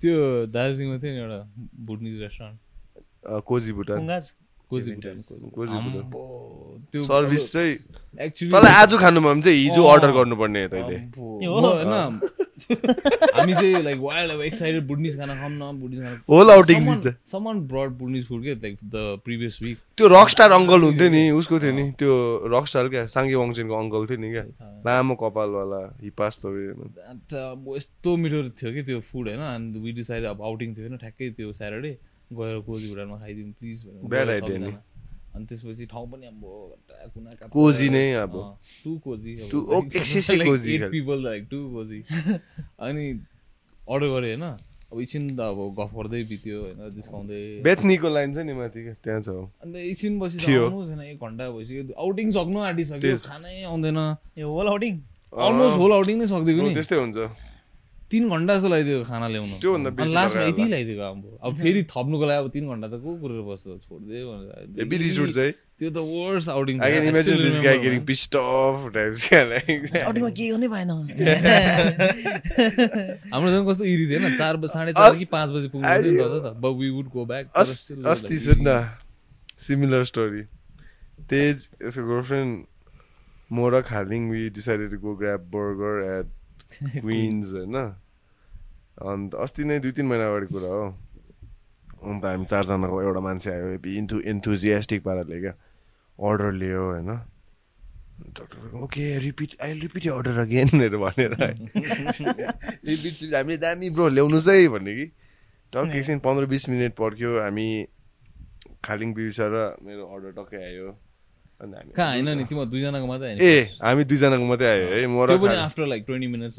[0.00, 0.16] त्यो
[0.56, 1.40] दार्जिलिङमा थियो नि एउटा
[1.86, 2.58] भुटनिज रेस्टुरेन्ट
[3.50, 3.98] कोजी भुटान।
[6.90, 7.72] त्यो सर्भिस चाहिँ
[8.26, 11.94] एक्चुली तँलाई आज खानु भयो भने चाहिँ हिजो। अर्डर गर्नुपर्ने तैँले। होइन
[12.70, 16.80] हामी चाहिँ लाइक वाइल्ड अब एक्साइटेड बुढनिस खाना खाऊँ न बुढनिस खाना होल आउटिङ
[17.32, 21.22] समन ब्रड बुढनिस फुड के लाइक द प्रिभियस विक त्यो रक स्टार अङ्कल हुन्थ्यो नि
[21.40, 22.12] उसको थियो नि त्यो
[22.54, 24.44] रक स्टार क्या साङ्गे वङसेनको अङ्कल थियो नि क्या।
[24.86, 29.40] लामो कपालवाला हि पास त अब यस्तो मिठो थियो कि त्यो फुड होइन?
[29.40, 30.96] अनि वी डिसाइड अब आउटिङ थियो होइन?
[30.98, 31.92] ठ्याक्कै त्यो स्याटरडे
[32.32, 33.78] गएर कोजी भुटानमा खाइदिउँ प्लिज
[34.10, 34.72] Bad idea नि।
[35.34, 36.42] अनि त्यसपछि ठाउँ पनि अब
[37.14, 38.34] कुना। कोजी नै अब।
[39.04, 39.52] cozy eight
[40.26, 42.00] खाले। people like too cozy
[42.86, 43.04] अनि
[43.88, 44.44] अर्डर गरेँ होइन।
[44.90, 49.20] अब एकछिन त अब गफ गर्दै बित्यो होइन जिस्काउँदै बेथनीको लाइन छ नि माथि त्यहाँ
[49.22, 49.28] छ
[49.62, 53.98] अन्त एकछिन थियो। आउनु छैन एक घन्टा भइसक्यो। आउटिङ सक्नु आँटिसक्यो खानै आउँदैन।
[54.42, 54.92] यो whole outing
[55.30, 57.18] almost whole outing नै सक्दिएको नि त्यस्तै हुन्छ।
[58.10, 62.24] तिन घन्टा जस्तो लगाइदियो खाना ल्याउनु त्योभन्दा लास्टमा लगायो यति। लगाइदिएको अब अब फेरि थप्नुको
[62.26, 63.64] लागि अब तिन घन्टा त को कुरेर बस्छ?
[63.86, 64.50] छोडिदियो भनेर।
[65.80, 67.22] त्यो त वर्स आउटिङ आउटिङमा
[70.34, 70.90] के गर्नै भएन।
[73.32, 76.02] हाम्रो झन् कस्तो इरि थियो होइन। चार बजी साढे चार कि पाँच बजी पुग्नु I-
[76.44, 78.88] त but we would go back अस्- अस्ति सुन न
[79.58, 80.42] सिमिलर स्टोरी
[81.30, 82.64] तेज यसको गर्लफ्रेन्ड
[83.52, 86.26] म र Khaling we decided go grab burger at
[87.04, 87.76] Queens होइन?
[89.00, 90.84] अन्त अस्ति नै दुई तिन महिना अगाडि कुरा हो।
[92.04, 93.66] अन्त हामी चारजनाको एउटा मान्छे आयो
[94.00, 95.54] इन्थु इन्थुजियास्टिक पाराले क्या।
[96.18, 97.10] अर्डर लियो होइन?
[98.36, 100.68] Doctor okay repeat I repeat order again
[101.04, 101.32] भनेर
[102.84, 105.06] रिपिट हामीले दामी ब्रो ल्याउनुहोस् है भन्ने कि।
[105.72, 107.68] टक्क एकछिन पन्ध्र बिस मिनट पर्ख्यो हामी
[108.84, 110.88] खालिङ बिर्सा र मेरो अर्डर टक्कै आयो।
[111.60, 115.84] कहाँ होइन नि तिम्रो दुईजनाको मात्रै ए हामी दुईजनाको मात्रै आयो है म पनि। आफ्टर
[115.92, 116.56] लाइक ट्वेन्टी मिनट्स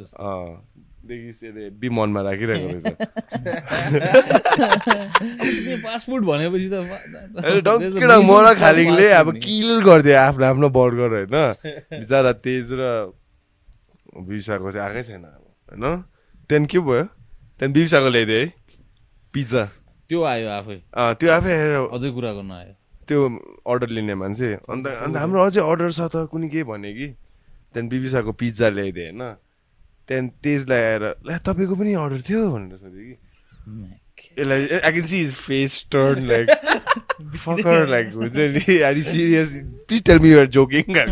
[1.02, 2.86] देखि यसले बी मनमा राखिरहेको रहेछ।
[5.82, 6.86] फास्ट फुड भनेपछि त
[7.66, 11.36] डङ्की डङ्ग म र खालिङले अब किल गरिदियो आफ्नो आफ्नो बर्गर होइन?
[11.98, 12.82] बिचरा तेज र
[14.14, 15.84] बिर्साको चाहिँ आएकै छैन अब होइन?
[16.46, 17.04] त्यहाँदेखि के भयो?
[17.58, 18.48] त्यहाँदेखि बिर्साको ल्याइदियो है
[19.34, 19.64] पिज्जा।
[20.06, 20.78] त्यो आयो आफै।
[21.18, 22.74] त्यो आफै हेरेर अझै कुरा गर्न आयो।
[23.12, 23.20] त्यो
[23.68, 27.08] अर्डर लिने मान्छे। अन्त अन्त हाम्रो अझै अर्डर छ त कुनै के भने कि?
[27.72, 29.24] त्यहाँदेखि बिबिसाको पिज्जा ल्याइदियो होइन?
[30.08, 32.42] त्यहाँदेखि तेजलाई आएर ला तपाईँको पनि अर्डर थियो?
[32.52, 33.16] भनेर सोध्यो कि।
[34.40, 36.48] यसलाई I can see is face turn like
[37.36, 38.80] fucker like हुन्छ नि?
[38.88, 39.50] Are serious
[39.88, 41.04] please tell me you're joking के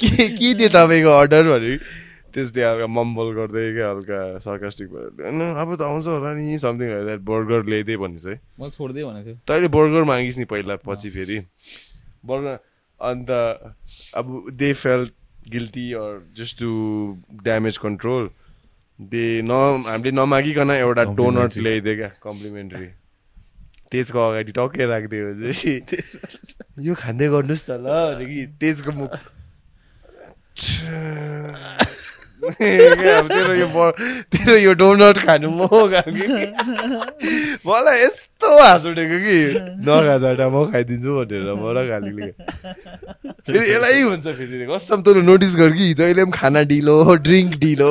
[0.00, 1.72] के थियो तपाईँको अर्डर भने
[2.34, 6.88] त्यसले हल्का मम्बल गर्दै क्या हल्का सर्कास्टिक भएर "न, अब त आउँछ होला नि समथिङ
[7.06, 11.10] द्याट बर्गर ल्याइदिए भनिस् है। मैले छोडिदिएँ भनेको थियो तैँले बर्गर मागिस् नि पहिला पछि
[11.10, 11.38] फेरि।
[12.26, 12.58] बर्गर
[13.00, 13.30] अन्त
[14.14, 15.10] अब they felt
[15.50, 16.70] guilty or just to
[17.44, 18.28] damage control
[18.98, 19.52] they न
[19.86, 22.86] हामीले नमागिकन एउटा डोनट ल्याइदियो क्या कम्प्लिमेन्ट्री
[23.92, 29.14] तेजको अगाडि टक्कै राखिदियो चाहिँ यो खाँदै गर्नुहोस् न ल कि तेजको मुख।
[32.52, 33.98] तेरो यो बर-
[34.32, 36.46] तेरो यो डोनट खानु म खानु कि
[37.66, 39.38] मलाई यस्तो हाँस उठेको कि
[39.88, 42.30] नखा झटा म खाइदिन्छु भनेर म र खालीले
[43.44, 47.90] फेरि यसलाई हुन्छ फेरि कसम तँ नोटिस गर कि जहिले पनि खाना ढिलो ड्रिङ्क ढिलो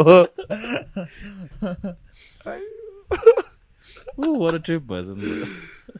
[4.63, 5.07] ट्रिप भएछ।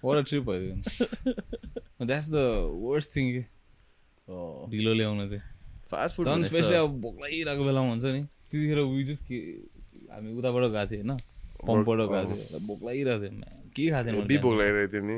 [0.04, 0.74] वर ट्रिप भयो
[2.06, 2.36] द्याट्स द
[2.84, 3.26] वर्स्ट थिङ।
[4.72, 5.42] ढिलो ल्याउन चाहिँ
[5.94, 9.38] फास्ट फुड झन् स्पेसली अब भोक लागिरहेको बेलामा हुन्छ नि। त्यतिखेर वी जस्ट के
[10.14, 11.18] हामी उताबाट गएको थियौँ होइन।
[11.64, 13.32] पम्पबाट गएको थियो। भोक लागिरहेको थियो।
[13.76, 15.18] के खाएको थिएँ बी भोक लागिरहेको थियो नि।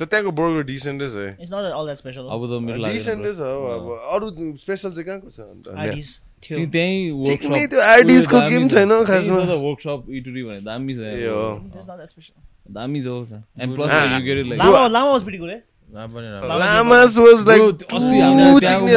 [0.00, 1.16] त त्यहाँको बर्गर डिसेन्टै छ
[2.24, 3.84] अब त मेरो डिसेन्टै छ हौ अब
[4.16, 4.26] अरू
[4.56, 5.68] स्पेसल चाहिँ कहाँको छ अन्त?
[6.40, 7.20] थियो त्यहीँ
[8.72, 11.04] छैन खासमा। वर्कसप इटुरी भने दामी छ.
[12.72, 13.28] दामी छ हौ
[13.60, 13.92] and plus.
[13.92, 15.40] You get it like Lama, Lama was pretty
[15.90, 17.62] Lamas was like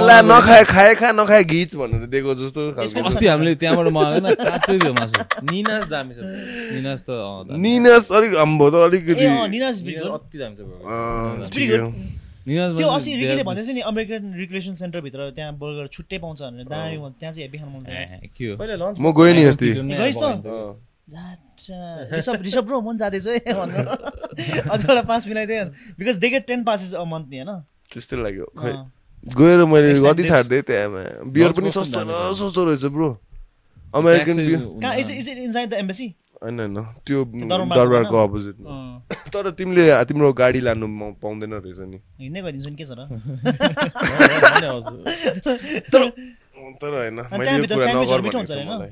[0.07, 4.77] ला नखाए खाए खा नखाए घिच भनेर दिएको जस्तो अस्ति हामीले त्यहाँबाट मगाएको न काँचै
[4.77, 5.17] थियो मासु।
[5.49, 7.09] निनास दामी छ। निनास त।
[7.49, 9.75] निनस अलिक अम्बो त अलिकति निनास.
[9.81, 10.61] अति दामी छ
[12.45, 17.33] त्यो अस्ति रिकीले भन्दैछ नि अमेरिकन रिक्रिएसन सेन्टरभित्र त्यहाँ बर्गर छुट्टै पाउँछ भनेर। दामी त्यहाँ
[17.33, 17.89] चाहिँ हेभी खानु मन
[18.99, 20.23] म गएँ नि अस्ति। गइस् त?
[22.81, 25.65] मन जाँदैछ है भनेर अझ एउटा pass मिलाइदियो
[25.99, 27.51] because they get ten passes a month नि होइन
[27.91, 28.71] त्यस्तै लाग्यो खै।
[29.35, 30.29] गएर मैले कति trips.
[30.29, 33.09] छाड्दै त्यहाँमा बियर पनि सस्तो न। सस्तो रहेछ ब्रो
[33.95, 35.07] अमेरिकन बियर कहाँ is.
[35.11, 36.07] Is it inside the embassy
[36.43, 36.77] होइन होइन
[37.07, 37.19] त्यो
[37.51, 38.17] दरबारको?
[38.23, 38.55] अपोजिट
[39.33, 40.87] तर तिमीले तिम्रो गाडी लानु
[41.21, 42.99] पाउँदैन रहेछ नि हिँड्दै गइदिन्छु नि के छ र
[44.83, 45.03] भन्ने।
[45.93, 46.01] तर
[46.81, 48.39] तर होइन मैले कुरा नगर भनेको?
[48.71, 48.91] मलाई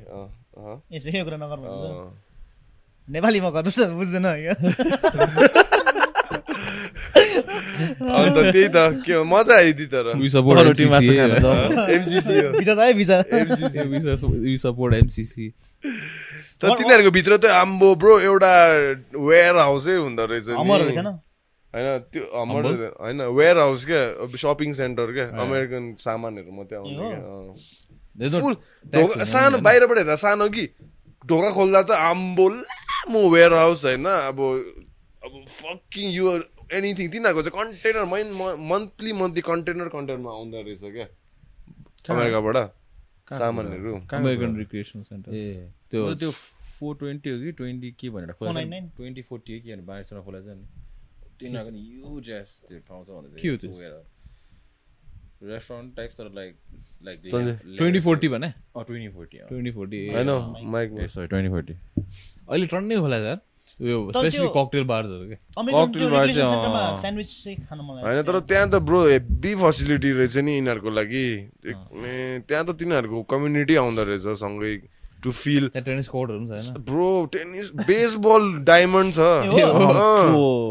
[0.94, 2.11] यसो यो कुरा नगर भन्नुहुन्छ अँ।
[3.07, 4.26] नेपालीमा गर्नु न बुझ्दैन
[7.82, 10.06] अन्त त्यही त के हो, मजा आयो दि तर.
[16.61, 18.53] तर तिनीहरूको भित्र त आम्बो ब्रो एउटा
[19.18, 21.10] वेयर हाउसै हुँदो रहेछ नि। हमर रहेछ न
[21.73, 22.64] होइन त्यो हमर?
[23.02, 24.02] होइन वेयर हाउस क्या
[24.38, 26.95] सपिङ सेन्टर क्या अमेरिकन सामानहरू मात्रै आउने?
[27.02, 27.19] क्या
[28.18, 28.56] फुल
[28.94, 30.66] ढोका सानो बाहिरबाट हेर्दा सानो कि
[31.30, 34.40] ढोका खोल्दा त आम्बो लामो वेयर हाउस होइन अब
[35.26, 36.26] अब फकिङ यु
[36.78, 38.28] एनिथिङ तिनीहरूको चाहिँ कन्टेनर मैन
[38.72, 41.08] मन्थली मन्थली कन्टेनर कन्टेनरमा आउँदो रहेछ क्या
[42.16, 42.58] अमेरिकाबाट
[43.40, 45.44] सामानहरू अमेरिकन रिक्रिएसन सेन्टर ए
[45.92, 48.88] त्यो त्यो त्यो फोर ट्वेन्टी हो कि ट्वेन्टी के भनेर 499?
[48.98, 50.66] ट्वेन्टी फोर्टी हो कि भनेर बाँसमा खोला छ नि
[51.40, 53.72] तिनीहरूको नि युज एस त्यो ठाउँ छ भन्दै के हो त्यो?
[55.42, 56.56] रेस्टुरेन्ट टाइप तर लाइक
[57.06, 57.18] लाइक
[57.78, 58.50] ट्वेन्टी फोर्टी भने?
[58.78, 60.30] ट्वेन्टी फोर्टी ट्वेन्टी फोर्टी होइन
[60.72, 61.74] माइक सरी ट्वेन्टी फोर्टी
[62.50, 63.40] अहिले टन्नै खोला सर
[64.54, 65.36] ककटेल बार्सहरू के?
[66.34, 70.12] चाहिँ, center मा अँ। स्यान्डविच चाहिँ खान मलाई होइन तर त्यहाँ त ब्रो हेभी फेसिलिटी
[70.12, 71.26] रहेछ नि यिनीहरूको लागि।
[72.46, 74.74] त्यहाँ त तिनीहरूको कम्युनिटी आउँदो रहेछ सँगै
[75.23, 80.69] टु फिल टेनिस कोर्टहरू पनि ब्रो टेनिस बेसबल डायमन्ड छ। हो?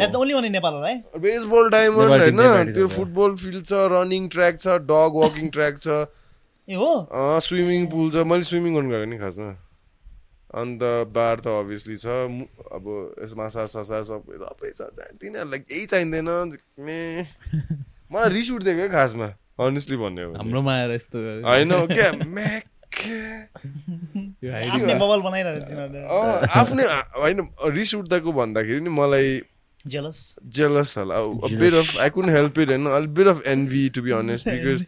[1.18, 5.88] बेसबल डायमन्ड होइन त्यो। फुटबल फिल्ड छ रनिङ ट्र्याक छ डग वकिङ ट्र्याक छ।
[6.68, 7.08] ए हो
[7.40, 9.50] स्विमिङ पुल छ। मैले स्विमिङ गर्नु गएको नि खासमा।
[10.54, 10.82] अन्त
[11.14, 14.80] बार त अभियसली छ। मु- अब यस माछा सासा सबै सबै छ
[15.20, 16.28] तिनीहरूलाई केही चाहिँदैन।
[18.12, 19.26] मलाई रिस उठ्थ्यो क्या खासमा।
[19.60, 21.18] अनेस्टली भन्यो भने। हाम्रोमा आएर यस्तो।
[21.48, 22.64] होइन क्या म्याक
[26.60, 27.38] आफ्नै अँ, होइन
[27.76, 29.40] रिस उठ्दाको भन्दाखेरि नि मलाई
[29.86, 30.18] जेलस
[30.48, 34.00] jealous होला। a bit of I couldn't help it and a bit of envy to
[34.02, 34.84] be honest because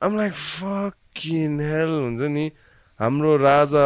[0.00, 2.46] I'm like fucking hell हुन्छ नि।
[3.00, 3.84] हाम्रो राजा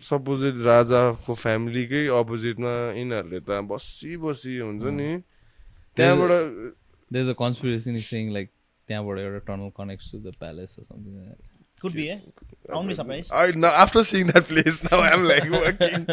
[0.00, 5.10] सपोजिट राजाको फ्यामिलीकै अपोजिटमा यिनीहरूले त बसी बसी हुन्छ नि।
[5.96, 6.30] त्यहाँबाट
[7.10, 8.50] there's a conspiracy saying like
[8.88, 10.84] त्यहाँबाट एउटा tunnel connects to the palace or
[11.84, 11.92] that.
[11.92, 12.16] Could be है
[12.72, 16.04] आउनु be surprise I now after seeing that place now I'm like fucking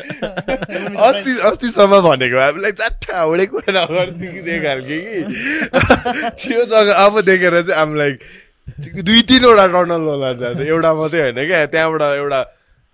[1.07, 2.37] अस्ति अस्तिसम्म भनेको
[3.11, 4.41] हाउडे कुरा खालके कि
[6.43, 8.25] त्यो जग्गा अब देखेर चाहिँ I'm like
[8.79, 12.41] दुई तिनवटा टनल होला जाने एउटा मात्रै होइन क्या त्यहाँबाट एउटा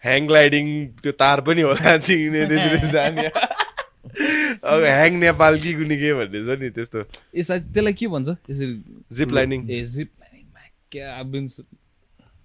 [0.04, 0.68] ह्याङ ग्लाइडिङ
[1.04, 6.60] त्यो तार पनि होला चिक्ने त्यसरी जाने अब ह्याङ नेपाल कि कुनै के भन्ने छ
[6.62, 7.04] नि त्यस्तो
[7.50, 8.74] सायद त्यसलाई के भन्छ यसरी
[9.18, 10.46] जिप लाइनिङ ए जिप लाइनिङ
[10.92, 11.08] क्या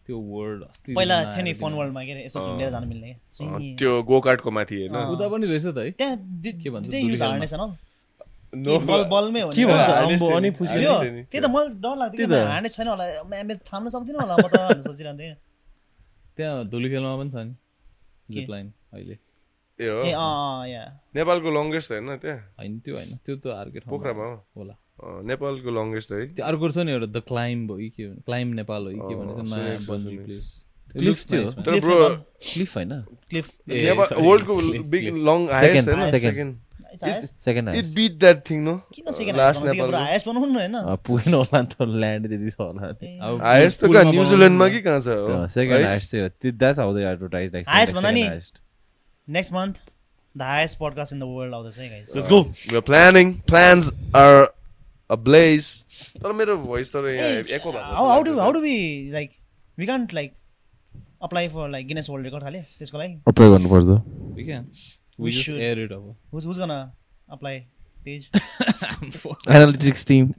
[0.06, 3.16] त्यो वर्ड अस्ति पहिला थियो नि दिन। फोन वर्ल्डमा के अरे यसो झुन्डेर जानु मिल्ने।
[3.32, 5.90] सुई। त्यो गोकार्टको माथि होइन उता पनि रहेछ त है?
[5.90, 6.16] त्यहाँ
[6.62, 7.76] के भन्छ, त्यही युज न।
[8.88, 12.32] बल बलमै हो के भन्छ अम्बो अनि नि, फुसी त्यो त मलाई डर लाग्थ्यो कि
[12.32, 15.36] त। हार्नेस छैन होला म्याम थाम्न सक्दिनँ होला म त भनेर सोचिरहन्थेँ।
[16.36, 18.32] त्यहाँ धुलीखेलमा पनि छ नि के?
[18.34, 19.16] जिप लाइन अहिले।
[19.78, 20.00] ए हो?
[20.04, 20.84] ए अँ अँ या।
[21.16, 25.70] नेपालको लङ्गेस्ट होइन त्यहाँ। होइन त्यो होइन त्यो त अर्कै ठाउँमा पोखरामा हो। होला। नेपालको
[25.78, 28.82] लङ्गेस्ट है। त्यो अर्को छ नि एउटा द क्लाइम्ब हो कि के भन्छ क्लाइम्ब नेपाल
[28.86, 30.46] हो कि भन्छ सुनेको नयाँ छ, बन्जी सुनेको प्लेस
[30.96, 31.96] क्लिफ थियो। तर ब्रो
[32.48, 32.92] क्लिफ होइन?
[33.30, 35.24] क्लिफ ए, नेपाल sorry, वर्ल्डको cliff, big cliff.
[35.28, 36.34] Long highest Second, होइन second.
[36.92, 40.56] Second second it beat that thing no किन second last highest Nepal highest बनाउनु न
[40.56, 44.12] होइन पुगेन होला नि त ल्यान्ड त्यति छ होला नि। अब हाइएस्ट त पुलमा कहाँ?
[44.12, 45.46] न्युजिल्यान्डमा कि कहाँ छ हो?
[45.48, 45.88] Second Right?
[45.88, 48.24] हाइस्ट चाहिँ हो that's how they advertise like Highest भन्दा नि?
[49.28, 49.80] Next month
[50.36, 52.40] the highest podcast in the world आउँदैछ है guys Let's go.
[52.72, 53.28] We're planning.
[53.52, 54.52] Plans are
[55.14, 55.68] ablaze.
[56.22, 58.76] तर मेरो भोइस तर यहाँ एको how do how do be
[59.12, 59.30] like
[59.78, 60.32] we can't like
[61.22, 63.14] apply for like Guinness world record खाले त्यसको लागि?
[63.28, 63.48] Apply
[64.34, 64.64] We can.
[65.18, 65.60] We We just should.
[65.60, 66.70] air it अब who's who's gonna
[67.28, 67.59] apply
[68.06, 68.28] तेज
[69.51, 70.32] analytics team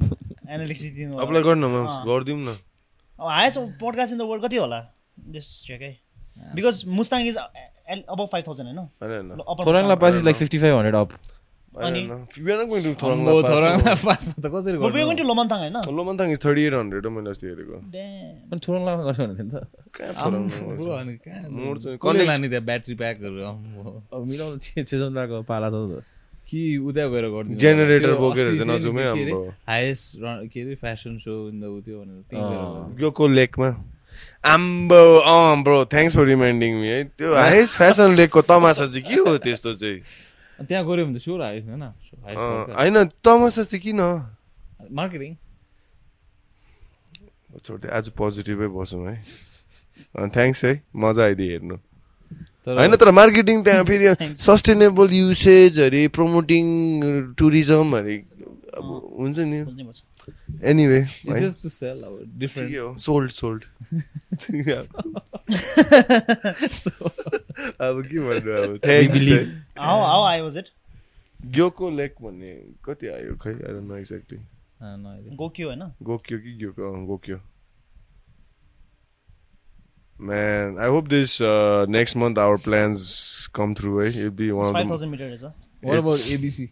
[0.50, 2.56] analysis दिनु apply गर्नु न अँ। गरिदिउँ न।
[3.20, 4.80] अब highest podcast in the world कति होला?
[5.30, 5.92] जस्ट चेक है
[6.56, 9.96] बिकज मुस्ताङ इज अब फाइभ थाउजन्ड होइन.
[10.02, 11.10] Past like fifty five hundred up
[11.74, 12.08] अनि-
[15.24, 15.78] लोमन्थाङ होइन?
[15.98, 17.78] Lomantang is 3800 हो मैले अस्ति हेरेको.
[18.52, 19.68] अनि थोराङलामा गर्नु भने त?
[19.98, 23.42] कहाँ आम्बो, थोराङमा अनि कहाँ मोड चाहिँ कसले लाने त्यहाँ ब्याट्री प्याकहरू
[24.14, 26.04] अब मिलाउनु छेसम्लाको पाला छ त।
[26.48, 27.60] कि उता गएर गरिदिनु?
[28.00, 29.54] त्यो बोकेर चाहिँ नजाउँ हाम्रो।
[30.20, 30.76] run- के अरे?
[30.76, 33.70] फेसन सो इन द उ त्यो भनेर। ग्लोको लेकमा
[34.46, 39.30] आम्बो अँ bro thanks for reminding me है। त्यो हाइएस्ट फेसन लेकको तमासा चाहिँ के
[39.30, 40.02] हो त्यस्तो चाहिँ?
[40.68, 41.84] त्यहाँ गऱ्यो भने त स्योर हाइस्ट होइन?
[42.80, 44.02] होइन तमासा चाहिँ किन?
[44.92, 45.32] मार्केटिङ
[47.64, 49.16] छोड्दै आज पोजिटिभै बसौँ है।
[50.36, 51.76] थ्याङ्क्स है मजा आइदियो हेर्नु।
[52.68, 56.66] होइन तर मार्केटिङ त्यहाँ फेरि सस्टेनेबल युसेज अरे प्रमोटिङ
[57.38, 58.16] टुरिज्म अरे
[58.74, 58.86] अब
[59.20, 59.60] हुन्छ नि।
[60.23, 62.15] बुझ्नै पर्छ anyway it's just to sell अब
[62.45, 63.65] different सोल्ड सोल्ड
[67.89, 69.29] अब के भन्नु अब thanks
[69.79, 70.69] how how I was it
[71.57, 72.53] Gokyo lake भन्ने
[72.85, 75.37] कति आयो खै आई डोन्ट नो एक्ज्याक्टली अँ, no idea.
[75.37, 77.41] गोक्यो होइन गोक्यो कि ग्योको अँ, Gokyo
[80.21, 83.03] Man, I hope this uh, next month our plans
[83.59, 84.01] come through.
[84.05, 84.09] Eh?
[84.09, 85.43] It'll be one five of the thousand metre रहेछ
[85.83, 86.65] What about ABC?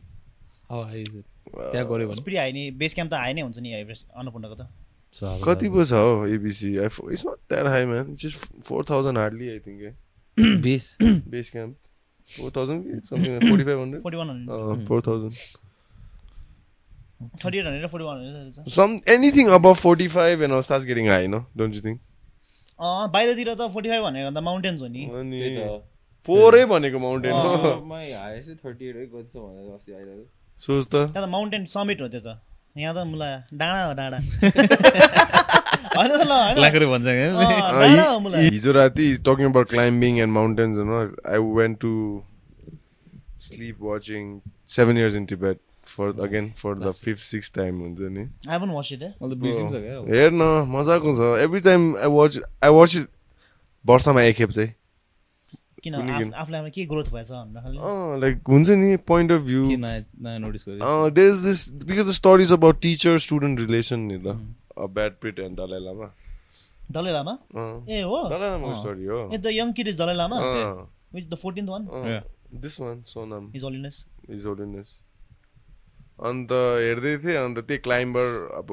[0.71, 1.25] How high is it?
[1.48, 2.16] त्यहाँ गऱ्यो भने?
[2.22, 4.64] Speed high नै base camp त high नै हुन्छ नि average अन्नपूर्णको त।
[5.46, 8.38] कति पो छ हो ABC it's not that high man just
[8.68, 9.82] four thousand hardly I think
[10.64, 11.76] base base camp
[12.28, 15.36] four thousand something forty five hundred forty one hundred four thousand
[17.44, 19.46] thirty eight hundred र forty one hundred रहेछ। Some anything
[19.82, 22.00] forty five and start getting high no don't you think
[23.14, 25.04] बाहिरतिर त forty five भनेको त mountains हो नि।
[26.28, 30.26] फोरै भनेको mountain हो। मै हाइएस्ट थर्टी एट कति छ भनेर अस्ति आइरहेको
[30.62, 32.38] सोच त। त्यहाँ त माउन्टेन समिट हो त्यो त।
[32.78, 34.20] यहाँ त मुला डाँडा हो डाँडा।
[35.92, 36.32] हिजो
[38.72, 41.92] राति talking about climbing and mountains होइन I went to
[43.46, 44.40] sleep watching
[44.76, 45.58] seven years in Tibet
[45.96, 49.38] for again for the fifth six time हुन्छ नि। आई पनि वाच इट मैले त
[49.42, 50.44] बिर्सिन्छ क्या अब। हेर न
[50.76, 52.34] मजाको छ every time I watch
[52.64, 53.08] I watch it
[53.86, 54.72] वर्षमा एकखेप चाहिँ।
[55.84, 55.94] किन
[56.34, 57.30] आफूलाई के ग्रोथ भएछ
[58.24, 63.18] लाइक हुन्छ नि point of view notice there is this because the story's about teacher
[63.28, 64.28] student relation नि त।
[64.98, 65.80] Brad Pitt and Dalai
[67.14, 67.34] Lama
[67.90, 68.18] ए हो?
[68.30, 70.16] दलाई स्टोरी हो। ए the young kid is Dalai
[71.22, 71.82] the 14th one
[72.62, 74.90] this one Sonam is holiness is holiness
[76.30, 78.28] अन्त हेर्दै थिएँ अन्त त्यही climber
[78.58, 78.70] अब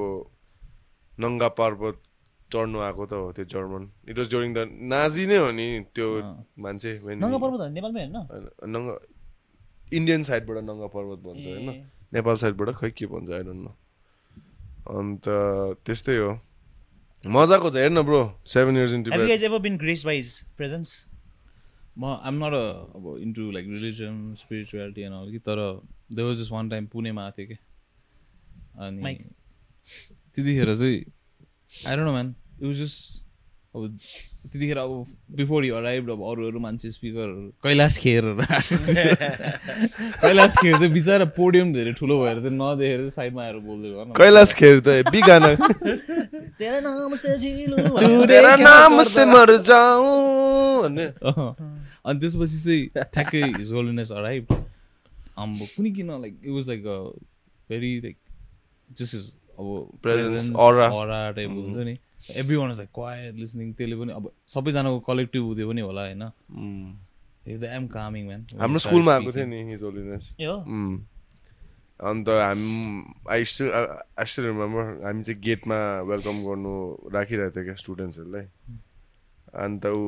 [1.17, 1.97] नङ्गा पर्वत
[2.53, 3.83] चढ्नु आएको त हो त्यो German.
[4.09, 4.59] It was during the
[4.93, 6.07] Nazi नै हो नि त्यो।
[6.65, 8.17] मान्छे नङ्गा पर्वत हो नेपालमै होइन?
[8.75, 8.93] नङ्गा
[9.97, 11.69] इन्डियन साइडबाट नङ्गा पर्वत भन्छ होइन।
[12.13, 13.73] नेपाल साइडबाट खै के भन्छ आई डोन्ट नो
[14.97, 15.25] अन्त
[15.85, 16.31] त्यस्तै हो।
[17.23, 20.31] मजाको छ हेर्न bro seven years in Have you guys ever been graced by his
[20.59, 20.91] presence?
[21.97, 22.53] म आइम नट
[22.95, 25.59] अब into like religion spirituality and all कि तर
[26.15, 27.57] they was just one time पुणेमा आएको थियो कि।
[28.85, 29.13] अनि.
[30.35, 30.99] त्यतिखेर चाहिँ
[31.71, 33.17] I don't know man it was just
[33.75, 33.97] अब
[34.51, 35.05] त्यतिखेर अब
[35.37, 37.27] बिफोर यु अराइभ अब अरू अरू मान्छे स्पिकर
[37.63, 38.23] कैलाश खेर।
[40.23, 44.13] कैलाश खेर चाहिँ बिचरा पोडियम धेरै ठुलो भएर चाहिँ नदेखेर चाहिँ साइडमा आएर बोल्दै गर्नु
[44.17, 45.53] कैलाश खेर त हेभी गाना।
[46.59, 51.55] तेरा नाम से झिलो। तेरा नाम से मर जाऊं भन्ने अँ।
[52.05, 54.45] अनि त्यसपछि चाहिँ ठ्याक्कै हिज होलिनेस अराइभ
[55.37, 56.81] आम्बो कुनै किन like it was like
[57.69, 58.17] very like
[58.89, 59.67] Jesus is अब.
[60.05, 61.95] अरा टाइप हुन्छ नि।
[62.39, 66.23] Every one like quite listening त्यसले पनि अब सबैजनाको कलेक्टिभ उयो पनि होला होइन।
[67.49, 70.57] एम कामिङ म्यान हाम्रो स्कुलमा आएको थियो नि हिज होलिनेस ए हो?
[72.09, 72.61] अन्त हाम
[73.29, 75.79] I still I still remember हामी चाहिँ गेटमा
[76.09, 76.73] वेलकम गर्नु
[77.15, 78.45] राखिरहेको थियो क्या स्टुडेन्ट्सहरूलाई
[79.63, 80.03] अन्त ऊ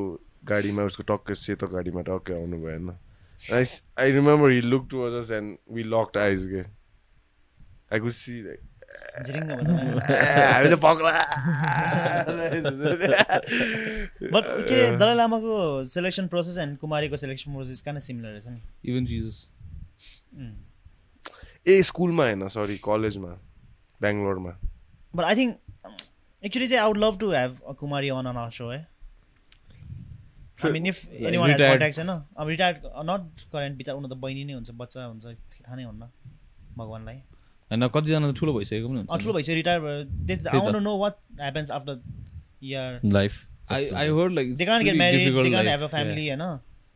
[0.52, 2.90] गाडीमा उसको टक्कै सेतो गाडीमा टक्कै आउनु भएन।
[3.53, 3.64] I
[3.99, 6.64] I remember he look to us and we locked eyes के?
[7.91, 8.70] आई कुड सी भन्छ
[9.22, 11.11] हामी त पक्रा
[14.34, 15.55] बट के अरे दलाई लामाको
[15.93, 18.59] सेलेक्सन प्रोसेस एन्ड कुमारीको सेलेक्सन प्रोसेस कान सिमिलर रहेछ नि
[18.91, 19.38] इभन जिजस
[21.68, 23.31] ए स्कुलमा होइन सरी कलेजमा
[24.01, 24.53] बेङ्गलोरमा
[25.13, 25.53] बट आई थिङ्क
[26.43, 28.80] एक्चुली चाहिँ I would love to have Kumari on on our so है
[30.65, 30.97] I mean if
[31.38, 31.61] anyone has.
[31.61, 31.99] Contact
[32.38, 32.77] अब रिटायर्ड
[33.09, 33.23] नट
[33.53, 36.03] करेन्ट बिचार उनीहरू त बहिनी नै हुन्छ बच्चा हुन्छ थाहा नै हुन्न
[36.77, 37.18] भगवान्लाई
[37.72, 40.60] होइन कतिजना त ठुलो भइसकेको पनि अँ, ठुलो हुन्छ भइसक्यो रिटायर भएर त्यही I.
[40.60, 42.02] Want know what happens after
[42.64, 46.27] year life I I heard like they can't get married they can't have a family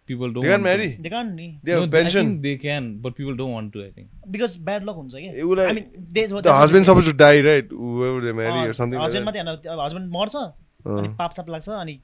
[0.09, 0.87] people don't They can want to- marry.
[1.03, 2.27] They can't नि They have No, I pension.
[2.27, 3.79] think they can, but people don't want to.
[3.83, 4.09] I think.
[4.33, 5.87] Because bad luck हुन्छ कि उसलाई- I mean,
[6.17, 6.89] that's what- The that's what husband they say.
[6.89, 7.71] supposed to die, right?
[7.77, 9.45] Whoever they marry or something like husband that.
[9.45, 11.95] मात्रै होइन husband मर्छ अनि अँ। पाप shop लाग्छ अनि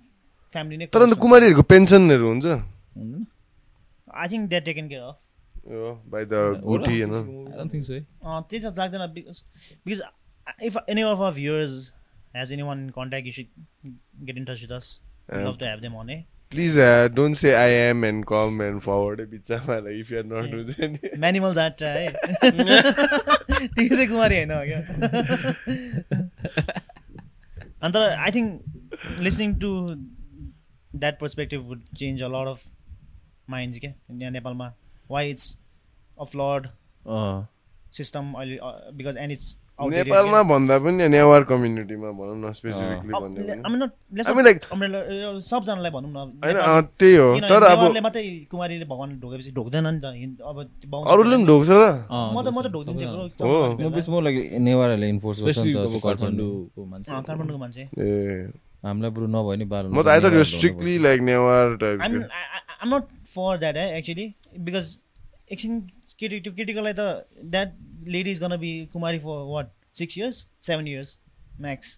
[0.56, 3.28] फ्यामिली नै तर अन्त कुमारीहरूको पेन्सनहरू हुन्छ हुँदैन?
[4.24, 5.22] I think that taken care of
[5.70, 7.48] Yeah, by the booty, you know.
[7.54, 7.94] I don't think so.
[7.94, 8.02] Eh?
[8.24, 9.44] Uh, they like that uh, because,
[9.86, 11.94] because uh, if any of our viewers
[12.34, 13.48] has anyone in contact, you should
[14.26, 15.02] get in touch with us.
[15.30, 16.24] Um, love to have them on, eh?
[16.50, 20.20] Please uh, don't say I am and come and forward a pizza mala if you
[20.20, 20.48] are not yeah.
[20.48, 20.98] Animals any.
[21.16, 22.12] Manimal that uh, eh?
[22.40, 23.68] try.
[23.78, 24.62] Tisay Kumari, I know.
[27.82, 28.64] And I think
[29.20, 29.98] listening to
[30.96, 32.64] that perspective would change a lot of
[33.48, 33.96] minds, okay?
[34.10, 34.72] In Nepal, ma.
[35.12, 35.58] Why it's
[36.22, 36.24] a.
[36.24, 36.68] Flawed
[37.92, 38.58] system अहिले
[38.98, 43.82] because and it's नेपालमा भन्दा पनि नेवार कम्युनिटीमा भनौँ न specifically भन्यो भने।
[44.22, 44.66] I mean, like-
[45.42, 46.18] सबजनालाई भनौँ न।
[47.00, 50.58] त्यही हो। तर अब मात्रै कुमारीले भगवान् ढोकेपछि ढोक्दैन नि त। अब
[51.10, 55.58] अरूले पनि ढोक्छ र। म त म त ढोकिदिन्थेँ नेवारहरूले इन्फोर्स गर्छ
[56.06, 58.50] काठमाडौँको मान्छे। काठमाडौँको मान्छे। ए।
[58.86, 62.00] हामीलाई बरु नभए नि बाल म त आई थट यो strictly like Newar type
[62.82, 64.98] I'm I'm not for that है एक्चुली बिकज
[65.52, 65.80] एकछिन
[66.20, 67.08] केटी त्यो केटीकोलाई त
[67.56, 67.74] that
[68.16, 71.18] lady is gonna be Kumari for what six years seven years
[71.62, 71.98] max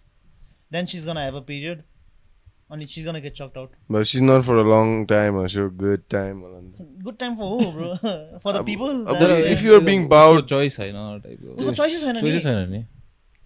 [0.72, 1.82] then she's gonna have a period
[2.72, 6.40] अनि she's gonna get chucked out but she not for a long time good time.
[7.04, 10.48] Good time for हो bro for the अब- people अब if you are being bowed-
[10.52, 10.96] choice होइन
[11.26, 12.84] type of- उसको choices छैन चोइसै छैन नि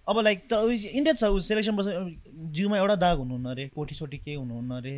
[0.07, 0.61] अब लाइक त
[0.91, 1.95] इन्डिया छ सेलेक्सन बस्छ
[2.59, 4.95] जिउमा एउटा दाग हुनुहुन्न अरे कोठी सोटी केही हुनुहुन्न अरे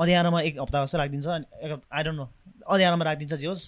[0.00, 1.46] अध्यारोमा एक हप्ता जस्तो राखिदिन्छ अनि
[1.92, 2.26] आई डोन्ट नो
[2.66, 3.64] अध्यारोमा राखिदिन्छ जे होस्।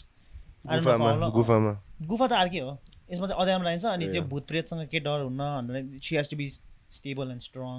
[1.34, 1.72] गुफामा
[2.08, 2.72] गुफा त अर्कै हो।
[3.12, 6.36] यसमा चाहिँ अध्यारोमा राखिन्छ अनि त्यो भूत प्रेतसँग के डर हुन्न भनेर she has to
[6.36, 6.46] be
[6.90, 7.78] stable and strong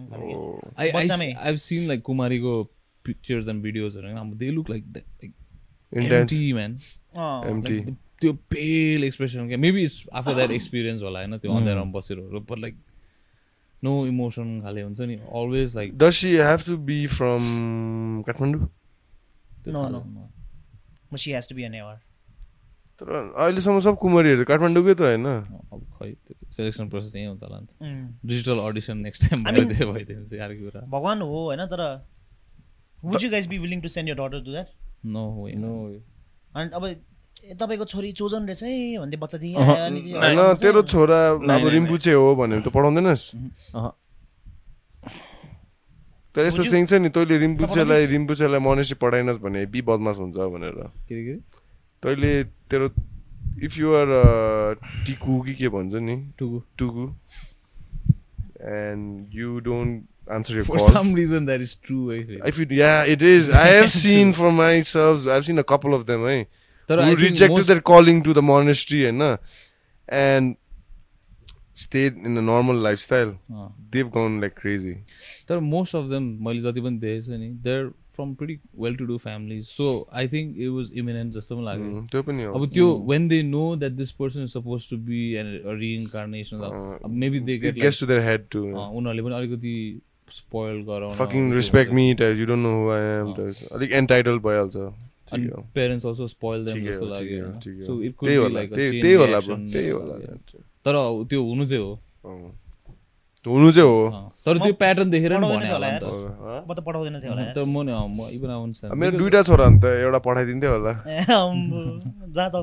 [0.79, 2.53] I seen like कुमारीको
[3.05, 4.83] pictures and भिडियोजहरू हाम्रो दे लुक लाइक
[8.21, 11.37] त्यो पेल एक्सप्रेसन क्या maybe it's after that experience होला होइन?
[11.37, 12.17] त्यो अन्धेरामा बसेर
[12.59, 12.75] लाइक
[13.83, 17.49] no emotion खाले हुन्छ नि always like Does she have to be from
[18.27, 18.59] Kathmandu?
[19.63, 20.01] त्यो No, थाहा no.
[20.01, 20.29] छैन।
[21.13, 21.95] But she has to be an ever
[23.01, 26.09] तर अहिलेसम्म सब कुमारीहरू काठमाडौँकै त होइन अब खै
[26.57, 28.17] सेलेक्सन प्रोसेस यहीँ हुन्छ होला नि त.
[28.25, 31.83] डिजिटल अडिसन नेक्स्ट टाइम भइदियो भइदियो चाहिँ अर्को कुरा भगवान् हो होइन तर
[33.03, 34.69] would you guys be willing to send your daughter to that
[35.15, 35.73] no होइन नो
[36.53, 36.85] अनि अब
[37.41, 41.19] तपाईँको छोरी चोजन रहेछ है भन्दै बच्चा दिए होइन तेरो छोरा
[41.55, 43.25] अब रिम्पुचे हो भने त पढाउँदैनस्
[46.31, 50.77] तर यस्तो सिङ छ नि तैँले रिम्पुचेलाई रिम्पुचेलाई मनेसी पढाइनस् भने बी बदमास हुन्छ भनेर?
[52.03, 52.31] तैँले
[52.71, 52.87] तेरो
[53.67, 54.07] इफ युआर
[55.05, 57.05] टिकु कि के भन्छ नि टुकु टुकु
[58.63, 62.65] and you don't answer your For call some reason that is true फेरि। If you,
[62.71, 63.49] yeah, it is.
[63.49, 65.27] I have seen for myself.
[65.27, 66.25] I've seen a couple of them.
[66.27, 66.45] Eh?
[66.89, 67.01] तर
[67.67, 69.23] their calling to the monastery, and
[70.09, 70.55] and
[71.73, 73.29] stayed in a normal lifestyle.
[73.51, 74.95] अँ। They've gone like crazy.
[75.49, 79.05] तर most of them मैले जति पनि देखेको छु नि they're from pretty well to
[79.05, 82.53] do families so I think it was eminent जस्तो पनि लाग्यो Mm, त्यो पनि हो.
[82.53, 85.47] अब त्यो when they know that this person is suppose to be an
[85.79, 88.65] reincarnation Uh, maybe they get to their head too.
[88.73, 89.75] उनीहरूले पनि अलिकति
[90.31, 91.15] स्पोइल गराउन
[91.93, 92.37] me, types.
[92.37, 93.31] You don't know who I am.
[93.31, 93.63] अँ। types.
[93.71, 94.91] अलिक entitled भइहाल्छ.
[95.33, 95.47] अनि.
[95.75, 97.45] Parents also spoil them जस्तो लाग्यो
[97.85, 98.01] so.
[98.03, 100.15] It could be like त्यही होला ब्रो त्यही होला
[100.85, 100.95] तर
[101.29, 101.93] त्यो हुनु चाहिँ हो।
[102.25, 102.57] अँ।
[103.45, 104.09] हुनु चाहिँ हो।
[104.45, 107.15] तर त्यो प्याटर्न देखेर नि पढाउँदैन भने होला होला नि त। अँ। म त पढाउँदैन
[107.21, 109.85] थियो होला तर म नि अँ, म इभन आउनु अब मेरो दुइटा छोरा नि त
[110.05, 110.93] एउटा पठाइदिन्थ्यो होला।
[112.53, 112.55] त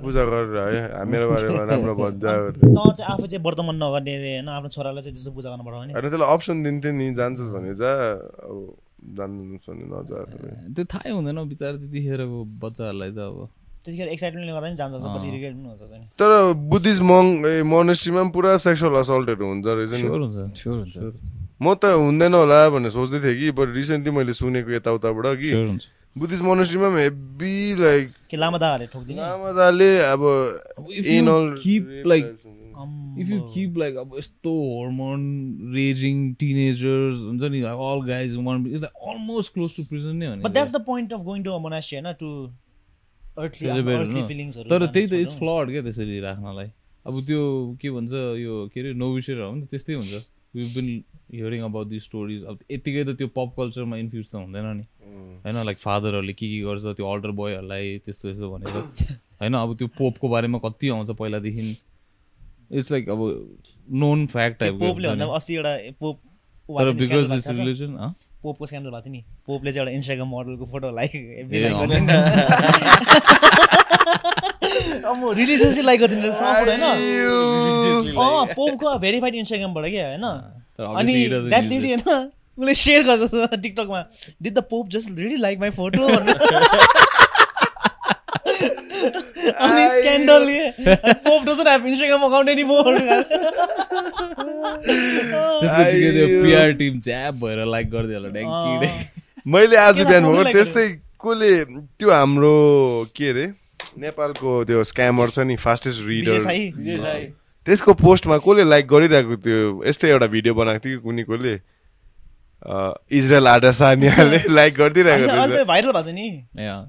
[0.00, 0.56] पूजा गरेर
[0.96, 4.48] है मेरो बारेमा राम्रो भन्छ। आफू चाहिँ वर्तमान नगर्ने होइन?
[4.48, 7.92] आफ्नो छोरालाई चाहिँ त्यस्तो पूजा गर्न पठाउने। होइन त्यसलाई अप्सन दिन्थ्यो नि जान्छस् भने जा
[8.48, 8.56] अब
[9.02, 10.18] जान्नुहोस् भने नजा
[10.74, 13.38] त्यो थाहै हुँदैन बिचरा त्यतिखेरको बच्चाहरूलाई त अब।
[13.82, 16.30] त्यतिखेर एक्साइटमेन्टले गर्दा नि जान्छ पछि रिग्रेट पनि हुन्छ नि। तर
[16.70, 17.24] बुद्धिस्ट मङ
[17.66, 20.96] मोनेस्ट्रीमा पनि पुरा सेक्सुअल असल्टहरू हुन्छ रहेछ नि। हुन्छ हुन्छ।
[21.62, 25.50] म त हुँदैन होला भनेर सोच्दै थिएँ कि बट रिसेन्टली मैले सुनेको यताउताबाट कि
[26.18, 30.22] बुद्धिस्ट मोनेस्ट्रीमा पनि हेभी लाइक लामा लामादाले अब
[30.90, 31.22] if you
[32.72, 35.20] if you keep like अब यस्तो हर्मोन
[35.74, 40.42] रेजिङ टिनेजर्स हुन्छ नि all guys one is almost close to prison नै हो नि।
[40.42, 42.12] But that's the point of going to a monastery, होइन
[44.28, 46.68] feelingsहरू तर त्यही त छोड्नु। फ्लड क्या त्यसरी राख्नलाई।
[47.06, 50.22] अब त्यो के भन्छ यो के अरे नोभिसेर हो नि त त्यस्तै हुन्छ।
[50.56, 50.88] We been
[51.32, 54.84] hearing about the stories अब यत्तिकै त त्यो पप कल्चरमा इन्फ्युज त हुँदैन नि।
[55.44, 58.76] होइन लाइक फादरहरूले के के गर्छ त्यो अल्डर बोयहरूलाई त्यस्तो यस्तो भनेर।
[59.40, 61.64] होइन अब त्यो पोपको बारेमा कति आउँछ पहिलादेखि।
[62.72, 63.20] इट्स लाइक अब
[64.02, 66.16] नोन फ्याक्ट त्यो टाइपको पोपले भन्दा अस्ति एउटा पोप
[66.78, 67.48] तर बिकज छ?
[67.58, 67.90] रिलिजन
[68.42, 71.12] पोपको स्क्यान्डल भएको थियो नि। पोपले चाहिँ एउटा इन्स्टाग्राम मोडलको फोटो लाइक।
[75.04, 76.84] अब रिलिजियस लाइक गरिदिनु होइन?
[78.54, 80.24] पोपको भेरिफाइड इन्स्टाग्रामबाट क्या होइन?
[80.96, 81.88] अनि द्याट लेडी.
[81.88, 82.30] होइन?
[82.58, 84.00] उसले सेयर गर्छ टिकटकमा
[84.42, 86.00] did the pope just really like my photo
[89.48, 90.44] अनि scandal
[91.26, 92.98] pope doesn't have Instagram account any more
[94.72, 99.04] त्यसपछि त्यो। पिआर टिम च्याप भएर लाइक गरिदियो होला ड्याङ्की ड्याङ्की
[99.54, 100.86] मैले आज बिहान भएको त्यस्तै
[101.24, 101.50] कसले
[101.98, 102.54] त्यो हाम्रो
[103.16, 103.46] के अरे
[104.04, 106.38] नेपालको त्यो स्क्यामर छ नि फास्टेस्ट रिडर
[107.66, 111.54] त्यसको पोस्टमा कसले लाइक गरिरहेको थियो यस्तै एउटा भिडियो बनाएको थियो कि कुनै कसले?
[112.62, 116.26] इजरायल आडासानियाले लाइक गरिदिरहेको अहिले रहेछ। भाइरल भएको छ नि.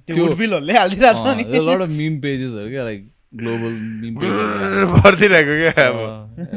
[0.05, 3.01] त्यो वुडविलहरूले हालिदिरहेको छ नि। लट अफ मिम पेजेसहरू क्या लाइक
[3.33, 5.97] ग्लोबल मिम पेजेसहरू भरिदिरहेको क्या। अब।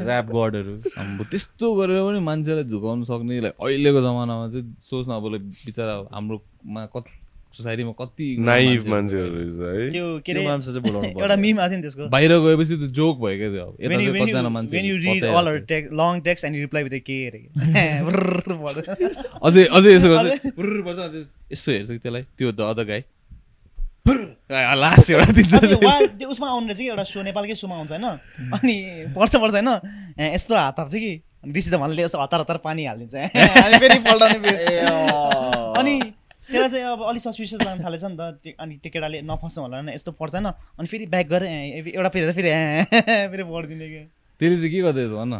[0.07, 5.25] ऱ्याप गडहरू अब त्यस्तो गरेर पनि मान्छेलाई झुकाउनु सक्ने लाइक अहिलेको जमानामा चाहिँ सोच्न अब
[5.33, 7.16] लाइक बिचरा हाम्रोमा कति
[7.57, 11.57] सोसाइटीमा कति नाइभ मान्छेहरू रहेछ है। त्यो के अरे मान्छे चाहिँ बोलाउनु पर्यो। एउटा मिम
[11.57, 14.23] थियो नि त्यसको। बाहिर गएपछि त जोक भयो क्या त्यो अब। यता when चाहिँ when
[14.23, 17.01] कतिजना when मान्छे you read all her text, long text and you reply with a
[17.01, 17.27] K
[18.07, 19.09] भन्दै।
[19.43, 23.03] अझै अझै यसो गर्छ पर्छ, यसो हेर्छ कि त्यसलाई। त्यो द अदर गाई
[24.81, 25.55] लास्ट एउटा दिन्छ
[26.23, 28.05] उसमा आउने रहेछ कि एउटा सो नेपालकै सोमा आउँछ होइन?
[28.55, 29.69] अनि पढ्छ पढ्छ होइन?
[30.35, 33.15] यस्तो हात थाप्छ कि। ऋषि त भन्नाले यसो हतार हतार पानी हालिदिन्छ।
[35.78, 36.01] अनि
[36.47, 39.77] त्यसलाई चाहिँ अब अलिक सस्पिसियस लाग्न थालेछ नि त। त्यो अनि त्यो केटाले नफस्नु होला
[39.77, 40.47] होइन यस्तो पढ्छ होइन
[40.78, 41.51] अनि फेरि ब्याक गरेर
[41.90, 42.51] एउटा फेरि फेरि
[43.32, 44.01] फेरि पढिदिने कि?
[44.40, 45.28] त्यसले चाहिँ के गर्दैछ भन?
[45.35, 45.36] न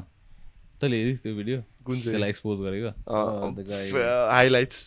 [0.81, 2.13] तैँले हेरिस् त्यो भिडियो। कुन चाहिँ?
[2.13, 2.91] त्यसलाई एक्सपोज गरेको.
[4.35, 4.79] हाइलाइट्स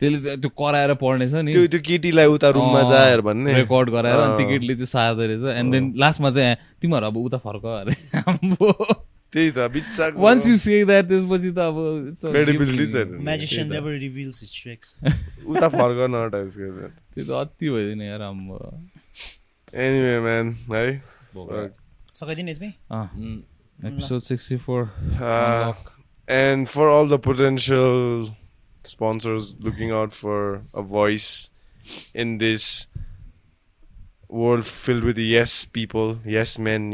[0.00, 4.18] त्यसले चाहिँ त्यो कराएर पढ्नेछ नि। त्यो त्यो केटीलाई उता रुममा जाएर भन्ने। रेकर्ड गराएर
[4.18, 7.94] अनि अँ। टिकटले चाहिँ सार्दो रहेछ एन्ड देन लास्टमा चाहिँ तिमीहरू अब उता फर्क अरे
[9.32, 11.76] त्यही त बिच्चाको Once you say that, त्यसपछि त अब
[12.12, 12.92] it's a Credibility gift.
[12.94, 14.96] छैन। Magician never reveals his tricks.
[15.02, 18.58] उता फर्कन टाइप्सको त्यो त अति भइदियो नि यार आम्बो
[19.72, 20.84] एनिवे म्यान है
[22.20, 23.06] सकाइदिनु यसमै अँ
[23.90, 24.88] episode sixty four
[25.18, 25.72] Uh,
[26.28, 28.28] and for all the potential
[28.84, 31.50] sponsors looking out for a voice
[32.14, 32.86] in this
[34.28, 36.92] world filled with yes people, yes men,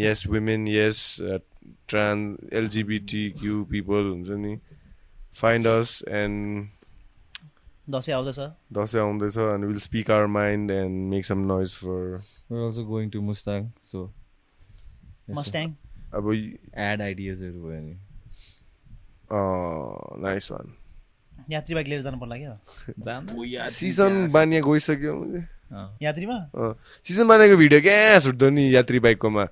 [1.89, 4.59] trans LGBT Q people हुन्छ नि.
[5.41, 6.69] फाइन्ड अस एन्ड
[7.91, 8.39] दसैँ आउँदैछ।
[8.79, 13.71] दसैँ आउँदैछ and will speak our mind and make some noise for going to Mustang
[13.93, 14.05] so
[15.37, 15.73] Mustang
[16.15, 17.97] अब add आइडियाजहरू भयो नि।
[20.25, 20.75] Nice one
[21.51, 25.15] यात्री bike लिएर जानु। पर्ला क्या सिजन बानिया गइसक्यो
[26.03, 26.39] यात्रीमा?
[27.05, 29.45] सिजन बानिएको भिडियो क्या छुट्दो नि यात्री बाइककोमा।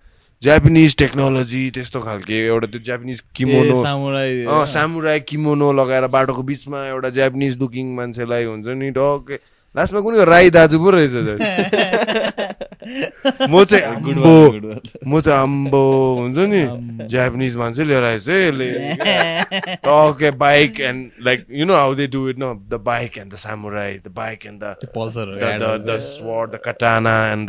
[0.42, 7.58] जापानिज टेक्नोलोजी त्यस्तो खालके एउटा त्यो जापानिज किमोनो सामुराई। किमोनो लगाएर बाटोको बिचमा एउटा जापानिज
[7.60, 9.38] लुकिङ मान्छेलाई हुन्छ नि डक्कै
[9.74, 11.14] लास्टमा कुनै राई दाजु पो रहेछ।
[13.50, 15.82] म चाहिँ अम्बो। म चाहिँ अम्बो
[16.20, 16.62] हुन्छ नि।
[17.08, 18.70] जापानिज मान्छे लिएर आएछ यसले।
[19.82, 23.36] टके bike and like you know how they do it no the bike and the
[23.36, 27.48] samurai the bike and the Pulsar the the, the sword, the katana, and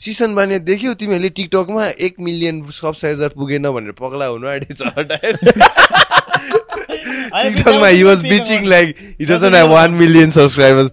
[0.00, 4.80] सिसन बाने देख्यौ तिमीहरूले टिकटकमा एक मिलियन सब्सक्राइबर पुगेन भनेर पक्ला हुनु आइडिन्छ
[7.36, 10.90] टिकटकमा he was bitching like it doesn't नै one million subscribers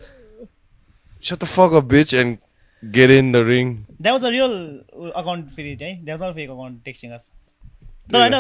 [1.24, 2.38] so the fuck bitch and
[2.84, 4.54] get in the ring that was a real
[5.16, 7.32] account फेरि त्यही that was a fake account texting us
[8.14, 8.34] तर हैन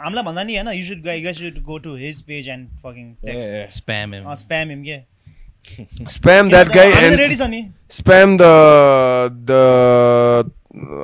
[0.00, 3.12] हामीलाई भन्दा नि हैन you should go guys you go to his page and fucking
[3.24, 4.98] text spam him uh spam him के
[6.16, 7.60] Spam that guy हामी and त ready छ नि
[7.98, 8.52] spam the
[9.50, 9.62] the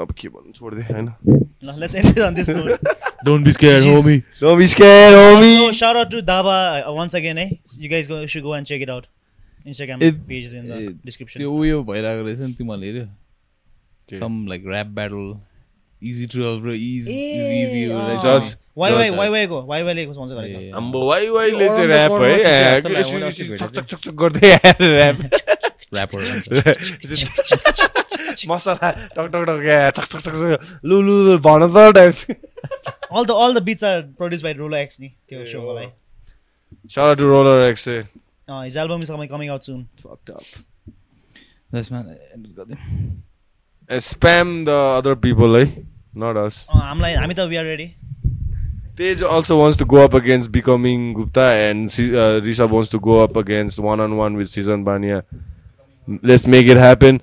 [0.04, 1.06] अब के भन्नु छोडिदिएँ होइन
[3.26, 5.52] don't be scared homie Don't be scared, homie.
[5.58, 7.48] so shout out to Dava uh, once again eh
[7.84, 9.06] you guys go, should go and check it out
[9.72, 14.18] Instagram It- page is in the it- description त्यो उयो भइरहेको रहेछ नि तिमीहरूले हेऱ्यो
[14.18, 15.24] some like rap battle
[16.10, 17.14] easy twelve र easy
[17.62, 17.80] easy
[18.24, 18.48] Judge.
[18.78, 19.18] Y Y Judge.
[19.18, 22.80] Y वाइको Y वाइले स्पोन्सर गरेको आम्बो वाइ वाइले Around चाहिँ ऱ्याप है चाहिँ ए,
[22.80, 24.48] जस्तो लाग्यो, एकछिन मैले एकछिन अस्ति छक भेटेको छक छक छक गर्दै
[25.00, 25.18] ऱ्याप
[28.48, 29.58] मसला टक टक टक
[29.96, 32.18] छक छक छक लु लु भन त types
[33.14, 35.90] all the all the beats are produced by Rola X नि त्यो सोको लागि
[36.94, 38.02] Shout out to Roller X eh.
[38.46, 39.88] Uh, his album is coming, out soon.
[40.02, 40.42] Fucked up.
[41.72, 42.00] त्यसमा
[43.90, 45.68] Uh, spam the other people, eh?
[46.14, 46.68] Not us.
[46.72, 47.96] Uh, I'm like, Amita, we are ready.
[48.96, 53.34] Tej also wants to go up against becoming Gupta, and uh, wants to go up
[53.34, 55.24] against one on one with Season Banya.
[56.06, 57.20] Let's make it happen.